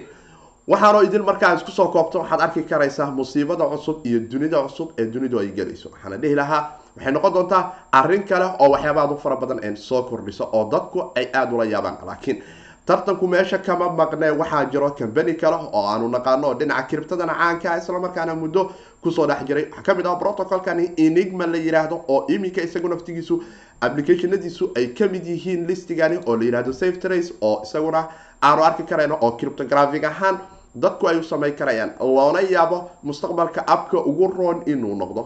waxaanoo 0.69 1.03
idin 1.09 1.23
markaa 1.25 1.55
isku 1.57 1.73
koobto 1.95 2.19
waxaad 2.23 2.41
arki 2.41 2.63
karaysaa 2.63 3.11
musiibada 3.11 3.65
cusub 3.73 3.97
iyo 4.07 4.21
dunida 4.33 4.63
cusub 4.63 4.89
ee 4.99 5.07
dunidu 5.15 5.39
ay 5.41 5.49
gelayso. 5.59 5.89
Waxaana 5.93 6.17
dhihi 6.23 6.35
lahaa 6.35 6.63
waxay 6.97 7.13
noqon 7.13 7.33
doontaa 7.35 7.63
arrin 7.93 8.23
kale 8.31 8.47
oo 8.59 8.69
waxyaaba 8.75 9.01
aad 9.03 9.13
u 9.13 9.17
fara 9.25 9.37
badan 9.37 9.77
soo 9.77 10.03
kordhiso 10.03 10.45
oo 10.53 10.65
dadku 10.73 10.99
ay 11.17 11.27
aada 11.35 11.53
ula 11.55 11.65
yaabaan. 11.65 11.97
Laakiin 12.07 12.43
tartanku 12.87 13.27
meesha 13.29 13.59
kama 13.59 13.89
maqnee 14.01 14.31
waxaa 14.41 14.65
jiro 14.73 14.91
combany 14.99 15.35
kale 15.35 15.57
oo 15.73 15.85
aanu 15.93 16.09
naqaano 16.09 16.47
oo 16.49 16.55
dhinaca 16.55 16.83
kiribtadana 16.89 17.35
caanka 17.35 17.77
islamarkaana 17.79 18.35
muddo 18.35 18.63
ku 19.03 19.11
soo 19.11 19.27
dhex 19.27 19.45
jiray. 19.49 19.65
Waxaa 19.71 19.83
ka 19.83 19.95
mid 19.95 20.07
ah 20.07 20.17
protocolkani 20.17 20.93
enigma 20.97 21.47
la 21.47 21.59
yiraahdo 21.59 22.05
oo 22.09 22.27
iminka 22.29 22.63
isagu 22.63 22.89
naftigiisu 22.89 23.43
applicationadiisu 23.81 24.73
ay 24.77 24.87
ka 24.95 25.09
mid 25.09 25.27
yihiin 25.27 25.67
listigani 25.67 26.19
oo 26.27 26.37
la 26.37 26.45
yiraahdo 26.45 26.73
safe 26.73 26.99
trace 27.01 27.33
oo 27.41 27.63
isaguna 27.63 28.09
aanu 28.43 28.63
arki 28.65 28.83
karayno 28.83 29.19
oo 29.21 29.31
cryptographic 29.37 30.05
ahaan 30.05 30.39
dadku 30.75 31.09
ay 31.09 31.17
u 31.19 31.23
samayn 31.23 31.55
karayaan. 31.57 31.93
Loona 32.01 32.41
yaabo 32.41 32.91
mustaqbalka 33.03 33.65
abka 33.67 33.99
ugu 33.99 34.29
roon 34.37 34.63
inuu 34.67 34.95
noqdo 34.95 35.23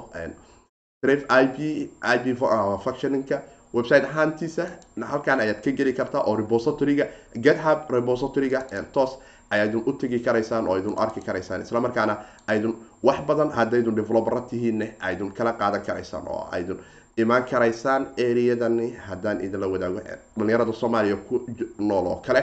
ip 1.05 1.59
ip 1.59 2.39
functioninka 2.85 3.43
website 3.75 4.05
ahaantiisa 4.05 4.67
halkan 5.11 5.41
ayaad 5.41 5.61
ka 5.65 5.71
geli 5.73 5.93
kartaa 5.93 6.23
oo 6.27 6.37
repositoryga 6.37 7.07
gethub 7.37 7.91
repositoryga 7.91 8.63
toos 8.93 9.19
ayaydun 9.51 9.83
u 9.87 9.93
tegi 9.93 10.21
karaysaan 10.21 10.69
oo 10.69 10.75
aydun 10.75 10.95
arki 10.97 11.21
karaysaan. 11.21 11.63
Islamarkaana 11.63 12.17
aydun 12.47 12.77
wax 13.07 13.19
badan 13.29 13.51
haddaydun 13.59 13.95
developera 14.01 14.41
tihiinne 14.51 14.87
aydun 15.01 15.31
kala 15.39 15.53
qaadan 15.61 15.83
karaysaan 15.87 16.25
oo 16.29 16.43
aydun 16.57 16.79
imaan 17.23 17.45
karaysaan 17.51 18.07
ereyadani 18.27 18.87
haddaan 19.09 19.41
idinla 19.47 19.67
wadaago 19.75 20.01
dhalinyarada 20.39 20.73
soomaaliya 20.73 21.17
ku 21.29 21.35
nool 21.79 22.07
oo 22.07 22.17
kale. 22.27 22.43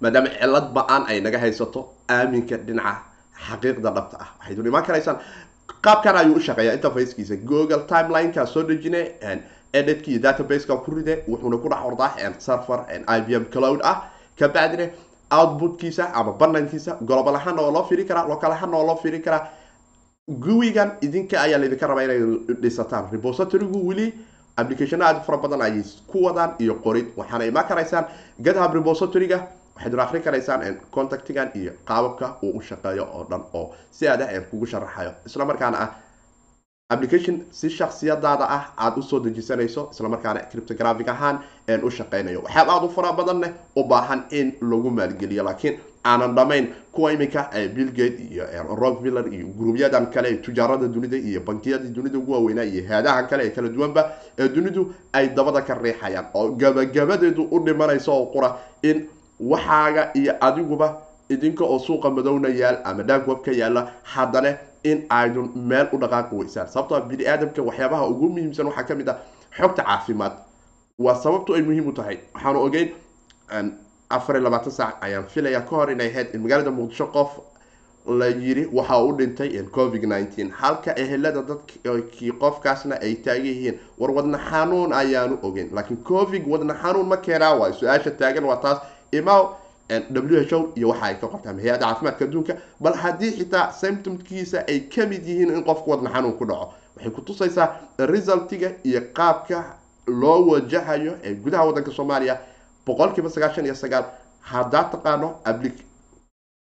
Maadaama 0.00 0.28
cilad 0.40 0.66
ba'aan 0.76 1.02
ay 1.10 1.20
naga 1.20 1.38
haysato 1.44 1.80
aaminka 2.16 2.56
dhinaca 2.66 2.94
xaqiiqda 3.48 3.90
dhabta 3.96 4.16
ah 4.24 4.28
waxaydun 4.38 4.66
imaan 4.70 4.84
karaysaan. 4.88 5.18
Qaabkan 5.84 6.16
ayuu 6.16 6.36
u 6.36 6.40
shaqeeyaa 6.48 6.74
interfacekiisa 6.78 7.36
google 7.50 7.82
timelineka 7.92 8.46
soo 8.46 8.62
dejine 8.68 9.00
editki 9.72 10.10
iyo 10.10 10.20
databaseka 10.22 10.76
ku 10.84 10.90
ride 10.96 11.14
wuxuuna 11.28 11.56
ku 11.62 11.68
dhex 11.72 11.82
ordaa 11.88 12.10
server 12.38 12.80
i 13.16 13.20
b 13.20 13.28
m 13.42 13.44
cloud 13.54 13.80
ah. 13.84 13.96
Kabacdina 14.38 14.86
outputkiisa 15.30 16.12
ama 16.14 16.32
banankiisa 16.32 16.96
global 17.06 17.34
ahaana 17.36 17.62
waa 17.62 17.70
loo 17.72 17.84
firi 17.88 18.04
karaa 18.04 18.28
local 18.28 18.52
ahaana 18.52 18.76
waa 18.78 18.86
loo 18.86 18.96
firi 19.02 19.20
karaa 19.20 19.48
guwigan 20.28 20.90
idinka 21.02 21.40
ayaa 21.42 21.58
laydinka 21.58 21.86
rabaa 21.86 22.02
inay 22.04 22.20
dhisataan. 22.62 23.08
Repositorygu 23.12 23.88
weli 23.88 24.14
application 24.56 25.02
aad 25.02 25.22
fara 25.26 25.38
badan 25.38 25.62
ayay 25.62 25.82
ku 26.06 26.24
wadaan 26.24 26.54
iyo 26.58 26.74
qorid 26.84 27.06
waxaana 27.16 27.44
imaan 27.44 27.66
karaysaan. 27.68 28.04
Gethub 28.42 28.74
repositoryga 28.74 29.38
waxaydun 29.76 30.00
akri 30.00 30.20
karaysaan 30.20 30.76
contactigan 30.90 31.50
iyo 31.54 31.72
qaababka 31.84 32.36
uu 32.42 32.56
u 32.58 32.62
shaqeeyo 32.62 33.04
oo 33.14 33.24
dhan 33.30 33.42
oo 33.54 33.74
si 33.90 34.08
aad 34.08 34.22
ah 34.22 34.40
kugu 34.50 34.66
sharaxayo. 34.66 35.12
Isla 35.26 35.44
markaana 35.44 35.78
ah 35.80 35.90
application 36.96 37.42
si 37.50 37.68
shaksiyadaada 37.70 38.46
ah 38.48 38.64
aada 38.78 38.96
u 39.00 39.02
soo 39.02 39.20
dejisanayso 39.20 39.88
islamarkaana 39.92 40.40
cryptographic 40.50 41.08
ahaan 41.08 41.38
u 41.82 41.90
shaqeynayo. 41.90 42.42
Waxyaaba 42.44 42.72
aada 42.74 42.86
u 42.86 42.90
fara 42.90 43.12
badanne 43.12 43.48
u 43.76 43.82
baahan 43.84 44.22
in 44.30 44.52
lagu 44.62 44.90
maalgeliyo 44.90 45.42
laakiin 45.44 45.78
aanan 46.04 46.34
dhamayn 46.36 46.68
kuwa 46.92 47.12
iminka 47.12 47.50
billgate 47.74 48.22
iyo 48.30 48.44
rockviller 48.80 49.26
iyo 49.34 49.46
gruubyadan 49.58 50.06
kale 50.10 50.36
tujaarada 50.36 50.86
dunida 50.88 51.16
iyo 51.16 51.40
bankiyadii 51.40 51.88
dunida 51.88 52.18
ugu 52.18 52.32
waaweynaa 52.32 52.64
iyo 52.64 52.88
haadahan 52.88 53.26
kale 53.26 53.46
ee 53.46 53.50
kala 53.50 53.68
duwanba 53.68 54.12
ee 54.38 54.48
dunidu 54.48 54.94
ay 55.12 55.28
dabada 55.28 55.60
ka 55.62 55.74
riixayaan. 55.74 56.26
Oo 56.34 56.50
gabagabadeedu 56.50 57.48
u 57.50 57.58
dhimanayso 57.64 58.12
oo 58.14 58.26
qura 58.26 58.56
in 58.82 59.08
waxaaga 59.40 60.10
iyo 60.14 60.34
adiguba 60.40 61.02
idinka 61.28 61.64
oo 61.64 61.78
suuqa 61.78 62.10
madowna 62.10 62.48
yaal 62.48 62.78
ama 62.84 63.02
dhaagwab 63.02 63.42
ka 63.44 63.50
yaalla 63.52 63.90
haddana 64.02 64.54
in 64.90 65.06
aydun 65.10 65.50
meel 65.54 65.88
u 65.92 65.98
dhaqaaqi 65.98 66.34
weysaan. 66.36 66.68
Sababtoo 66.68 67.00
bini 67.08 67.26
aadamka 67.26 67.62
waxyaabaha 67.62 68.06
ugu 68.12 68.28
muhiimsan 68.28 68.66
waxaa 68.66 68.84
ka 68.88 68.94
mid 68.94 69.08
ah 69.08 69.16
xogta 69.58 69.82
caafimaad. 69.82 70.32
Waa 70.98 71.14
sababtu 71.14 71.54
ay 71.54 71.62
muhiim 71.62 71.88
u 71.88 71.92
tahay. 71.92 72.18
Waxaanu 72.34 72.62
ogeyn 72.66 72.88
afar 74.10 74.36
iyo 74.36 74.44
labaatan 74.44 74.72
saac 74.72 74.94
ayaan 75.02 75.26
filaya 75.28 75.60
ka 75.60 75.76
hor 75.76 75.90
inay 75.90 76.08
ahayd 76.10 76.34
in 76.34 76.40
magaalada 76.42 76.70
muqdisho 76.70 77.06
qof 77.12 77.30
la 78.06 78.26
yiri 78.26 78.66
waxa 78.72 78.98
u 79.04 79.12
dhintay 79.18 79.62
covid 79.74 80.04
nineteen. 80.04 80.50
Halka 80.50 80.94
ehelada 80.96 81.42
dadkii 81.42 82.32
qofkaasna 82.40 83.00
ay 83.02 83.14
taagan 83.24 83.46
yihiin. 83.46 83.78
War 83.98 84.10
wadna 84.10 84.38
xanuun 84.38 84.92
ayaanu 84.92 85.38
ogeyn. 85.42 85.68
Laakiin 85.74 86.04
covid 86.04 86.46
wadna 86.46 86.74
xanuun 86.74 87.06
ma 87.08 87.16
keenaa 87.16 87.54
waay 87.58 87.72
su'aasha 87.72 88.10
taagan 88.10 88.44
waa 88.44 88.56
taas 88.56 88.78
imaw 89.12 89.42
w 89.90 90.44
h 90.50 90.52
o 90.56 90.72
iyo 90.74 90.88
waxa 90.88 91.06
ay 91.06 91.14
ka 91.20 91.26
qortaan 91.28 91.60
hay'adda 91.60 91.86
caafimaadka 91.86 92.24
adduunka 92.24 92.54
bal 92.80 92.94
haddii 92.94 93.30
xitaa 93.38 93.72
symptomkiisa 93.72 94.58
ay 94.68 94.80
ka 94.80 95.06
mid 95.06 95.22
yihiin 95.26 95.50
in 95.56 95.64
qofku 95.64 95.90
wadna 95.90 96.10
xanuun 96.10 96.32
ku 96.38 96.44
dhaco 96.44 96.72
waxay 96.96 97.10
kutusaysaa 97.10 97.68
resultiga 97.98 98.68
iyo 98.84 99.00
qaabka 99.14 99.64
loo 100.06 100.46
wajahayo 100.50 101.12
ee 101.24 101.34
gudaha 101.34 101.64
waddanka 101.66 101.90
soomaaliya 101.92 102.38
boqol 102.86 103.12
kiiba 103.14 103.30
sagaashan 103.30 103.64
iyo 103.66 103.74
sagaal. 103.74 104.04
Haddaad 104.40 104.90
taqaano 104.92 105.28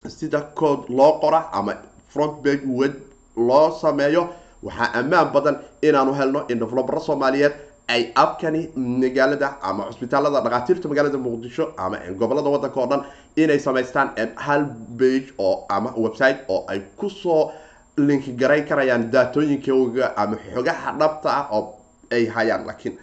sida 0.08 0.42
code 0.56 0.90
loo 0.90 1.20
qora 1.20 1.50
ama 1.54 1.74
front 2.10 2.42
bag 2.44 2.60
web 2.66 2.94
loo 3.38 3.72
sameeyo 3.82 4.30
waxaa 4.64 4.94
ammaan 5.00 5.32
badan 5.34 5.56
inaanu 5.82 6.14
helno 6.14 6.46
in 6.50 6.60
developero 6.60 7.00
soomaaliyeed 7.00 7.54
ay 7.88 8.12
abkani 8.16 8.70
magaalada 8.76 9.58
ama 9.62 9.84
cusbitaalada 9.90 10.42
dhakhaatiirta 10.42 10.88
magaalada 10.90 11.18
muqdisho 11.18 11.74
ama 11.78 11.98
gobollada 12.20 12.50
wadanka 12.50 12.80
oo 12.82 12.88
dhan 12.88 13.04
inay 13.36 13.60
samaystaan 13.60 14.10
hal 14.36 14.66
bage 15.00 15.34
oo 15.38 15.66
ama 15.70 15.94
website 15.98 16.40
oo 16.50 16.66
ay 16.68 16.80
ku 16.98 17.10
soo 17.10 17.52
linki 17.98 18.32
garayn 18.32 18.66
karayaan 18.66 19.12
daatooyinkooga 19.12 20.14
ama 20.18 20.38
xogaha 20.54 20.92
dhabta 21.00 21.30
ah 21.30 21.48
oo 21.52 21.76
ay 22.12 22.26
hayaan. 22.26 22.66
Laakiin 22.66 22.98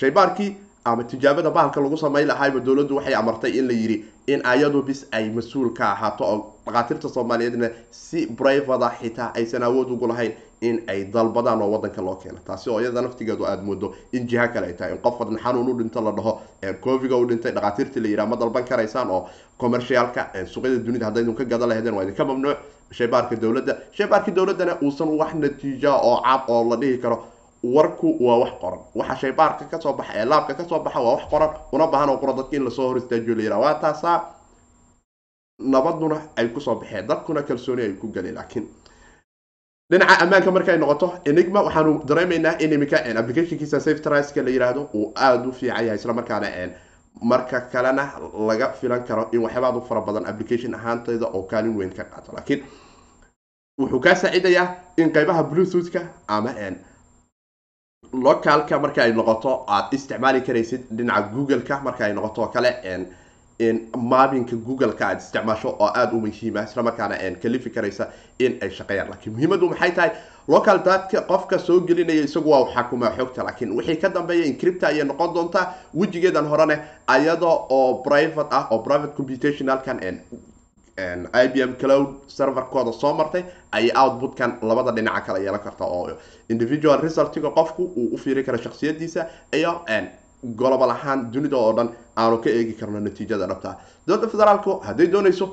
shaybaarkii 0.00 0.56
ama 0.84 1.04
tijaabada 1.04 1.50
bahalka 1.50 1.80
lagu 1.80 1.96
samayn 1.96 2.26
lahayba 2.28 2.60
dowladdu 2.60 2.96
waxay 2.96 3.14
amartay 3.14 3.50
in 3.58 3.66
la 3.68 3.72
yidhi 3.72 4.04
in 4.26 4.40
ayadu 4.44 4.82
bis 4.82 5.06
ay 5.12 5.30
mas'uul 5.30 5.72
ka 5.74 5.92
ahaato 5.92 6.24
oo 6.24 6.38
dhakhaatiirta 6.66 7.08
soomaaliyeedna 7.08 7.70
si 7.90 8.26
brivada 8.26 8.90
xitaa 9.00 9.32
aysan 9.34 9.62
awood 9.62 9.90
ugu 9.90 10.06
lahayn 10.06 10.32
in 10.60 10.82
ay 10.88 11.04
dalbadaan 11.04 11.62
oo 11.62 11.70
wadanka 11.70 12.02
loo 12.02 12.16
keeno. 12.16 12.38
Taasi 12.46 12.70
oo 12.70 12.80
iyada 12.80 13.02
naftigeedu 13.02 13.44
aada 13.46 13.62
moodo 13.62 13.94
in 14.12 14.26
jiha 14.28 14.48
kale 14.48 14.66
ay 14.66 14.72
tahay 14.74 14.92
in 14.92 14.98
qof 14.98 15.20
wadna 15.20 15.38
xanuun 15.38 15.68
u 15.68 15.74
dhinto 15.78 16.00
la 16.00 16.10
dhaho 16.12 16.40
coviga 16.80 17.16
u 17.16 17.26
dhintay 17.26 17.52
dhakhaatiirtii 17.52 18.00
la 18.02 18.08
yidhaha 18.08 18.28
ma 18.28 18.36
dalban 18.36 18.64
karaysaan 18.64 19.10
oo 19.10 19.28
commercialka 19.58 20.30
suuqyada 20.46 20.78
dunida 20.84 21.06
haddaydun 21.06 21.34
ka 21.34 21.44
gadan 21.44 21.68
lahaydeen 21.68 21.94
waa 21.94 22.02
idinka 22.02 22.24
mamnuuc. 22.24 22.58
Shaybaarka 22.92 23.36
dowladda 23.36 23.74
shaybaarka 23.92 24.30
dowladdana 24.34 24.78
uusan 24.82 25.08
wax 25.18 25.34
natiija 25.34 25.94
oo 25.96 26.20
cad 26.22 26.42
oo 26.48 26.64
la 26.70 26.76
dhihi 26.76 26.98
karo. 26.98 27.24
Warku 27.64 28.16
waa 28.20 28.38
wax 28.38 28.52
qoran. 28.60 28.80
Waxa 28.94 29.16
shaybaarka 29.16 29.64
ka 29.70 29.80
soo 29.80 29.92
baxa 29.92 30.12
ee 30.16 30.24
laabka 30.24 30.54
ka 30.54 30.64
soo 30.68 30.78
baxa 30.80 31.00
waa 31.00 31.14
wax 31.16 31.24
qoran. 31.30 31.50
Una 31.72 31.86
baahan 31.86 32.08
oo 32.10 32.18
qura 32.18 32.32
dadka 32.32 32.56
in 32.56 32.64
la 32.64 32.70
soo 32.70 32.88
hor 32.88 32.96
istaajiyo 32.98 33.34
la 33.36 33.42
yidhaha 33.42 33.60
waa 33.60 33.74
taasaa 33.74 34.20
nabaduna 35.58 36.20
ay 36.36 36.48
ku 36.48 36.60
soo 36.60 36.74
baxeen 36.74 37.06
dadkuna 37.06 37.42
kalsooni 37.42 37.82
ay 37.82 37.92
ku 37.94 38.08
galeen 38.12 38.34
laakiin 38.34 38.68
dhinaca 39.90 40.14
ammaanka 40.24 40.50
markay 40.56 40.78
noqoto 40.78 41.08
enigma 41.30 41.60
waxaanu 41.66 41.92
dareemaynaa 42.08 42.58
in 42.64 42.72
iminka 42.72 42.96
applicationkiisa 43.20 43.80
safetriska 43.80 44.42
la 44.42 44.50
yiraahdo 44.50 44.82
uu 44.94 45.12
aada 45.16 45.48
u 45.48 45.52
fiican 45.52 45.84
yahay 45.86 45.96
islamarkaana 46.00 46.48
marka 47.22 47.60
kalena 47.72 48.04
laga 48.48 48.68
filan 48.80 49.04
karo 49.08 49.28
in 49.32 49.40
waxyaabaad 49.44 49.76
u 49.76 49.80
fara 49.88 50.00
badan 50.00 50.26
application 50.26 50.74
ahaanteeda 50.74 51.26
oo 51.26 51.42
kaalin 51.42 51.76
weyn 51.76 51.92
ka 51.98 52.04
qaato. 52.04 52.32
Laakiin 52.32 52.64
wuxuu 53.80 54.00
kaa 54.00 54.14
saacidayaa 54.14 54.66
in 54.96 55.12
qeybaha 55.12 55.42
bluetoothka 55.50 56.00
ama 56.28 56.50
localka 58.12 58.78
marka 58.78 59.02
ay 59.02 59.12
noqoto 59.12 59.64
aada 59.68 59.88
isticmaali 59.96 60.40
karaysid 60.40 60.80
dhinaca 60.96 61.28
google-ka 61.34 61.80
marka 61.84 62.04
ay 62.04 62.12
noqoto 62.12 62.46
kale 62.54 62.70
maabinka 63.96 64.56
google-ka 64.56 65.06
aada 65.08 65.20
isticmaasho 65.20 65.68
oo 65.78 65.86
aada 65.94 66.12
u 66.16 66.20
muhiima 66.20 66.62
islamarkaana 66.64 67.16
kalifi 67.42 67.70
karaysa 67.70 68.08
in 68.38 68.58
ay 68.62 68.70
shaqeeyaan. 68.70 69.10
Lakiin 69.10 69.32
muhiimadu 69.36 69.68
maxay 69.70 69.90
tahay? 69.92 70.10
Local 70.48 70.78
dadka 70.84 71.20
qofka 71.22 71.58
soo 71.58 71.80
gelinaya 71.80 72.24
isagu 72.24 72.50
waa 72.50 72.66
xakumaa 72.74 73.12
xogta 73.16 73.42
laakiin 73.44 73.72
wixii 73.76 73.96
ka 73.96 74.08
dambeeya 74.08 74.44
incripta 74.46 74.86
ayay 74.88 75.04
noqon 75.04 75.34
doontaa 75.34 75.74
wejigeedan 75.94 76.46
horene 76.48 76.78
ayada 77.06 77.46
oo 77.46 78.02
private 78.02 78.48
ah 78.50 78.66
oo 78.70 78.78
private 78.78 79.14
computationalkan 79.16 80.00
i 81.32 81.48
b 81.48 81.62
m 81.62 81.72
cloud 81.80 82.08
serverkooda 82.28 82.92
soo 82.92 83.14
martay 83.14 83.42
ayay 83.72 83.90
outputkan 83.96 84.58
labada 84.62 84.92
dhinaca 84.92 85.20
kale 85.26 85.40
yeelan 85.44 85.60
karta 85.60 85.84
oo 85.84 86.10
individual 86.48 87.00
resultiga 87.00 87.50
qofku 87.50 87.82
uu 87.96 88.08
u 88.14 88.18
fiiri 88.18 88.44
karo 88.44 88.58
shaksiyadiisa 88.58 89.26
iyo 89.52 89.80
golobal 90.60 90.90
ahaan 90.90 91.30
dunida 91.32 91.56
oo 91.56 91.72
dhan 91.76 91.88
aanu 92.16 92.38
ka 92.44 92.50
eegi 92.50 92.72
karno 92.80 93.00
natiijada 93.00 93.46
dhabtaa 93.46 93.74
dowladda 94.06 94.28
federaalku 94.28 94.70
hadday 94.86 95.06
doonayso 95.14 95.46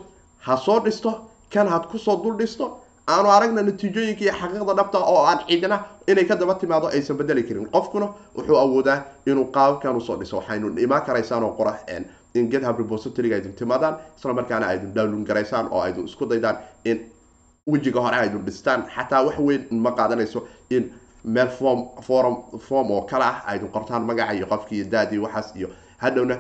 ha 0.45 0.57
soo 0.57 0.79
dhisto 0.85 1.11
kan 1.53 1.67
had 1.67 1.85
ku 1.91 1.97
soo 1.97 2.15
dul 2.23 2.35
dhisto 2.41 2.65
aanu 3.07 3.29
aragna 3.37 3.61
natiijooyinka 3.69 4.23
iyo 4.23 4.33
xaqiiqda 4.41 4.73
dhabta 4.79 4.97
oo 5.11 5.21
aan 5.29 5.39
cidna 5.47 5.77
inay 6.07 6.25
ka 6.25 6.35
daba 6.35 6.55
timaado 6.55 6.87
aysan 6.87 7.17
bedeli 7.17 7.43
karin. 7.43 7.67
Qofkuna 7.75 8.07
wuxuu 8.37 8.57
awoodaa 8.63 8.97
inuu 9.25 9.45
qaabkan 9.57 9.95
u 9.97 10.01
soo 10.01 10.15
dhiso. 10.19 10.37
Waxaynu 10.37 10.67
imaan 10.85 11.01
karaysaan 11.07 11.43
oo 11.43 11.53
qora 11.59 11.73
in 12.35 12.47
gethub 12.51 12.77
repositoryga 12.79 13.35
aydun 13.35 13.53
timaadaan 13.53 13.95
isla 14.17 14.33
markaana 14.33 14.67
aydun 14.67 14.93
download 14.95 15.25
garaysaan 15.27 15.67
oo 15.71 15.81
aydun 15.81 16.05
isku 16.05 16.25
daydaan 16.29 16.57
in 16.85 16.97
wejiga 17.71 17.99
hore 18.01 18.15
aydun 18.17 18.45
dhistaan. 18.45 18.83
Xataa 18.95 19.23
wax 19.25 19.37
weyn 19.39 19.67
ma 19.71 19.91
qaadanayso 19.91 20.47
in 20.69 20.91
meel 21.23 21.47
form 21.49 22.01
forum 22.01 22.59
form 22.59 22.91
oo 22.91 23.01
kale 23.01 23.23
ah 23.25 23.43
aydun 23.45 23.71
qortaan 23.71 24.03
magaca 24.05 24.33
iyo 24.33 24.47
qofki 24.47 24.75
iyo 24.75 24.85
daadii 24.91 25.17
waxaas 25.25 25.55
iyo 25.55 25.69
hadhowna 25.97 26.37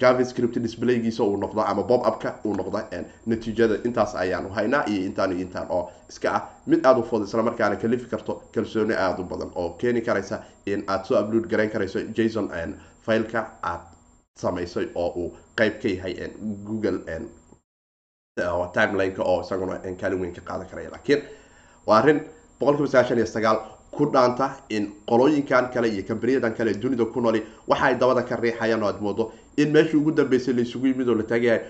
javascript 0.00 0.56
displaygiisa 0.62 1.22
uu 1.24 1.36
noqdo 1.36 1.60
ama 1.60 1.82
bob 1.82 2.06
upka 2.06 2.34
uu 2.44 2.54
noqdo 2.56 2.78
natiijada 3.26 3.74
intaas 3.84 4.14
ayaanu 4.14 4.48
haynaa 4.48 4.84
iyo 4.86 5.04
intaan 5.08 5.32
iyo 5.32 5.40
intaan 5.40 5.66
oo 5.70 5.92
iska 6.08 6.34
ah. 6.36 6.42
Mid 6.66 6.86
aada 6.86 7.00
u 7.00 7.02
fudud 7.02 7.28
isla 7.28 7.42
markaana 7.42 7.76
kalifi 7.76 8.08
karto 8.08 8.42
kalsooni 8.54 8.94
aada 8.94 9.22
u 9.22 9.24
badan 9.24 9.50
oo 9.54 9.70
keeni 9.70 10.00
karaysa 10.00 10.42
in 10.66 10.84
aada 10.88 11.04
soo 11.04 11.20
upload 11.20 11.46
garayn 11.48 11.70
karayso 11.70 12.00
jason 12.16 12.50
fileka 13.06 13.46
aad 13.62 13.80
samaysay 14.38 14.88
oo 14.94 15.08
uu 15.16 15.36
qeyb 15.56 15.74
ka 15.82 15.88
yahay 15.88 16.14
google 16.64 16.98
timelineka 18.72 19.22
oo 19.22 19.40
isaguna 19.40 19.78
kaalin 20.00 20.20
weyn 20.20 20.34
ka 20.34 20.40
qaadan 20.40 20.66
karaya 20.70 20.90
laakiin 20.90 21.22
waa 21.86 21.98
arrin 21.98 22.20
ku 23.92 24.06
dhaanta 24.12 24.46
in 24.70 24.84
qolooyinkan 25.06 25.68
kale 25.72 25.88
iyo 25.88 26.02
kambaniyadan 26.08 26.54
kale 26.56 26.72
dunida 26.82 27.04
ku 27.04 27.20
nooli 27.20 27.42
waxa 27.68 27.94
dabada 27.94 28.22
ka 28.28 28.36
riixayaan 28.36 28.82
oo 28.82 28.88
aad 28.88 29.00
moodo 29.00 29.32
in 29.56 29.68
meeshii 29.72 29.98
ugu 30.00 30.10
dambeysay 30.12 30.54
laysugu 30.54 30.86
yimid 30.86 31.08
oo 31.08 31.14
la 31.14 31.22
taagayahay 31.22 31.60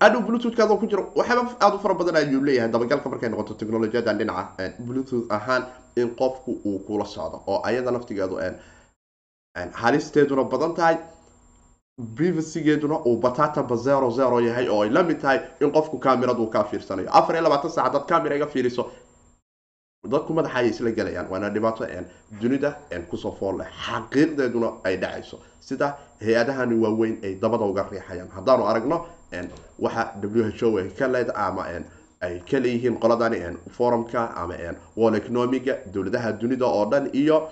adhow 0.00 0.22
bluetoothkaadoo 0.28 0.78
ku 0.80 0.86
jiro 0.86 1.12
waxyaaba 1.14 1.52
aada 1.60 1.76
u 1.76 1.78
fara 1.78 1.94
badan 1.94 2.16
ayuu 2.16 2.40
leeyahay. 2.44 2.70
Dabagalka 2.72 3.08
markay 3.12 3.28
noqoto 3.28 3.54
technolojiyadan 3.60 4.18
dhinaca 4.18 4.72
bluetooth 4.78 5.28
ahaan 5.30 5.66
in 5.96 6.08
qofku 6.20 6.56
uu 6.64 6.78
kula 6.86 7.04
socdo 7.04 7.42
oo 7.46 7.60
ayada 7.64 7.90
naftigeedu 7.90 8.40
halisteeduna 9.82 10.44
badan 10.44 10.74
tahay 10.74 10.96
privacygeeduna 12.16 12.96
uu 13.06 13.16
batatanba 13.20 13.76
zero 13.76 14.10
zero 14.10 14.40
yahay 14.40 14.68
oo 14.68 14.82
ay 14.82 14.90
la 14.90 15.04
tahay 15.14 15.40
in 15.60 15.70
qofku 15.72 15.98
camerad 15.98 16.38
uu 16.38 16.46
kaa 16.46 16.64
fiirsanayo. 16.64 17.08
Afar 17.12 17.36
iyo 17.36 17.42
labaatan 17.44 17.70
saac 17.70 17.92
dad 17.92 18.06
camera 18.08 18.36
iga 18.36 18.46
fiiriso 18.46 18.90
dadku 20.08 20.32
madaxa 20.32 20.58
ayay 20.58 20.70
isla 20.70 20.90
gelayaan 20.90 21.26
waana 21.30 21.50
dhibaato 21.50 21.84
dunida 22.40 22.76
ku 23.10 23.16
soo 23.16 23.32
fool 23.38 23.58
leh 23.58 23.68
xaqiiqdeeduna 23.86 24.68
ay 24.84 24.96
dhacayso. 24.96 25.38
Sida 25.60 25.96
hay'adahani 26.20 26.74
waaweyn 26.84 27.18
ay 27.24 27.34
dabada 27.42 27.64
uga 27.64 27.82
riixayaan. 27.90 28.28
Haddaanu 28.36 28.64
aragno 28.70 29.06
waxa 29.78 30.12
w 30.22 30.42
h 30.50 30.62
o 30.62 30.78
ay 30.78 30.88
ka 30.98 31.06
leed 31.08 31.30
ama 31.34 31.62
ay 32.22 32.40
ka 32.48 32.58
qoladani 33.00 33.38
forumka 33.70 34.32
ama 34.36 34.54
wall 34.96 35.14
economiga 35.14 35.78
dowladaha 35.92 36.32
dunida 36.40 36.66
oo 36.66 36.84
dhan 36.90 37.10
iyo 37.12 37.48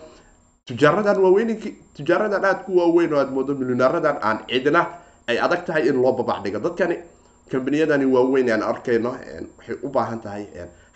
tujaaradan 0.67 1.19
waaweyn 1.21 1.51
tujaaradan 1.97 2.45
aada 2.45 2.64
ku 2.64 2.73
waaweyn 2.79 3.12
oo 3.12 3.21
aad 3.21 3.31
moodo 3.33 3.55
milyonaaradan 3.55 4.17
aan 4.23 4.38
cidna 4.49 4.87
ay 5.29 5.38
adag 5.38 5.64
tahay 5.67 5.88
in 5.88 6.01
loo 6.03 6.12
babacdhigo 6.12 6.59
dadkani 6.59 6.97
kambaniyadani 7.51 8.07
waaweyn 8.14 8.49
aan 8.51 8.62
arkayno 8.62 9.11
waxay 9.59 9.77
u 9.83 9.88
baahan 9.88 10.21
tahay 10.21 10.47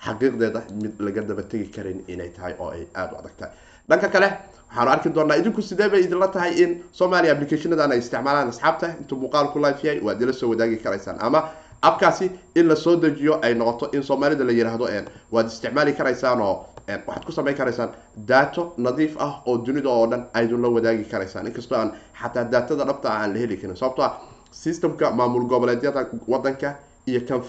xaqiiqdeeda 0.05 0.61
mid 0.83 0.93
laga 1.07 1.23
daba 1.31 1.43
tegi 1.43 1.67
karin 1.77 2.05
inay 2.09 2.29
tahay 2.37 2.55
oo 2.59 2.71
ay 2.71 2.87
aada 2.95 3.13
u 3.15 3.19
adag 3.19 3.35
tahay. 3.39 3.53
Dhanka 3.89 4.09
kale 4.15 4.29
waxaanu 4.69 4.91
arki 4.95 5.09
doonaa 5.17 5.37
idinku 5.41 5.63
sidee 5.63 5.89
bay 5.89 6.01
idinla 6.07 6.29
tahay 6.29 6.53
in 6.63 6.71
somalia 6.93 7.33
applicationadan 7.33 7.93
ay 7.93 7.99
isticmaalaan 7.99 8.49
asxaabta 8.53 8.87
intuu 9.01 9.19
muuqaalku 9.23 9.59
life 9.67 9.81
yahay 9.87 10.01
waad 10.07 10.23
ila 10.23 10.33
soo 10.33 10.49
wadaagi 10.53 10.77
karaysaan. 10.85 11.17
Ama 11.21 11.41
abkaasi 11.83 12.31
in 12.55 12.69
la 12.69 12.77
soo 12.77 12.97
dejiyo 12.97 13.39
ay 13.43 13.55
noqoto 13.55 13.91
in 13.97 14.03
soomaalida 14.03 14.45
la 14.45 14.53
yiraahdo 14.53 14.87
waad 15.33 15.47
isticmaali 15.47 15.93
karaysaan 15.93 16.41
oo 16.41 16.67
waxaad 16.89 17.25
ku 17.27 17.33
samayn 17.33 17.57
karaysaan 17.57 17.91
daato 18.31 18.73
nadiif 18.79 19.17
ah 19.19 19.43
oo 19.47 19.57
dunida 19.67 19.89
oo 19.91 20.07
dhan 20.11 20.23
aydun 20.35 20.63
la 20.63 20.69
wadaagi 20.69 21.05
karaysaan. 21.05 21.47
Inkastoo 21.47 21.79
aan 21.79 21.91
xataa 22.21 22.45
daatada 22.45 22.85
dhabta 22.85 23.09
ah 23.13 23.21
aan 23.23 23.33
la 23.35 23.39
heli 23.39 23.57
karin. 23.57 23.77
Sababto 23.77 24.03
ah 24.03 24.13
systemka 24.53 25.11
maamul 25.11 25.45
goboleedyada 25.49 26.07
wadanka 26.29 26.77
iyo 27.09 27.21
kan 27.29 27.41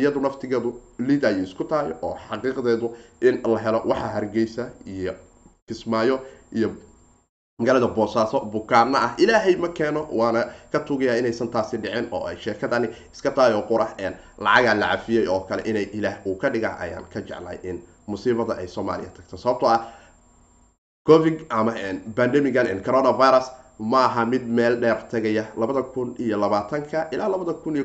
iyadu 0.00 0.20
naftigeedu 0.20 0.70
lid 0.98 1.24
ayay 1.24 1.42
isku 1.42 1.64
tahay 1.64 1.92
oo 2.02 2.14
xaqiiqdeedu 2.28 2.86
in 3.20 3.34
la 3.52 3.58
helo 3.64 3.82
waxa 3.90 4.08
hargeysa 4.14 4.64
iyo 4.86 5.14
kismaayo 5.68 6.16
iyo 6.52 6.68
magaalada 7.60 7.88
boosaaso 7.88 8.40
bukaano 8.52 8.96
ah. 8.98 9.14
Ilaahay 9.18 9.56
ma 9.56 9.68
keeno 9.68 10.08
waana 10.18 10.44
ka 10.72 10.78
tugayaa 10.80 11.16
inaysan 11.20 11.48
taasi 11.54 11.76
dhicin 11.82 12.08
oo 12.12 12.24
ay 12.26 12.36
sheekadani 12.36 12.88
iska 13.12 13.30
tahay 13.30 13.52
oo 13.54 13.62
qurax 13.70 13.90
een 13.98 14.14
lacagaa 14.38 14.74
la 14.74 14.86
cafiyey 14.92 15.26
oo 15.28 15.40
kale 15.48 15.62
inay 15.70 15.86
ilaah 15.92 16.16
uu 16.26 16.36
ka 16.42 16.48
dhiga 16.50 16.76
ayaan 16.80 17.04
ka 17.12 17.20
jeclay 17.20 17.58
in 17.62 17.82
musiibada 18.06 18.54
ay 18.56 18.68
soomaaliya 18.68 19.10
tagto. 19.16 19.36
Sababtoo 19.36 19.68
ah 19.68 19.80
covid 21.08 21.36
ama 21.50 21.72
pandemigan 22.16 22.66
coronavirus 22.86 23.46
ma 23.78 24.04
aha 24.04 24.24
mid 24.24 24.42
meel 24.56 24.80
dheer 24.80 24.98
tagaya. 25.10 25.44
Labada 25.56 25.82
kun 25.82 26.14
iyo 26.18 26.36
labaatanka 26.38 27.08
ilaa 27.12 27.28
labada 27.28 27.52
kun 27.52 27.76
iyo 27.76 27.84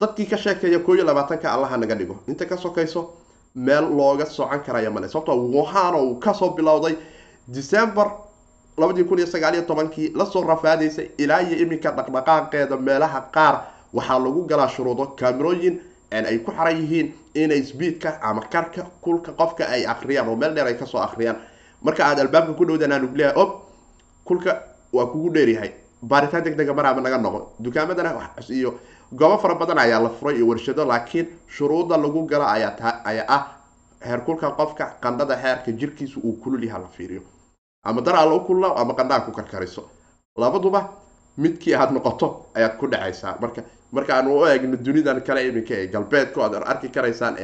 dadkii 0.00 0.26
ka 0.30 0.36
sheekeeya 0.38 0.78
koo 0.78 0.94
iyo 0.94 1.04
labaatanka 1.04 1.52
allaha 1.52 1.76
naga 1.76 1.94
dhigo. 1.94 2.16
Inta 2.28 2.46
ka 2.46 2.56
sokayso 2.56 3.10
meel 3.54 3.84
looga 3.96 4.26
socon 4.26 4.60
karaya 4.62 4.90
male 4.90 5.08
sababtoo 5.08 5.50
wuhan 5.50 5.94
uu 5.94 6.14
ka 6.20 6.34
soo 6.34 6.50
bilowday 6.50 6.94
december 7.48 8.06
labadii 8.78 9.04
kun 9.04 9.18
iyo 9.18 9.26
sagaaliyo 9.26 9.62
tobankii 9.62 10.12
la 10.14 10.24
soo 10.26 10.42
rafaadaysay 10.46 11.10
ilaa 11.18 11.40
iyo 11.42 11.58
iminka 11.58 11.90
dhaqdhaqaaqeeda 11.90 12.76
meelaha 12.76 13.20
qaar. 13.34 13.60
Waxaa 13.92 14.18
lagu 14.18 14.44
galaa 14.46 14.68
shuruudo 14.68 15.06
kamerooyin 15.18 15.80
ay 16.12 16.38
ku 16.38 16.52
xaran 16.52 16.76
yihiin 16.76 17.12
inay 17.34 17.62
sbiidka 17.62 18.20
ama 18.22 18.40
karka 18.42 18.82
kulka 19.00 19.32
qofka 19.32 19.66
ay 19.66 19.86
akriyaan 19.86 20.28
oo 20.28 20.36
meel 20.36 20.54
dheer 20.54 20.66
ay 20.66 20.74
ka 20.78 20.86
soo 20.86 21.00
akriyaan 21.00 21.36
marka 21.82 22.04
aad 22.06 22.18
albaabka 22.20 22.52
ku 22.54 22.64
dhowdaan 22.66 22.92
aan 22.92 23.08
leeyahay 23.14 23.34
ob 23.42 23.50
kulka 24.24 24.62
waa 24.92 25.06
kugu 25.06 25.30
dheeryahay 25.34 25.72
baaritaan 26.02 26.44
deg 26.44 26.56
dega 26.56 26.74
maraaba 26.74 27.00
naga 27.00 27.18
noqo. 27.18 27.50
Dukaamadana 27.58 28.14
iyo 28.50 28.74
goobo 29.12 29.38
fara 29.38 29.54
badan 29.54 29.78
ayaa 29.78 30.00
la 30.02 30.10
furay 30.10 30.36
iyo 30.36 30.46
warshado 30.48 30.84
laakiin 30.84 31.26
shuruudda 31.48 31.96
lagu 31.96 32.26
gala 32.26 32.52
ayaa 32.52 33.24
ah 33.28 33.42
heerkulka 34.00 34.50
qofka 34.50 34.96
qandhada 35.00 35.36
xeerka 35.42 35.72
jirkiisa 35.72 36.20
uu 36.24 36.32
kulul 36.42 36.64
yaha 36.64 36.78
la 36.78 36.88
fiiriyo. 36.88 37.22
Ama 37.84 38.00
dar 38.02 38.16
alla 38.16 38.34
u 38.34 38.40
kulula 38.40 38.76
ama 38.76 38.94
qandhaa 38.94 39.20
ku 39.20 39.32
karkariso. 39.32 39.88
Labaduba 40.36 40.92
midkii 41.38 41.74
aad 41.74 41.92
noqoto 41.92 42.46
ayaad 42.54 42.76
ku 42.78 42.86
dhacaysaa 42.86 43.38
marka 43.40 43.62
marka 43.92 44.14
aan 44.16 44.28
u 44.28 44.44
eegno 44.46 44.76
dunidan 44.76 45.20
kale 45.20 45.48
iminka 45.48 45.74
ee 45.74 45.86
galbeedku 45.86 46.40
aad 46.42 46.54
arki 46.54 46.88
karaysaan 46.88 47.36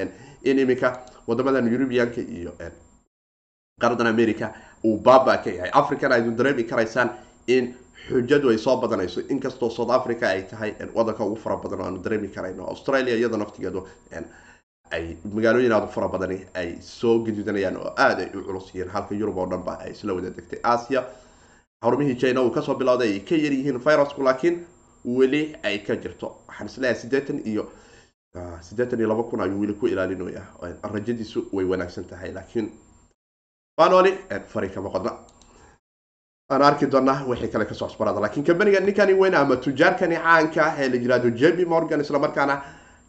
in 0.45 0.59
iminka 0.59 1.01
wadamadan 1.27 1.69
eurubianka 1.73 2.21
iyo 2.21 2.53
qaradan 3.81 4.07
america 4.07 4.53
uu 4.85 4.99
baaba 4.99 5.39
ka 5.39 5.51
yahay. 5.51 5.71
Africana 5.73 6.15
aydu 6.15 6.31
dareemi 6.31 6.65
karaysaan 6.65 7.11
in 7.47 7.75
xujadu 8.09 8.51
ay 8.51 8.59
soo 8.59 8.77
badanayso 8.81 9.21
inkastoo 9.29 9.71
south 9.71 9.91
africa 9.91 10.25
ay 10.29 10.43
tahay 10.43 10.71
wadanka 10.95 11.25
ugu 11.25 11.37
fara 11.37 11.57
badan 11.57 11.81
oo 11.81 11.87
aanu 11.87 11.99
dareemi 12.05 12.29
karayno 12.29 12.67
australia 12.73 13.15
iyada 13.17 13.37
naftigeedu 13.37 13.87
ay 14.91 15.17
magaalooyin 15.35 15.73
aada 15.73 15.87
u 15.87 15.93
fara 15.97 16.09
badani 16.09 16.39
ay 16.55 16.77
soo 16.81 17.19
gaduudanayaan 17.25 17.77
oo 17.77 17.93
aada 17.97 18.23
ay 18.23 18.31
u 18.39 18.43
culus 18.45 18.67
yihiin 18.75 18.91
halka 18.95 19.15
yurub 19.15 19.37
oo 19.39 19.47
dhan 19.47 19.63
ba 19.65 19.79
ay 19.85 19.91
isla 19.93 20.13
wada 20.15 20.31
degtay. 20.31 20.59
Asia 20.63 21.05
xarumihii 21.85 22.17
china 22.21 22.43
uu 22.43 22.51
ka 22.51 22.63
soo 22.63 22.75
bilowday 22.75 23.13
ay 23.13 23.21
ka 23.21 23.35
yaryihiin 23.35 23.79
virusku 23.87 24.23
laakiin 24.23 24.67
weli 25.05 25.57
ay 25.63 25.79
ka 25.79 25.97
jirto. 25.97 26.37
Waxaan 26.49 26.67
is 26.67 26.79
leeyahay 26.79 27.01
siddeetan 27.01 27.39
iyo 27.47 27.65
siddeetan 28.61 28.99
iyo 29.01 29.09
laba 29.09 29.23
kun 29.23 29.41
ayuu 29.41 29.61
weli 29.61 29.73
ku 29.75 29.87
ilaalinaya. 29.87 30.43
Rajadiisu 30.83 31.49
way 31.53 31.65
wanaagsan 31.65 32.05
tahay 32.05 32.33
laakiin 32.33 32.71
waan 33.79 33.93
wali 33.93 34.13
fari 34.49 34.69
kama 34.69 34.91
qodna 34.91 35.13
aan 36.55 36.63
arki 36.63 36.87
doonaa 36.95 37.19
wixii 37.31 37.49
kale 37.53 37.65
ka 37.71 37.75
soo 37.75 37.89
cusbaraada 37.89 38.21
lakiin 38.21 38.45
kambaniga 38.47 38.81
ninkani 38.81 39.15
weyn 39.23 39.35
ama 39.35 39.57
tujaarkani 39.57 40.17
caanka 40.17 40.61
ah 40.67 40.75
ee 40.83 40.89
la 40.89 40.97
yiraahdo 41.03 41.31
jb 41.41 41.59
morgan 41.75 42.01
islamarkaana 42.01 42.55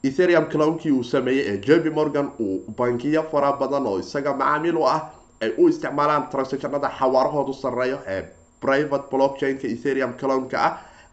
etherium 0.03 0.45
clownkii 0.53 0.91
uu 0.91 1.03
sameeyey 1.03 1.45
ee 1.51 1.57
jb 1.67 1.85
morgan 1.97 2.27
uu 2.39 2.55
bankiyo 2.77 3.23
fara 3.31 3.51
badan 3.61 3.85
oo 3.87 3.99
isaga 3.99 4.33
macaamiil 4.41 4.77
u 4.77 4.85
ah 4.95 4.99
ay 5.41 5.51
u 5.57 5.67
isticmaalaan 5.69 6.23
transactionada 6.31 6.89
xawaarahoodu 6.99 7.53
sareeyo 7.63 7.97
ee 8.13 8.21
private 8.65 9.05
blockchainka 9.11 9.67
etherium 9.75 10.13
clownka 10.21 10.57
ah 10.67 10.71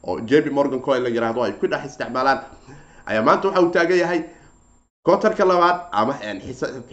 oo 0.09 0.21
jb 0.31 0.47
morgan 0.59 0.81
coin 0.87 1.03
la 1.03 1.09
yiraahdo 1.17 1.41
ay 1.47 1.53
ku 1.53 1.67
dhex 1.73 1.85
isticmaalaan. 1.91 2.39
Ayaa 3.07 3.23
maanta 3.29 3.49
waxa 3.49 3.61
uu 3.63 3.71
taagan 3.77 3.99
yahay 3.99 4.21
kotarka 5.09 5.45
labaad 5.51 5.79
ama 6.01 6.15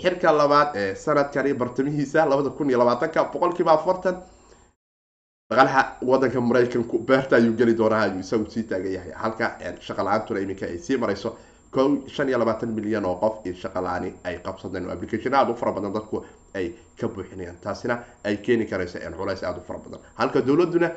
xirka 0.01 0.31
labaad 0.41 0.69
ee 0.81 0.95
sanadkani 0.95 1.53
bartamihiisa 1.53 2.25
labada 2.31 2.49
kun 2.49 2.69
iyo 2.69 2.79
labaatanka 2.79 3.23
boqolkiiba 3.33 3.71
afartan 3.71 4.15
dhaqaalaha 5.49 5.97
wadanka 6.05 6.39
maraykanku 6.41 6.99
beerta 7.07 7.35
ayuu 7.35 7.53
geli 7.57 7.73
doonaa 7.77 8.01
ayuu 8.05 8.19
isagu 8.19 8.45
sii 8.51 8.63
taagan 8.69 8.91
yahay. 8.93 9.11
Halka 9.21 9.47
shaqa 9.81 10.03
la'aantuna 10.03 10.39
iminka 10.45 10.65
ay 10.65 10.77
sii 10.77 10.97
marayso 10.97 11.35
ko 11.71 12.03
shan 12.07 12.29
iyo 12.29 12.37
labaatan 12.37 12.69
milyan 12.69 13.05
oo 13.05 13.15
qof 13.15 13.45
iyo 13.45 13.55
shaqa 13.55 13.81
la'aani 13.81 14.13
ay 14.23 14.37
qabsadeen 14.45 14.85
oo 14.85 14.91
application 14.93 15.33
aada 15.33 15.51
u 15.51 15.55
fara 15.55 15.71
badan 15.71 15.93
dadku 15.93 16.23
ay 16.53 16.73
ka 16.99 17.07
buuxinayaan. 17.07 17.57
Taasina 17.63 17.97
ay 18.23 18.37
keeni 18.37 18.65
karayso 18.65 18.99
culays 19.17 19.43
aada 19.43 19.57
u 19.57 19.63
fara 19.67 19.79
badan. 19.79 19.99
Halka 20.15 20.41
dowladuna 20.41 20.91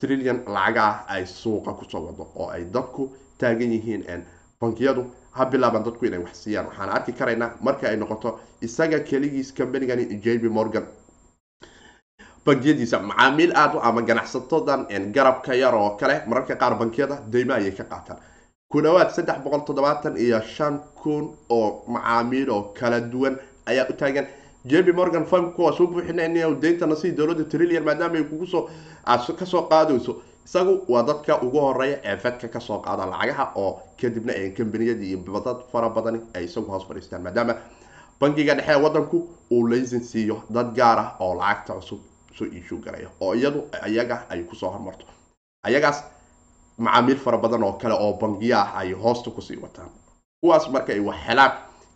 trillion 0.00 0.40
lacaga 0.46 0.82
ah 0.82 1.04
ay 1.08 1.26
suuqa 1.26 1.72
ku 1.76 1.84
soo 1.84 2.06
wado 2.06 2.26
oo 2.36 2.48
ay 2.48 2.64
dadku 2.64 3.12
taagan 3.38 3.72
yihiin 3.72 4.24
bankiyadu 4.60 5.04
ha 5.32 5.44
bilaaban 5.44 5.84
dadku 5.84 6.06
inay 6.06 6.18
wax 6.24 6.40
siiyaan. 6.44 6.66
Waxaan 6.72 6.88
arki 6.88 7.12
karaynaa 7.12 7.52
marka 7.60 7.88
ay 7.88 7.96
noqoto 7.96 8.40
isaga 8.62 9.00
keligiis 9.00 9.52
combanigani 9.52 10.06
jb 10.24 10.44
morgan 10.48 10.86
bangiyadiisa 12.46 12.98
macaamiil 13.00 13.52
aad 13.56 13.74
ama 13.82 14.02
ganacsatadan 14.02 14.86
garabka 15.12 15.54
yar 15.54 15.74
oo 15.74 15.90
kale 16.00 16.22
mararka 16.26 16.56
qaar 16.56 16.74
bankiyada 16.78 17.16
deyma 17.32 17.54
ayay 17.54 17.72
ka 17.72 17.84
qaataan. 17.84 18.18
Ku 18.70 18.80
dhawaad 18.82 19.10
saddex 19.10 19.38
boqol 19.44 19.60
toddobaatan 19.66 20.16
iyo 20.16 20.40
shan 20.54 20.80
kun 21.02 21.36
oo 21.48 21.84
macaamiil 21.88 22.50
oo 22.50 22.62
kala 22.78 23.00
duwan 23.00 23.38
ayaa 23.66 23.86
u 23.90 23.92
taagan. 23.92 24.26
Jb 24.66 24.94
morgan 24.96 25.24
fam 25.26 25.52
kuwaas 25.52 25.80
u 25.80 25.86
buuxinayna 25.86 26.50
deyntana 26.60 26.96
sidii 26.96 27.16
dowladda 27.16 27.44
trillion 27.44 27.84
maadaama 27.84 28.16
ay 28.16 28.24
kugu 28.24 28.46
soo 28.46 28.68
aad 29.06 29.20
ka 29.38 29.46
soo 29.46 29.62
qaadayso. 29.68 30.16
Isagu 30.46 30.84
waa 30.88 31.02
dadka 31.02 31.40
ugu 31.42 31.58
horreeya 31.60 31.98
ee 32.04 32.16
fedka 32.16 32.48
ka 32.48 32.60
soo 32.60 32.78
qaada 32.84 33.06
lacagaha 33.06 33.52
oo 33.56 33.80
kadibna 34.00 34.32
kambaniyadii 34.56 35.08
iyo 35.16 35.40
dad 35.44 35.56
fara 35.72 35.88
badani 35.88 36.20
ay 36.34 36.44
isagu 36.44 36.68
hoos 36.72 36.84
fadhiistaan 36.88 37.22
maadaama 37.22 37.54
bankiga 38.20 38.54
dhexe 38.54 38.74
wadanku 38.84 39.28
uu 39.50 39.66
laysin 39.68 40.00
siiyo 40.04 40.42
dad 40.50 40.74
gaar 40.76 40.98
ah 40.98 41.16
oo 41.20 41.34
lacagta 41.34 41.72
cusub 41.74 42.00
soo 42.36 42.46
iishuu 42.46 42.78
garaya 42.84 43.08
oo 43.20 43.34
iyadu 43.34 43.60
iyaga 43.88 44.26
ay 44.30 44.42
ku 44.42 44.54
soo 44.56 44.70
hormarto. 44.70 45.06
Ayagaas 45.66 46.04
macaamiil 46.78 47.16
fara 47.18 47.38
badan 47.38 47.62
oo 47.62 47.72
kale 47.72 47.94
oo 47.94 48.12
bangiya 48.20 48.58
ah 48.60 48.78
ay 48.80 48.92
hoosta 48.92 49.30
ku 49.30 49.42
sii 49.42 49.56
wataan. 49.56 49.88
Kuwaas 50.42 50.68
marka 50.70 50.92
ay 50.92 51.00
wax 51.00 51.16
helaan 51.26 51.52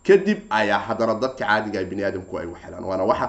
kadib 0.07 0.39
ayaa 0.49 0.79
haddana 0.79 1.15
dadka 1.15 1.45
caadiga 1.45 1.83
bini 1.83 2.03
aadamku 2.03 2.37
ay 2.39 2.45
wax 2.47 2.61
helaan. 2.65 2.83
Waana 2.83 3.03
waxa 3.03 3.27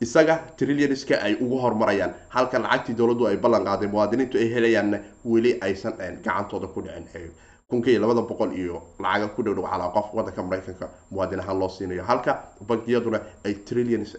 isaga 0.00 0.34
trillioniska 0.56 1.14
ay 1.22 1.34
ugu 1.34 1.58
horumarayaan 1.58 2.12
halka 2.28 2.58
lacagtii 2.58 2.94
dowladdu 2.94 3.26
ay 3.28 3.36
ballan 3.36 3.64
qaaday 3.64 3.88
muwaadiniintu 3.88 4.38
ay 4.38 4.48
helayaanna 4.54 4.98
weli 5.24 5.58
aysan 5.60 5.92
gacantooda 6.24 6.66
ku 6.66 6.80
dhicin 6.82 7.30
kunka 7.70 7.90
iyo 7.90 8.00
labada 8.00 8.22
boqol 8.24 8.52
iyo 8.56 8.80
lacaga 8.98 9.28
ku 9.36 9.42
dhowdhow 9.42 9.68
calaa 9.68 9.92
qof 9.92 10.14
wadanka 10.16 10.42
maraykanka 10.42 10.88
muwaadin 11.10 11.40
ahaan 11.40 11.58
loo 11.60 11.68
siinayo. 11.68 12.02
Halka 12.02 12.32
bankiyaduna 12.66 13.20
ay 13.44 13.54
trillions 13.68 14.16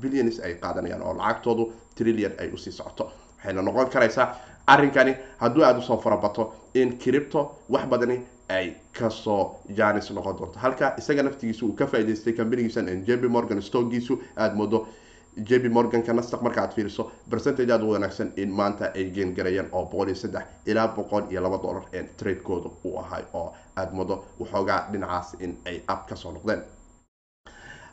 billions 0.00 0.36
ay 0.44 0.54
qaadanayaan 0.60 1.00
oo 1.02 1.14
lacagtoodu 1.16 1.72
trillion 1.96 2.32
ay 2.38 2.52
u 2.52 2.58
sii 2.58 2.72
socoto. 2.72 3.08
Waxayna 3.38 3.62
noqon 3.62 3.88
karaysaa 3.88 4.36
arrinkani 4.66 5.16
hadduu 5.40 5.64
aada 5.64 5.78
u 5.78 5.82
soo 5.82 5.96
farabato 5.96 6.52
in 6.74 6.98
cripto 6.98 7.56
wax 7.70 7.88
badani 7.88 8.20
ay 8.48 8.76
ka 8.92 9.08
soo 9.10 9.56
janis 9.74 10.10
noqon 10.10 10.36
doonto. 10.36 10.58
Halka 10.60 10.92
isaga 10.98 11.22
naftigiisu 11.22 11.66
uu 11.66 11.72
ka 11.72 11.86
faa'idaystay 11.86 12.32
kambanigiisan 12.36 13.04
jb 13.06 13.24
morgan 13.30 13.62
stogiisu 13.62 14.20
aada 14.36 14.54
moodo 14.54 14.86
jb 15.48 15.64
morganka 15.72 16.12
nastaq 16.12 16.42
marka 16.42 16.62
aad 16.62 16.72
fiiriso 16.74 17.10
percentage 17.30 17.72
aada 17.72 17.84
u 17.84 17.90
wanaagsan 17.92 18.32
in 18.36 18.50
maanta 18.50 18.92
ay 18.94 19.10
geen 19.14 19.34
garayaan 19.34 19.68
oo 19.72 19.84
boqol 19.84 20.08
iyo 20.08 20.16
saddex 20.16 20.42
ilaa 20.66 20.88
boqol 20.96 21.24
iyo 21.30 21.40
laba 21.42 21.58
dollar 21.62 21.84
tradekooda 22.16 22.70
uu 22.84 22.98
ahay 22.98 23.22
oo 23.34 23.52
aada 23.76 23.92
moodo 23.92 24.24
waxoogaa 24.40 24.88
dhinacaas 24.92 25.34
in 25.40 25.56
ay 25.66 25.80
ab 25.86 26.06
ka 26.08 26.16
soo 26.16 26.32
noqdeen. 26.32 26.62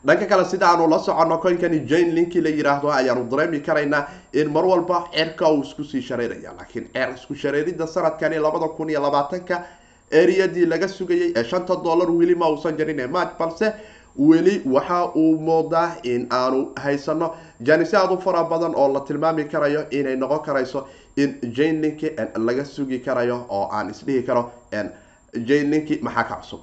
Dhanka 0.06 0.26
kale 0.26 0.44
sida 0.44 0.66
aanu 0.68 0.88
la 0.88 0.98
soconno 0.98 1.38
koynkani 1.38 1.80
jane 1.88 2.12
linki 2.14 2.40
la 2.40 2.48
yiraahdo 2.50 2.90
ayaanu 2.92 3.24
dareemi 3.30 3.60
karaynaa 3.60 4.06
in 4.32 4.50
mar 4.52 4.64
walba 4.64 5.08
ceerka 5.14 5.48
uu 5.50 5.62
isku 5.62 5.84
sii 5.84 6.02
shareeraya 6.02 6.52
laakiin 6.58 6.88
ceer 6.92 7.14
isku 7.14 7.34
shareerida 7.34 7.86
sanadkani 7.86 8.38
labada 8.38 8.68
kun 8.68 8.90
iyo 8.90 9.00
labaatanka 9.02 9.62
eriyadii 10.10 10.66
laga 10.66 10.88
sugayay 10.88 11.32
ee 11.36 11.44
shanta 11.44 11.76
dollar 11.84 12.10
weli 12.10 12.34
ma 12.34 12.48
uusan 12.48 12.76
jarin 12.78 13.00
ee 13.00 13.06
march 13.06 13.32
balse 13.38 13.72
weli 14.18 14.62
waxa 14.64 15.12
uu 15.14 15.38
moodaa 15.38 15.96
in 16.02 16.26
aanu 16.30 16.72
haysano. 16.76 17.34
Janise 17.62 17.96
aad 17.96 18.12
u 18.12 18.18
fara 18.20 18.44
badan 18.44 18.74
oo 18.76 18.88
la 18.92 19.00
tilmaami 19.00 19.44
karayo 19.44 19.86
inay 19.90 20.16
noqon 20.16 20.40
karayso 20.44 20.86
in 21.16 21.38
jane 21.56 21.80
linki 21.82 22.10
laga 22.36 22.64
sugi 22.64 22.98
karayo 23.00 23.46
oo 23.48 23.68
aan 23.72 23.90
isdhihi 23.90 24.22
karo 24.26 24.50
jane 24.72 25.70
linki 25.70 25.98
maxaa 26.02 26.24
ka 26.24 26.36
cusub? 26.36 26.60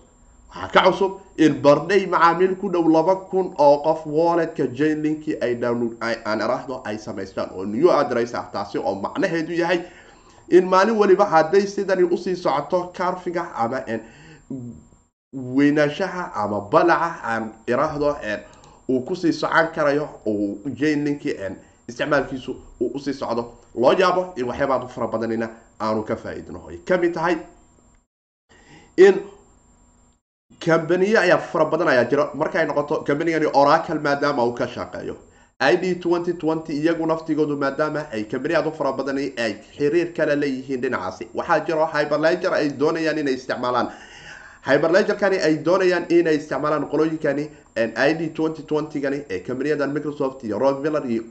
Waxaa 0.56 0.70
ka 0.74 0.82
cusub? 0.92 1.12
In 1.38 1.62
bardhay 1.62 2.06
macaamiil 2.06 2.56
ku 2.62 2.70
dhow 2.70 2.86
laba 2.90 3.16
kun 3.32 3.54
oo 3.58 3.78
qof 3.84 4.06
walletka 4.06 4.68
jane 4.74 5.02
linki 5.04 5.38
ay 5.42 5.56
download 5.56 5.98
aan 6.02 6.40
iraahdo 6.42 6.82
ay 6.86 6.98
samaystaan 6.98 7.50
oo 7.56 7.66
new 7.66 7.90
address 7.92 8.34
ah 8.36 8.50
taasi 8.54 8.78
oo 8.78 8.96
macnaheedu 8.96 9.54
yahay 9.54 9.82
in 10.50 10.66
maalin 10.68 10.96
waliba 10.98 11.26
hadday 11.26 11.66
sidani 11.68 12.04
u 12.04 12.18
sii 12.18 12.36
socoto 12.36 12.92
carfiga 12.98 13.50
ama 13.56 13.82
weynaanshaha 15.34 16.32
ama 16.36 16.62
balaca 16.62 17.20
aan 17.24 17.52
iraahdo 17.68 18.16
uu 18.90 19.02
ku 19.02 19.16
sii 19.16 19.34
socon 19.34 19.68
karayo 19.76 20.10
uu 20.28 20.60
jainlinkii 20.80 21.36
isticmaalkiisu 21.88 22.56
uu 22.82 22.92
u 22.94 23.00
sii 23.00 23.14
socdo. 23.14 23.54
Loo 23.76 23.94
yaabo 23.94 24.34
in 24.38 24.46
waxyaabaad 24.46 24.84
u 24.84 24.88
fara 24.88 25.08
badanina 25.08 25.50
aanu 25.82 26.04
ka 26.04 26.16
faa-idno 26.16 26.68
ay 26.70 26.78
ka 26.78 26.98
mid 26.98 27.14
tahay 27.14 27.38
in 28.98 29.16
cambaniye 30.60 31.18
ayaa 31.20 31.38
fara 31.38 31.66
badan 31.66 31.88
ayaa 31.88 32.06
jira. 32.06 32.30
Markay 32.34 32.66
noqoto 32.66 33.04
cambanigani 33.04 33.46
oracle 33.54 34.00
maadaama 34.00 34.46
uu 34.46 34.54
ka 34.54 34.68
shaqeeyo 34.68 35.16
i 35.60 35.78
d 35.78 35.96
twenty 35.96 36.34
twenty 36.34 36.74
iyagu 36.74 37.06
naftigoodu 37.08 37.58
maadaama 37.58 38.06
ay 38.12 38.24
cambani 38.24 38.56
aad 38.56 38.68
u 38.68 38.72
fara 38.72 38.92
badan 38.94 39.18
ay 39.18 39.54
xiriir 39.78 40.14
kale 40.14 40.36
leeyihiin 40.36 40.82
dhinacaasi. 40.82 41.28
Waxaa 41.34 41.60
jiro 41.60 41.86
hyberlager 41.86 42.54
ay 42.54 42.70
doonayaan 42.70 43.18
inay 43.18 43.34
isticmaalaan 43.34 43.90
hyberlagerkani 44.68 45.38
ay 45.48 45.56
doonayaan 45.66 46.06
inay 46.10 46.36
isticmaalaan 46.40 46.86
qolooyinkani 46.92 47.44
i 48.08 48.14
d 48.20 48.30
twenty 48.38 48.64
twentygani 48.64 49.26
ee 49.30 49.40
cambaniyadan 49.48 49.92
microsoft 49.94 50.44
iyo 50.44 50.60
rockviller 50.60 51.06
iyo 51.14 51.24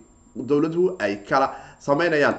dowladuhu 0.48 0.96
ay 0.98 1.16
kala 1.28 1.46
sameynayaan. 1.80 2.36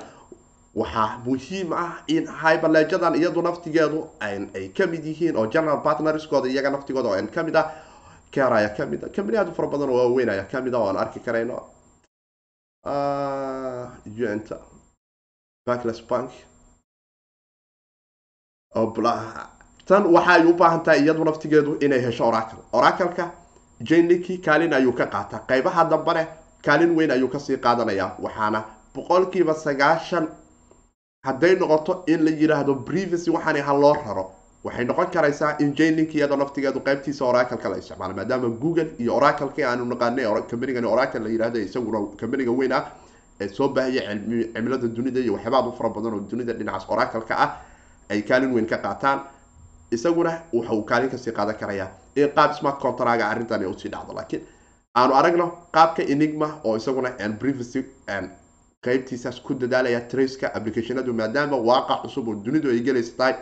Waxaa 0.75 1.17
muhiim 1.25 1.73
ah 1.73 2.03
in 2.07 2.27
hyberlejadan 2.41 3.15
iyadu 3.15 3.41
naftigeedu 3.41 3.99
ay 4.19 4.69
ka 4.77 4.87
mid 4.87 5.03
yihiin 5.05 5.35
oo 5.37 5.47
general 5.47 5.81
partnerskooda 5.87 6.47
iyaga 6.49 6.69
naftigooda 6.69 7.09
oo 7.09 7.27
ka 7.35 7.43
mid 7.43 7.55
ah 7.55 7.65
car 8.33 8.53
ayaa 8.53 8.75
ka 8.77 8.85
mid 8.85 9.03
a 9.03 9.09
cambani 9.09 9.37
aad 9.37 9.49
u 9.49 9.53
fara 9.53 9.67
badan 9.67 9.89
oo 9.89 9.97
waaweyn 9.97 10.29
ayaa 10.29 10.45
ka 10.51 10.61
mid 10.61 10.73
a 10.73 10.77
oo 10.79 10.87
aan 10.89 10.97
arki 10.97 11.19
karayno. 11.19 11.57
Unt 14.33 14.49
backless 15.65 16.01
bank 16.09 16.31
tan 19.85 20.05
waxa 20.05 20.31
ay 20.33 20.45
u 20.45 20.53
tahay 20.57 20.99
iyadu 21.03 21.23
naftigeedu 21.23 21.77
inay 21.81 21.99
hesho 22.01 22.27
oracle. 22.27 22.59
Oracleka 22.73 23.31
jainlinki 23.81 24.37
kaalin 24.41 24.73
ayuu 24.73 24.93
ka 24.93 25.05
qaataa 25.05 25.45
qeybaha 25.47 25.83
dambene 25.89 26.27
kaalin 26.65 26.95
weyn 26.95 27.11
ayuu 27.11 27.27
ka 27.29 27.39
sii 27.39 27.57
qaadanayaa 27.57 28.15
waxaana 28.19 28.63
boqolkiiba 28.95 29.53
sagaashan 29.53 30.27
hadday 31.25 31.55
noqoto 31.55 32.03
in 32.07 32.23
la 32.25 32.31
yiraahdo 32.31 32.75
privacy 32.85 33.29
waxaani 33.31 33.59
ha 33.59 33.73
loo 33.73 33.93
raro. 33.93 34.31
Waxay 34.63 34.85
noqon 34.85 35.07
karaysaa 35.11 35.57
in 35.59 35.75
jainlink 35.75 36.15
iyadoo 36.15 36.37
naftigeedu 36.37 36.79
qeybtiisa 36.79 37.25
oracleka 37.25 37.69
la 37.69 37.77
isticmaalo 37.77 38.13
maadaama 38.15 38.47
google 38.49 38.87
iyo 38.99 39.15
oracleki 39.17 39.63
aanu 39.63 39.85
naqaanay 39.85 40.25
cambanigani 40.49 40.87
oracle 40.87 41.19
la 41.19 41.29
yiraahdo 41.29 41.59
isaguna 41.59 41.99
cambaniga 42.19 42.51
weyn 42.51 42.71
ah 42.71 42.83
ee 43.41 43.47
soo 43.49 43.67
baahaya 43.67 44.01
cimilada 44.53 44.87
dunida 44.87 45.19
iyo 45.19 45.33
waxyaabaad 45.33 45.67
u 45.67 45.71
fara 45.77 45.89
badan 45.89 46.13
oo 46.13 46.19
dunida 46.31 46.53
dhinacaas 46.53 46.85
oracleka 46.89 47.35
ah 47.37 47.49
ay 48.09 48.21
kaalin 48.21 48.53
weyn 48.55 48.65
ka 48.65 48.77
qaataan 48.77 49.19
isaguna 49.91 50.41
waxa 50.53 50.73
uu 50.73 50.83
kaalin 50.83 51.09
ka 51.09 51.17
sii 51.17 51.31
qaadan 51.31 51.55
karayaa 51.59 51.89
in 52.15 52.29
qaab 52.35 52.53
smart 52.59 52.79
contraga 52.79 53.27
arrintan 53.29 53.65
u 53.65 53.73
sii 53.79 53.89
dhacdo. 53.89 54.13
Laakiin 54.13 54.41
aanu 54.95 55.13
aragno 55.15 55.45
qaabka 55.71 56.03
enigma 56.03 56.59
oo 56.63 56.75
isaguna 56.77 57.09
privacy 57.39 57.83
qeybtiisaas 58.85 59.39
ku 59.41 59.53
dadaalaya 59.53 60.01
traceka 60.11 60.47
applicationadu 60.55 61.13
maadaama 61.13 61.57
waaqac 61.57 62.01
cusub 62.03 62.27
oo 62.27 62.35
dunidu 62.35 62.69
ay 62.69 62.79
gelaysa 62.79 63.13
tahay 63.17 63.35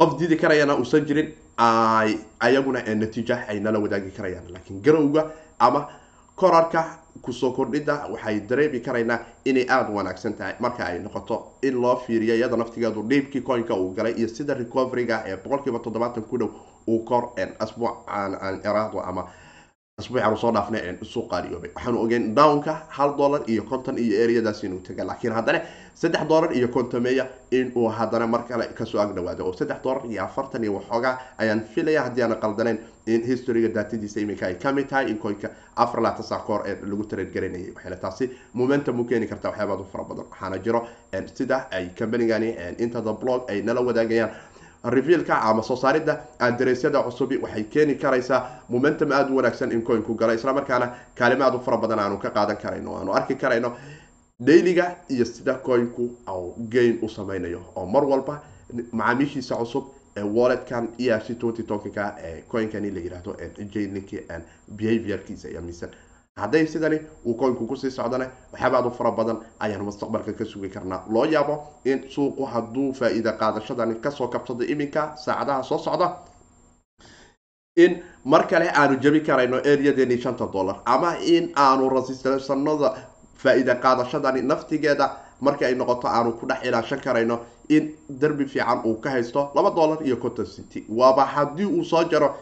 qof 0.00 0.18
diidi 0.18 0.36
karayana 0.36 0.76
uusan 0.76 1.04
jirin 1.06 1.32
ay 1.56 2.18
ayaguna 2.40 2.82
natiija 2.94 3.44
ay 3.48 3.60
nala 3.60 3.78
wadaagi 3.78 4.10
karayaan. 4.10 4.52
Laakiin 4.52 4.82
garowga 4.82 5.30
ama 5.58 5.88
korarka 6.36 6.98
ku 7.22 7.32
soo 7.32 7.50
kordhida 7.52 7.94
waxay 8.12 8.40
dareemi 8.40 8.80
karaynaa 8.80 9.18
inay 9.44 9.66
aada 9.68 9.90
wanaagsan 9.90 10.34
tahay 10.34 10.54
marka 10.60 10.84
ay 10.86 10.98
noqoto 10.98 11.36
in 11.62 11.74
loo 11.82 11.96
fiiriyo 12.06 12.34
iyada 12.36 12.56
naftigeedu 12.56 13.02
dhiibkii 13.10 13.40
coinka 13.42 13.74
uu 13.74 13.94
galay 13.94 14.12
iyo 14.18 14.28
sida 14.28 14.54
recoveryga 14.54 15.22
ee 15.26 15.36
boqolkiiba 15.36 15.78
toddobaatan 15.78 16.22
ku 16.30 16.38
dhow 16.38 16.50
uu 16.88 16.98
kor 17.04 17.24
asbuuc 17.58 17.94
aan 18.06 18.60
iraahdo 18.64 19.00
ama 19.00 19.24
asbuucan 19.98 20.36
soo 20.36 20.52
dhaafna 20.52 20.78
isu 21.02 21.22
qaaliyoobay. 21.30 21.70
Waxaanu 21.74 21.98
ogeyn 22.04 22.34
downka 22.34 22.74
hal 22.88 23.16
dollar 23.16 23.42
iyo 23.48 23.62
konton 23.62 23.98
iyo 23.98 24.14
eryadaas 24.24 24.62
inuu 24.64 24.80
taga. 24.80 25.04
Laakiin 25.04 25.32
haddana 25.32 25.60
saddex 25.94 26.22
dollar 26.28 26.52
iyo 26.56 26.68
kontomeeya 26.68 27.26
inuu 27.50 27.88
haddana 27.88 28.26
mar 28.26 28.42
kale 28.48 28.66
ka 28.74 28.84
soo 28.86 29.00
agdhawaado. 29.00 29.44
Oo 29.46 29.52
saddex 29.52 29.82
dollar 29.82 30.06
iyo 30.06 30.22
afartan 30.24 30.62
iyo 30.64 30.74
waxoogaa 30.74 31.18
ayaan 31.38 31.60
filaya 31.74 32.02
haddii 32.02 32.22
aana 32.22 32.36
qaldanayn 32.36 32.78
in 33.06 33.22
historyga 33.24 33.68
daatadiisa 33.74 34.20
iminka 34.20 34.46
ay 34.46 34.54
ka 34.54 34.72
mid 34.72 34.86
tahay 34.88 35.10
in 35.10 35.18
koynka 35.18 35.48
afar 35.76 36.00
laatan 36.02 36.22
saa 36.24 36.38
koor 36.46 36.62
ee 36.66 36.76
lagu 36.82 37.04
tareedgaranayay 37.04 37.72
waxayna 37.74 37.96
taasi 37.96 38.30
momentum 38.54 39.00
u 39.00 39.04
keeni 39.04 39.26
karta 39.26 39.48
waxyaabaad 39.48 39.80
u 39.80 39.86
fara 39.92 40.04
badan. 40.04 40.24
Waxaana 40.30 40.58
jiro 40.58 40.86
sida 41.34 41.66
ay 41.72 41.90
combanigani 41.98 42.54
inta 42.78 43.00
blog 43.00 43.50
ay 43.50 43.62
nala 43.62 43.80
wadaagayaan 43.80 44.30
revealka 44.84 45.40
ama 45.42 45.62
soo 45.62 45.76
saaridda 45.76 46.18
aderesyada 46.38 47.02
cusubi 47.02 47.36
waxay 47.42 47.64
keeni 47.64 47.94
karaysaa 47.94 48.40
momentum 48.68 49.12
aada 49.12 49.30
u 49.32 49.36
wanaagsan 49.36 49.72
in 49.72 49.82
coinku 49.82 50.14
gala 50.14 50.34
islamarkaana 50.34 50.86
kaalimo 51.14 51.44
aad 51.44 51.54
u 51.54 51.60
fara 51.60 51.76
badan 51.76 51.98
aanu 51.98 52.18
ka 52.18 52.30
qaadan 52.30 52.56
karayno 52.56 52.96
aanu 52.98 53.12
arki 53.12 53.34
karayno 53.34 53.72
dayliga 54.40 54.96
iyo 55.08 55.24
sida 55.24 55.54
coinku 55.54 56.04
gain 56.68 56.98
u 57.02 57.08
sameynayo 57.08 57.60
oo 57.76 57.86
mar 57.86 58.04
walba 58.04 58.42
macaamiishiisa 58.92 59.56
cusub 59.56 59.84
ee 60.16 60.22
walletkan 60.22 60.88
e 60.98 61.34
twenty 61.40 61.62
tokenka 61.62 62.14
ee 62.22 62.42
coinkani 62.52 62.90
la 62.90 63.00
yihahdo 63.00 63.36
jlinki 63.72 64.18
behaviorkiisa 64.76 65.48
iyo 65.48 65.62
misan 65.62 65.90
hadday 66.38 66.66
sidani 66.66 66.98
uu 67.26 67.34
coinku 67.34 67.66
ku 67.66 67.76
sii 67.76 67.90
socdana 67.90 68.26
waxyaaba 68.52 68.86
u 68.86 68.90
fara 68.90 69.10
badan 69.10 69.38
ayaanu 69.60 69.84
mustaqbalka 69.84 70.32
ka 70.38 70.44
sugi 70.44 70.68
karnaa. 70.70 71.04
Loo 71.10 71.24
yaabo 71.24 71.54
in 71.84 71.98
suuqu 72.10 72.44
hadduu 72.52 72.92
faa-iida 72.94 73.32
qaadashadani 73.40 74.00
ka 74.00 74.10
soo 74.10 74.28
kabsado 74.28 74.64
iminka 74.64 75.16
saacadaha 75.16 75.62
soo 75.62 75.78
socda 75.78 76.16
in 77.76 78.02
mar 78.24 78.46
kale 78.48 78.68
aanu 78.70 78.96
jabi 79.00 79.20
karayno 79.20 79.56
areadeeni 79.56 80.18
shanta 80.20 80.46
dollar 80.52 80.76
ama 80.84 81.16
in 81.34 81.52
aanu 81.56 81.88
rasisanada 81.88 82.94
faa-iida 83.42 83.74
qaadashadani 83.84 84.42
naftigeeda 84.42 85.06
marka 85.40 85.66
ay 85.66 85.74
noqoto 85.74 86.08
aanu 86.08 86.32
ku 86.38 86.46
dhex 86.46 86.60
ilaashan 86.68 87.00
karayno 87.00 87.36
in 87.68 87.94
derbi 88.20 88.44
fiican 88.46 88.80
uu 88.84 88.96
ka 89.00 89.10
haysto 89.10 89.50
laba 89.54 89.70
dollar 89.70 89.98
iyo 90.06 90.16
conton 90.16 90.46
city 90.46 90.84
waaba 90.88 91.24
haddii 91.24 91.64
uu 91.66 91.84
soo 91.84 92.04
jaro 92.10 92.34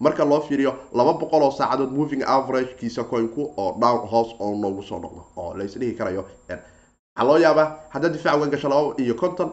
marka 0.00 0.24
loo 0.24 0.40
fiiriyo 0.40 0.72
laba 0.98 1.12
boqol 1.20 1.42
oo 1.42 1.50
saacadood 1.50 1.90
moving 1.98 2.22
averagekiisa 2.26 3.04
coinku 3.04 3.42
oo 3.56 3.76
down 3.80 4.08
house 4.12 4.34
oo 4.40 4.54
noogu 4.62 4.82
soo 4.82 4.98
noqdo 4.98 5.22
oo 5.36 5.54
laisdhihi 5.58 5.92
karayo 5.98 6.24
waxaa 6.48 7.24
loo 7.28 7.38
yaabaa 7.38 7.66
haddaad 7.94 8.12
difaac 8.12 8.36
uga 8.36 8.46
gasho 8.46 8.68
laba 8.68 8.94
iyo 8.98 9.14
conton 9.14 9.50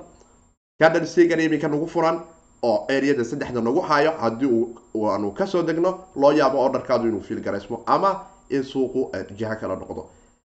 kadhan 0.80 1.06
segan 1.06 1.40
iminka 1.40 1.68
nagu 1.68 1.88
furan 1.88 2.22
oo 2.64 2.86
areada 2.90 3.24
saddexda 3.26 3.62
nagu 3.62 3.82
hayo 3.82 4.12
haddii 4.12 4.66
aanu 5.12 5.32
ka 5.32 5.46
soo 5.48 5.64
degno 5.64 5.92
loo 6.16 6.32
yaabo 6.32 6.58
ordarkaadu 6.66 7.08
inuu 7.08 7.22
fiil 7.22 7.42
garaysmo 7.42 7.84
ama 7.86 8.12
in 8.50 8.64
suuqu 8.64 9.12
jiha 9.38 9.56
kala 9.56 9.76
noqdo. 9.76 10.06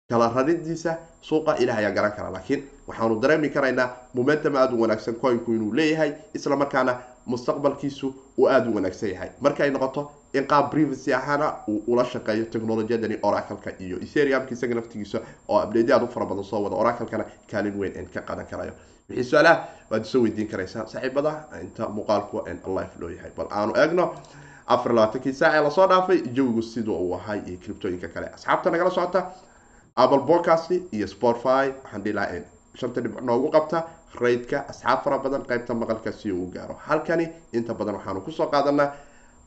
Kala 0.09 0.27
raridiisa 0.35 0.97
suuqa 1.21 1.55
ilaah 1.57 1.77
ayaa 1.77 1.91
garan 1.91 2.11
kara 2.11 2.29
laakiin 2.31 2.63
waxaanu 2.87 3.19
dareemi 3.21 3.49
karaynaa 3.49 3.89
momentum 4.13 4.55
aada 4.55 4.73
u 4.75 4.81
wanaagsan 4.81 5.15
coinku 5.21 5.51
inuu 5.53 5.73
leeyahay 5.73 6.11
isla 6.33 6.55
markaana 6.55 6.97
mustaqbalkiisu 7.25 8.07
uu 8.37 8.47
aada 8.49 8.69
u 8.69 8.75
wanaagsan 8.75 9.09
yahay. 9.09 9.29
Markay 9.41 9.69
noqoto 9.71 10.11
in 10.33 10.45
qaab 10.47 10.69
privacy 10.71 11.13
ahaana 11.13 11.53
uu 11.67 11.83
ula 11.87 12.05
shaqeeyo 12.05 12.45
technolojiyadani 12.45 13.17
oracleka 13.23 13.71
iyo 13.79 13.97
ethereumka 14.05 14.51
isaga 14.53 14.75
naftigiisa 14.75 15.19
oo 15.49 15.59
abdeydi 15.59 15.93
aad 15.93 16.03
u 16.03 16.07
fara 16.07 16.25
badan 16.25 16.43
soo 16.43 16.63
wada 16.63 16.75
oraclekana 16.75 17.25
kaalin 17.51 17.79
weyn 17.79 17.93
n 17.97 18.05
ka 18.13 18.21
qadan 18.21 18.45
karayo. 18.45 18.73
Wixii 19.09 19.23
su'aalaha 19.29 19.67
waad 19.91 20.01
isoo 20.05 20.21
weydiin 20.23 20.47
karaysaa 20.47 20.85
saaxiibada 20.87 21.31
inta 21.61 21.87
muuqaalku 21.89 22.43
life 22.77 22.95
loo 22.99 23.09
yahay. 23.09 23.31
Bal 23.37 23.47
aanu 23.51 23.73
eegno 23.75 24.05
afar 24.67 24.93
labaatankii 24.93 25.33
saac 25.33 25.53
ee 25.55 25.63
la 25.63 25.69
soo 25.71 25.87
dhaafay 25.87 26.21
jawigu 26.35 26.61
siduu 26.61 26.95
uu 26.97 27.13
ahay 27.15 27.39
iyo 27.47 27.57
criptooyinka 27.63 28.07
kale. 28.07 28.27
Asxaabta 28.35 28.71
nagala 28.71 28.91
socota 28.91 29.31
apple 29.95 30.19
podcast 30.27 30.71
iyo 30.91 31.07
spotify 31.07 31.65
waxaan 31.83 32.03
dhihi 32.03 32.13
lahaa 32.15 32.41
shanta 32.79 33.01
dhibc 33.01 33.21
noogu 33.21 33.49
qabta 33.55 33.77
raydka 34.21 34.57
asxaab 34.71 35.03
fara 35.03 35.17
badan 35.19 35.43
qaybta 35.49 35.73
maqalka 35.73 36.11
si 36.11 36.31
uu 36.31 36.47
gaaro. 36.55 36.75
Halkani 36.87 37.25
inta 37.53 37.73
badan 37.73 37.95
waxaanu 37.95 38.21
ku 38.21 38.31
soo 38.31 38.47
qaadanaa 38.47 38.93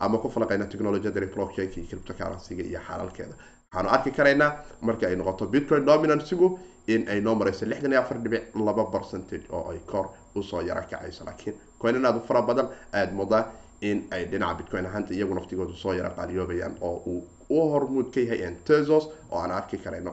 ama 0.01 0.19
ku 0.19 0.29
falaqaynaa 0.29 0.67
technologiyadani 0.73 1.27
blockchainka 1.35 1.77
iyo 1.81 1.87
cryptocurrencyga 1.91 2.63
iyo 2.71 2.81
xalaalkeeda 2.89 3.35
waxaanu 3.73 3.89
arki 3.97 4.11
karaynaa 4.11 4.51
marka 4.83 5.07
ay 5.07 5.17
noqoto 5.17 5.47
bitcoin 5.47 5.85
dominancygu 5.87 6.59
in 6.87 7.09
ay 7.09 7.21
noo 7.21 7.35
marayso 7.35 7.67
lixdan 7.67 7.93
iyo 7.93 8.01
afar 8.01 8.19
dhibic 8.25 8.43
laba 8.55 8.85
percentage 8.95 9.47
oo 9.51 9.71
ay 9.73 9.79
kor 9.91 10.07
u 10.35 10.43
soo 10.43 10.61
yara 10.61 10.83
kacayso. 10.83 11.25
Laakiin 11.25 11.55
coinan 11.81 12.05
aad 12.07 12.17
u 12.17 12.21
fara 12.29 12.43
badan 12.43 12.69
ayaad 12.93 13.13
moodaa 13.13 13.45
in 13.81 14.07
ay 14.11 14.25
dhinaca 14.31 14.55
bitcoin 14.59 14.87
ahaanta 14.87 15.15
iyagu 15.15 15.35
naftigoodu 15.35 15.73
soo 15.75 15.93
yara 15.93 16.11
qaaliyoobayaan 16.11 16.75
oo 16.81 17.03
uu 17.07 17.23
u 17.51 17.61
hormuud 17.73 18.11
ka 18.15 18.21
yahay 18.21 18.55
tesos 18.65 19.09
oo 19.31 19.39
aan 19.41 19.51
arki 19.51 19.79
karayno. 19.79 20.13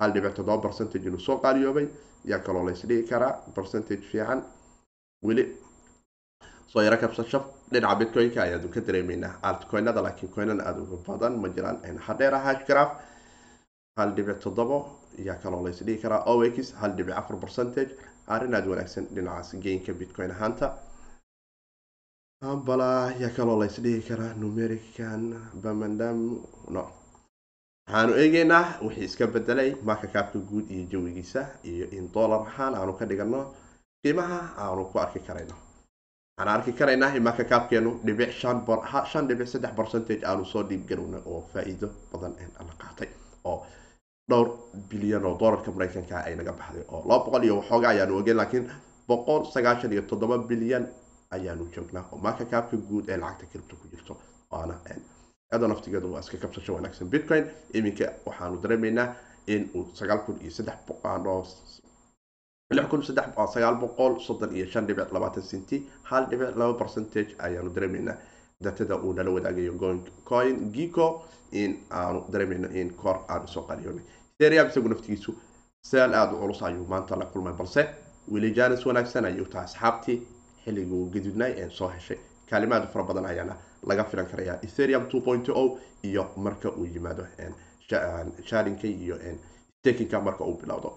Hal 0.00 0.12
dhibic 0.12 0.34
toddoba 0.34 0.62
percentage 0.62 1.06
inuu 1.08 1.20
soo 1.20 1.36
qaaliyoobay 1.38 1.86
yaa 2.30 2.40
kaloo 2.46 2.64
laysdhigi 2.68 3.08
karaa 3.10 3.32
percentage 3.56 4.02
fiican 4.10 4.40
weli 5.26 5.44
soo 6.72 6.82
yaro 6.86 6.96
kabsasho 7.02 7.40
dhinaca 7.72 7.96
bitcoin-ka 8.00 8.40
ayaanu 8.46 8.68
ka 8.74 8.80
dareemeynaa 8.88 9.32
altcoinada 9.48 10.00
laakiin 10.06 10.32
coinan 10.36 10.60
aada 10.68 10.80
uga 10.86 10.96
badan 11.08 11.34
ma 11.42 11.48
jiraan 11.56 11.98
hadheera 12.06 12.38
hashgraph 12.46 12.92
hal 13.98 14.10
dhibic 14.16 14.38
toddobo 14.44 14.78
yaa 15.28 15.38
kaloo 15.42 15.62
laysdhigi 15.66 16.02
karaa 16.04 16.22
ox 16.32 16.72
hal 16.80 16.92
dhibic 16.96 17.14
afar 17.20 17.36
percentage 17.44 17.92
arrin 18.34 18.54
aada 18.58 18.68
wanaagsan 18.72 19.04
dhinacaas 19.16 19.50
gainka 19.64 19.92
bitcoin 20.00 20.30
ahaanta 20.36 20.66
bala 22.66 22.90
yaa 23.22 23.32
kaloo 23.36 23.56
la 23.60 23.66
isdhihi 23.72 24.00
karaa 24.08 24.32
numerican 24.42 25.22
bamandam 25.62 26.18
no 26.74 26.82
waxaanu 27.86 28.12
eegeynaa 28.22 28.64
wixii 28.84 29.04
iska 29.04 29.26
bedelay 29.34 29.70
marka 29.88 30.06
kaabka 30.14 30.38
guud 30.38 30.70
iyo 30.70 30.84
jawigiisa 30.92 31.40
iyo 31.64 31.86
in 31.90 32.10
dollar 32.14 32.40
ahaan 32.48 32.74
aanu 32.74 32.92
ka 32.98 33.04
dhigano 33.06 33.40
qiimaha 34.02 34.38
aanu 34.64 34.84
ku 34.92 34.98
arki 34.98 35.20
karayno. 35.20 35.54
Waxaan 36.38 36.48
arki 36.56 36.72
karaynaa 36.72 37.14
in 37.16 37.22
marka 37.22 37.44
kaabkeenu 37.44 37.90
dhibic 38.06 38.30
shan 39.12 39.26
dhibic 39.28 39.48
saddex 39.48 39.72
percentage 39.76 40.24
aanu 40.26 40.44
soo 40.44 40.62
dhiibgarowna 40.68 41.18
oo 41.26 41.40
faa-iido 41.52 41.88
badan 42.12 42.32
la 42.68 42.74
qaatay 42.82 43.08
oo 43.44 43.66
dhowr 44.30 44.48
bilyan 44.90 45.24
oo 45.26 45.38
dollarka 45.40 45.70
maraykanka 45.70 46.16
ay 46.26 46.34
naga 46.36 46.52
baxday 46.52 46.84
oo 46.88 47.00
laba 47.08 47.24
boqol 47.24 47.44
iyo 47.44 47.54
waxooga 47.60 47.88
ayaanu 47.88 48.18
ogeyn 48.18 48.36
laakiin 48.36 48.66
boqol 49.08 49.42
sagaashan 49.54 49.92
iyo 49.92 50.02
toddoba 50.10 50.38
bilyan 50.38 50.84
ayaanu 51.30 51.64
joognaa 51.74 52.04
oo 52.12 52.18
marka 52.18 52.44
kaabka 52.52 52.76
guud 52.88 53.08
ee 53.08 53.16
lacagta 53.22 53.46
kiribto 53.52 53.76
ku 53.80 53.86
jirto 53.92 54.14
waana 54.50 54.74
iyadoo 55.52 55.68
naftigeedu 55.68 56.12
waa 56.12 56.20
iska 56.24 56.36
kabsasho 56.44 56.74
wanaagsan 56.74 57.08
bitcoin 57.14 57.44
iminka 57.78 58.06
waxaanu 58.26 58.56
dareemaynaa 58.62 59.08
in 59.54 59.70
uu 59.74 59.84
sagaal 59.94 60.18
kun 60.26 60.36
iyo 60.42 60.50
saddex 60.50 60.78
lix 62.76 62.86
kun 62.90 63.02
saddex 63.08 63.26
sagaal 63.54 63.76
boqol 63.82 64.18
soddon 64.26 64.56
iyo 64.56 64.66
shan 64.72 64.86
dhibic 64.86 65.12
labaatan 65.12 65.42
centi 65.50 65.76
hal 66.10 66.26
dhibic 66.30 66.56
laba 66.60 66.74
percentage 66.82 67.30
ayaanu 67.38 67.70
dareemaynaa 67.76 68.16
datada 68.64 68.96
uu 69.04 69.12
nala 69.12 69.30
wadaagayo 69.30 69.72
coin. 70.24 70.56
Gico 70.72 71.06
in 71.52 71.72
aanu 71.90 72.24
dareemayno 72.32 72.68
in 72.80 72.90
koor 73.00 73.16
aanu 73.28 73.48
soo 73.48 73.62
qaliyoonay 73.68 74.04
ethereum 74.40 74.68
isagu 74.70 74.88
naftigiisu 74.88 75.34
seel 75.90 76.14
aada 76.14 76.32
u 76.36 76.40
culus 76.40 76.62
ayuu 76.62 76.86
maanta 76.92 77.16
la 77.16 77.26
kulmay 77.26 77.52
balse 77.52 77.82
weli 78.32 78.50
janis 78.58 78.86
wanaagsan 78.86 79.24
ayuu 79.24 79.46
tahay 79.52 79.64
asxaabtii 79.68 80.18
xilliguu 80.64 81.04
gadudnay 81.14 81.52
ee 81.62 81.70
soo 81.70 81.88
heshay 81.88 82.18
kaalimaad 82.50 82.84
fara 82.92 83.04
badan 83.04 83.26
ayaana 83.32 83.56
laga 83.88 84.04
filan 84.04 84.26
karayaa 84.26 84.58
ethereum 84.66 85.08
two 85.10 85.20
point 85.20 85.48
o 85.48 85.78
iyo 86.02 86.22
marka 86.36 86.68
uu 86.70 86.86
yimaado 86.94 87.24
sharinka 88.50 88.86
iyo 88.86 89.16
stakinka 89.80 90.20
marka 90.20 90.44
uu 90.44 90.56
bilowdo. 90.60 90.90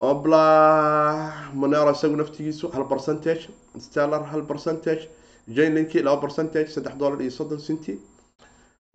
Obla 0.00 0.42
monero 1.54 1.90
isagu 1.92 2.16
naftigiisu 2.16 2.68
hal 2.74 2.84
percentage 2.88 3.48
stellar 3.78 4.22
hal 4.30 4.42
percentage 4.46 5.08
jainlinki 5.56 6.02
laba 6.02 6.20
percentage 6.20 6.68
saddex 6.74 6.94
dollar 6.96 7.20
iyo 7.22 7.30
soddon 7.30 7.58
centi 7.58 7.98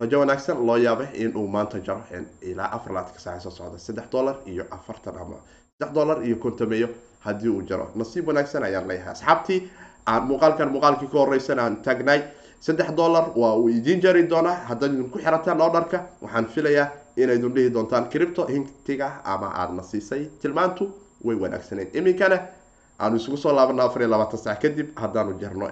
rajo 0.00 0.18
wanaagsan 0.20 0.66
loo 0.66 0.76
yaabay 0.86 1.08
inuu 1.24 1.46
maanta 1.48 1.78
jaro 1.86 2.02
ilaa 2.40 2.70
afar 2.76 2.92
laatanka 2.96 3.20
saaca 3.20 3.40
soo 3.40 3.50
socda 3.50 3.78
saddex 3.78 4.06
dollar 4.14 4.36
iyo 4.46 4.64
afartan 4.70 5.16
ama 5.22 5.36
saddex 5.78 5.94
dollar 5.94 6.18
iyo 6.26 6.36
kontameeyo 6.36 6.88
haddii 7.20 7.48
uu 7.48 7.62
jaro. 7.62 7.90
Nasiib 7.94 8.28
wanaagsan 8.28 8.62
ayaan 8.64 8.88
leeyahay. 8.88 9.12
Asxaabtii 9.12 9.60
aan 10.06 10.22
muuqaalkan 10.28 10.72
muuqaalkii 10.72 11.08
ka 11.12 11.18
horeysan 11.18 11.58
aan 11.58 11.76
taagnay 11.82 12.20
saddex 12.60 12.90
dollar 12.96 13.24
waa 13.36 13.54
uu 13.56 13.68
idiin 13.68 14.00
jari 14.00 14.22
doonaa. 14.30 14.54
Haddaad 14.68 14.92
idinku 14.94 15.18
xirataan 15.18 15.60
ordarka 15.60 15.98
waxaan 16.22 16.46
filayaa 16.46 16.88
inaydun 17.16 17.54
dhihi 17.54 17.70
doontaan 17.74 18.08
cripto 18.10 18.46
hintiga 18.46 19.10
ama 19.24 19.46
aadna 19.60 19.82
siisay. 19.82 20.26
Tilmaantu 20.42 20.84
way 21.24 21.36
wanaagsaneyd 21.36 21.94
iminkana 21.94 22.38
aanu 22.98 23.16
isugu 23.16 23.36
soo 23.36 23.52
laabana 23.56 23.82
afar 23.84 24.02
iyo 24.02 24.10
labaatan 24.10 24.38
sac 24.38 24.60
kadib 24.62 24.88
haddaanu 25.02 25.38
jarno 25.40 25.68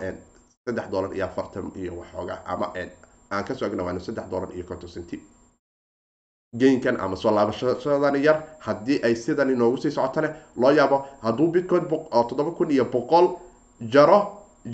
saddex 0.66 0.87
dollar 0.91 1.14
iyo 1.16 1.24
afartan 1.26 1.72
iyo 1.76 1.93
waxooga 2.01 2.43
ama 2.47 2.72
aan 3.30 3.45
ka 3.45 3.55
soo 3.55 3.66
agnawaano 3.66 4.01
saddex 4.01 4.26
dollar 4.30 4.49
iyo 4.55 4.64
konton 4.64 4.89
centi 4.89 5.16
geynkan 6.61 6.97
ama 7.01 7.16
soo 7.16 7.30
laabashadan 7.35 8.16
yar 8.24 8.43
haddii 8.59 9.01
ay 9.05 9.14
sidan 9.16 9.51
inoogu 9.51 9.76
sii 9.76 9.91
socotane 9.91 10.28
loo 10.57 10.70
yaabo 10.70 11.07
hadduu 11.22 11.47
bitcoin 11.53 11.85
toddoba 12.28 12.51
kun 12.51 12.70
iyo 12.70 12.85
boqol 12.85 13.26
jaro 13.91 14.18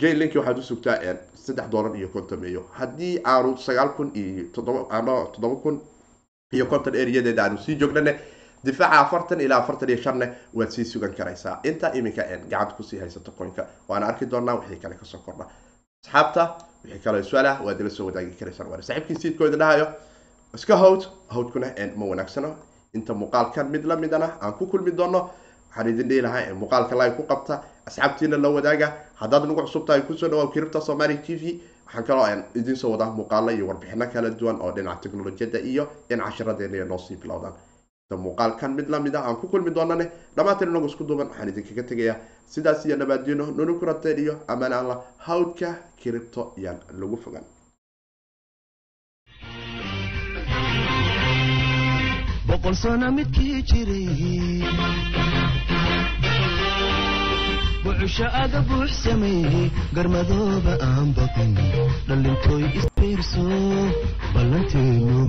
jainlinki 0.01 0.39
waxaad 0.39 0.59
usugtaa 0.59 0.97
saddex 1.35 1.69
dollar 1.71 1.97
iyo 1.97 2.09
konton 2.09 2.41
meeyo. 2.41 2.63
Haddii 2.73 3.21
aanu 3.25 3.57
sagaal 3.57 3.89
kun 3.97 4.11
iyo 4.15 4.45
toddoba 4.53 5.57
kun 5.63 5.81
iyo 6.53 6.67
konton 6.67 6.95
eriyadeeda 6.95 7.45
aanu 7.45 7.59
sii 7.59 7.77
joognane 7.77 8.19
difaaca 8.65 9.01
afartan 9.01 9.41
ilaa 9.41 9.59
afartan 9.59 9.89
iyo 9.89 10.03
shanne 10.03 10.27
waad 10.55 10.69
sii 10.71 10.85
sugan 10.85 11.15
karaysaa. 11.15 11.61
Inta 11.65 11.93
iminka 11.95 12.23
gacanta 12.51 12.75
ku 12.77 12.83
sii 12.83 12.99
haysato 12.99 13.33
coinka. 13.33 13.67
Waana 13.89 14.07
arki 14.07 14.27
doonaa 14.27 14.55
wixii 14.55 14.77
kale 14.83 14.95
ka 14.95 15.05
soo 15.05 15.19
kordha. 15.19 15.47
Asxaabta 16.05 16.57
wixii 16.85 17.01
kale 17.05 17.23
su'aalah 17.23 17.65
waad 17.65 17.81
ila 17.81 17.91
soo 17.91 18.07
wadaagi 18.07 18.37
karaysaan. 18.39 18.69
Waana 18.71 18.83
saaxiibkii 18.83 19.21
siidkooda 19.23 19.57
dhahayo. 19.57 19.87
Iska 20.55 20.77
hawd 20.77 21.03
hawdkuna 21.29 21.67
ma 21.97 22.05
wanaagsano. 22.07 22.55
Inta 22.95 23.15
muuqaalkan 23.15 23.71
mid 23.71 23.85
lamidana 23.85 24.33
aan 24.43 24.53
ku 24.53 24.67
kulmi 24.67 24.91
doono 24.97 25.31
waxaan 25.69 25.89
idin 25.89 26.09
dhihi 26.09 26.21
lahaa 26.23 26.55
muuqaalka 26.55 26.97
live 26.97 27.17
ku 27.17 27.23
qabta 27.23 27.63
asxaabtiina 27.89 28.37
la 28.45 28.49
wadaaga. 28.57 28.89
Haddaad 29.21 29.45
nagu 29.49 29.63
cusub 29.67 29.85
tahay 29.87 30.03
ku 30.07 30.15
soo 30.17 30.29
dhawaab 30.29 30.53
kiribta 30.55 30.81
somali 30.81 31.17
t 31.27 31.35
v. 31.41 31.61
Waxaan 31.87 32.05
kaloo 32.09 32.27
idiin 32.55 32.77
soo 32.77 32.91
wadaa 32.95 33.11
muuqaalo 33.19 33.51
iyo 33.57 33.67
warbixino 33.71 34.07
kala 34.13 34.31
duwan 34.31 34.57
oo 34.65 34.71
dhinaca 34.77 35.01
teknolojiyadda 35.03 35.59
iyo 35.71 35.85
in 36.11 36.21
cashiradeena 36.21 36.85
noo 36.85 36.99
sii 36.99 37.17
bilowdaan. 37.17 37.55
Muuqaalkan 38.25 38.73
mid 38.77 38.89
la 38.89 38.99
mid 39.01 39.15
ah 39.17 39.25
aan 39.29 39.37
ku 39.41 39.47
kulmi 39.53 39.71
doonane 39.77 40.05
dhammaanteen 40.37 40.71
inagu 40.71 40.87
isku 40.89 41.05
duuban 41.09 41.29
waxaan 41.29 41.49
idinkaga 41.53 41.83
tegayaa 41.91 42.17
sidaas 42.53 42.85
iyo 42.87 42.97
nabaadino 42.97 43.45
nunu 43.57 43.79
kurateen 43.81 44.19
iyo 44.25 44.35
amaan 44.49 44.73
alla 44.73 44.95
hawdka 45.27 45.69
kiribto 46.01 46.43
yaan 46.57 46.79
lagu 47.01 47.17
fogan 47.25 47.45
boqol 52.49 52.75
sano 52.83 53.09
midkii 53.17 53.61
jiray 53.69 54.09
bucusho 57.89 58.27
aga 58.43 58.61
buux 58.69 58.91
sameeyey 59.03 59.67
garmadooba 59.97 60.73
aan 60.89 61.09
baqin 61.19 61.53
dhallintooy 62.09 62.65
isbiirso 62.79 63.45
ballanteenu 64.35 65.21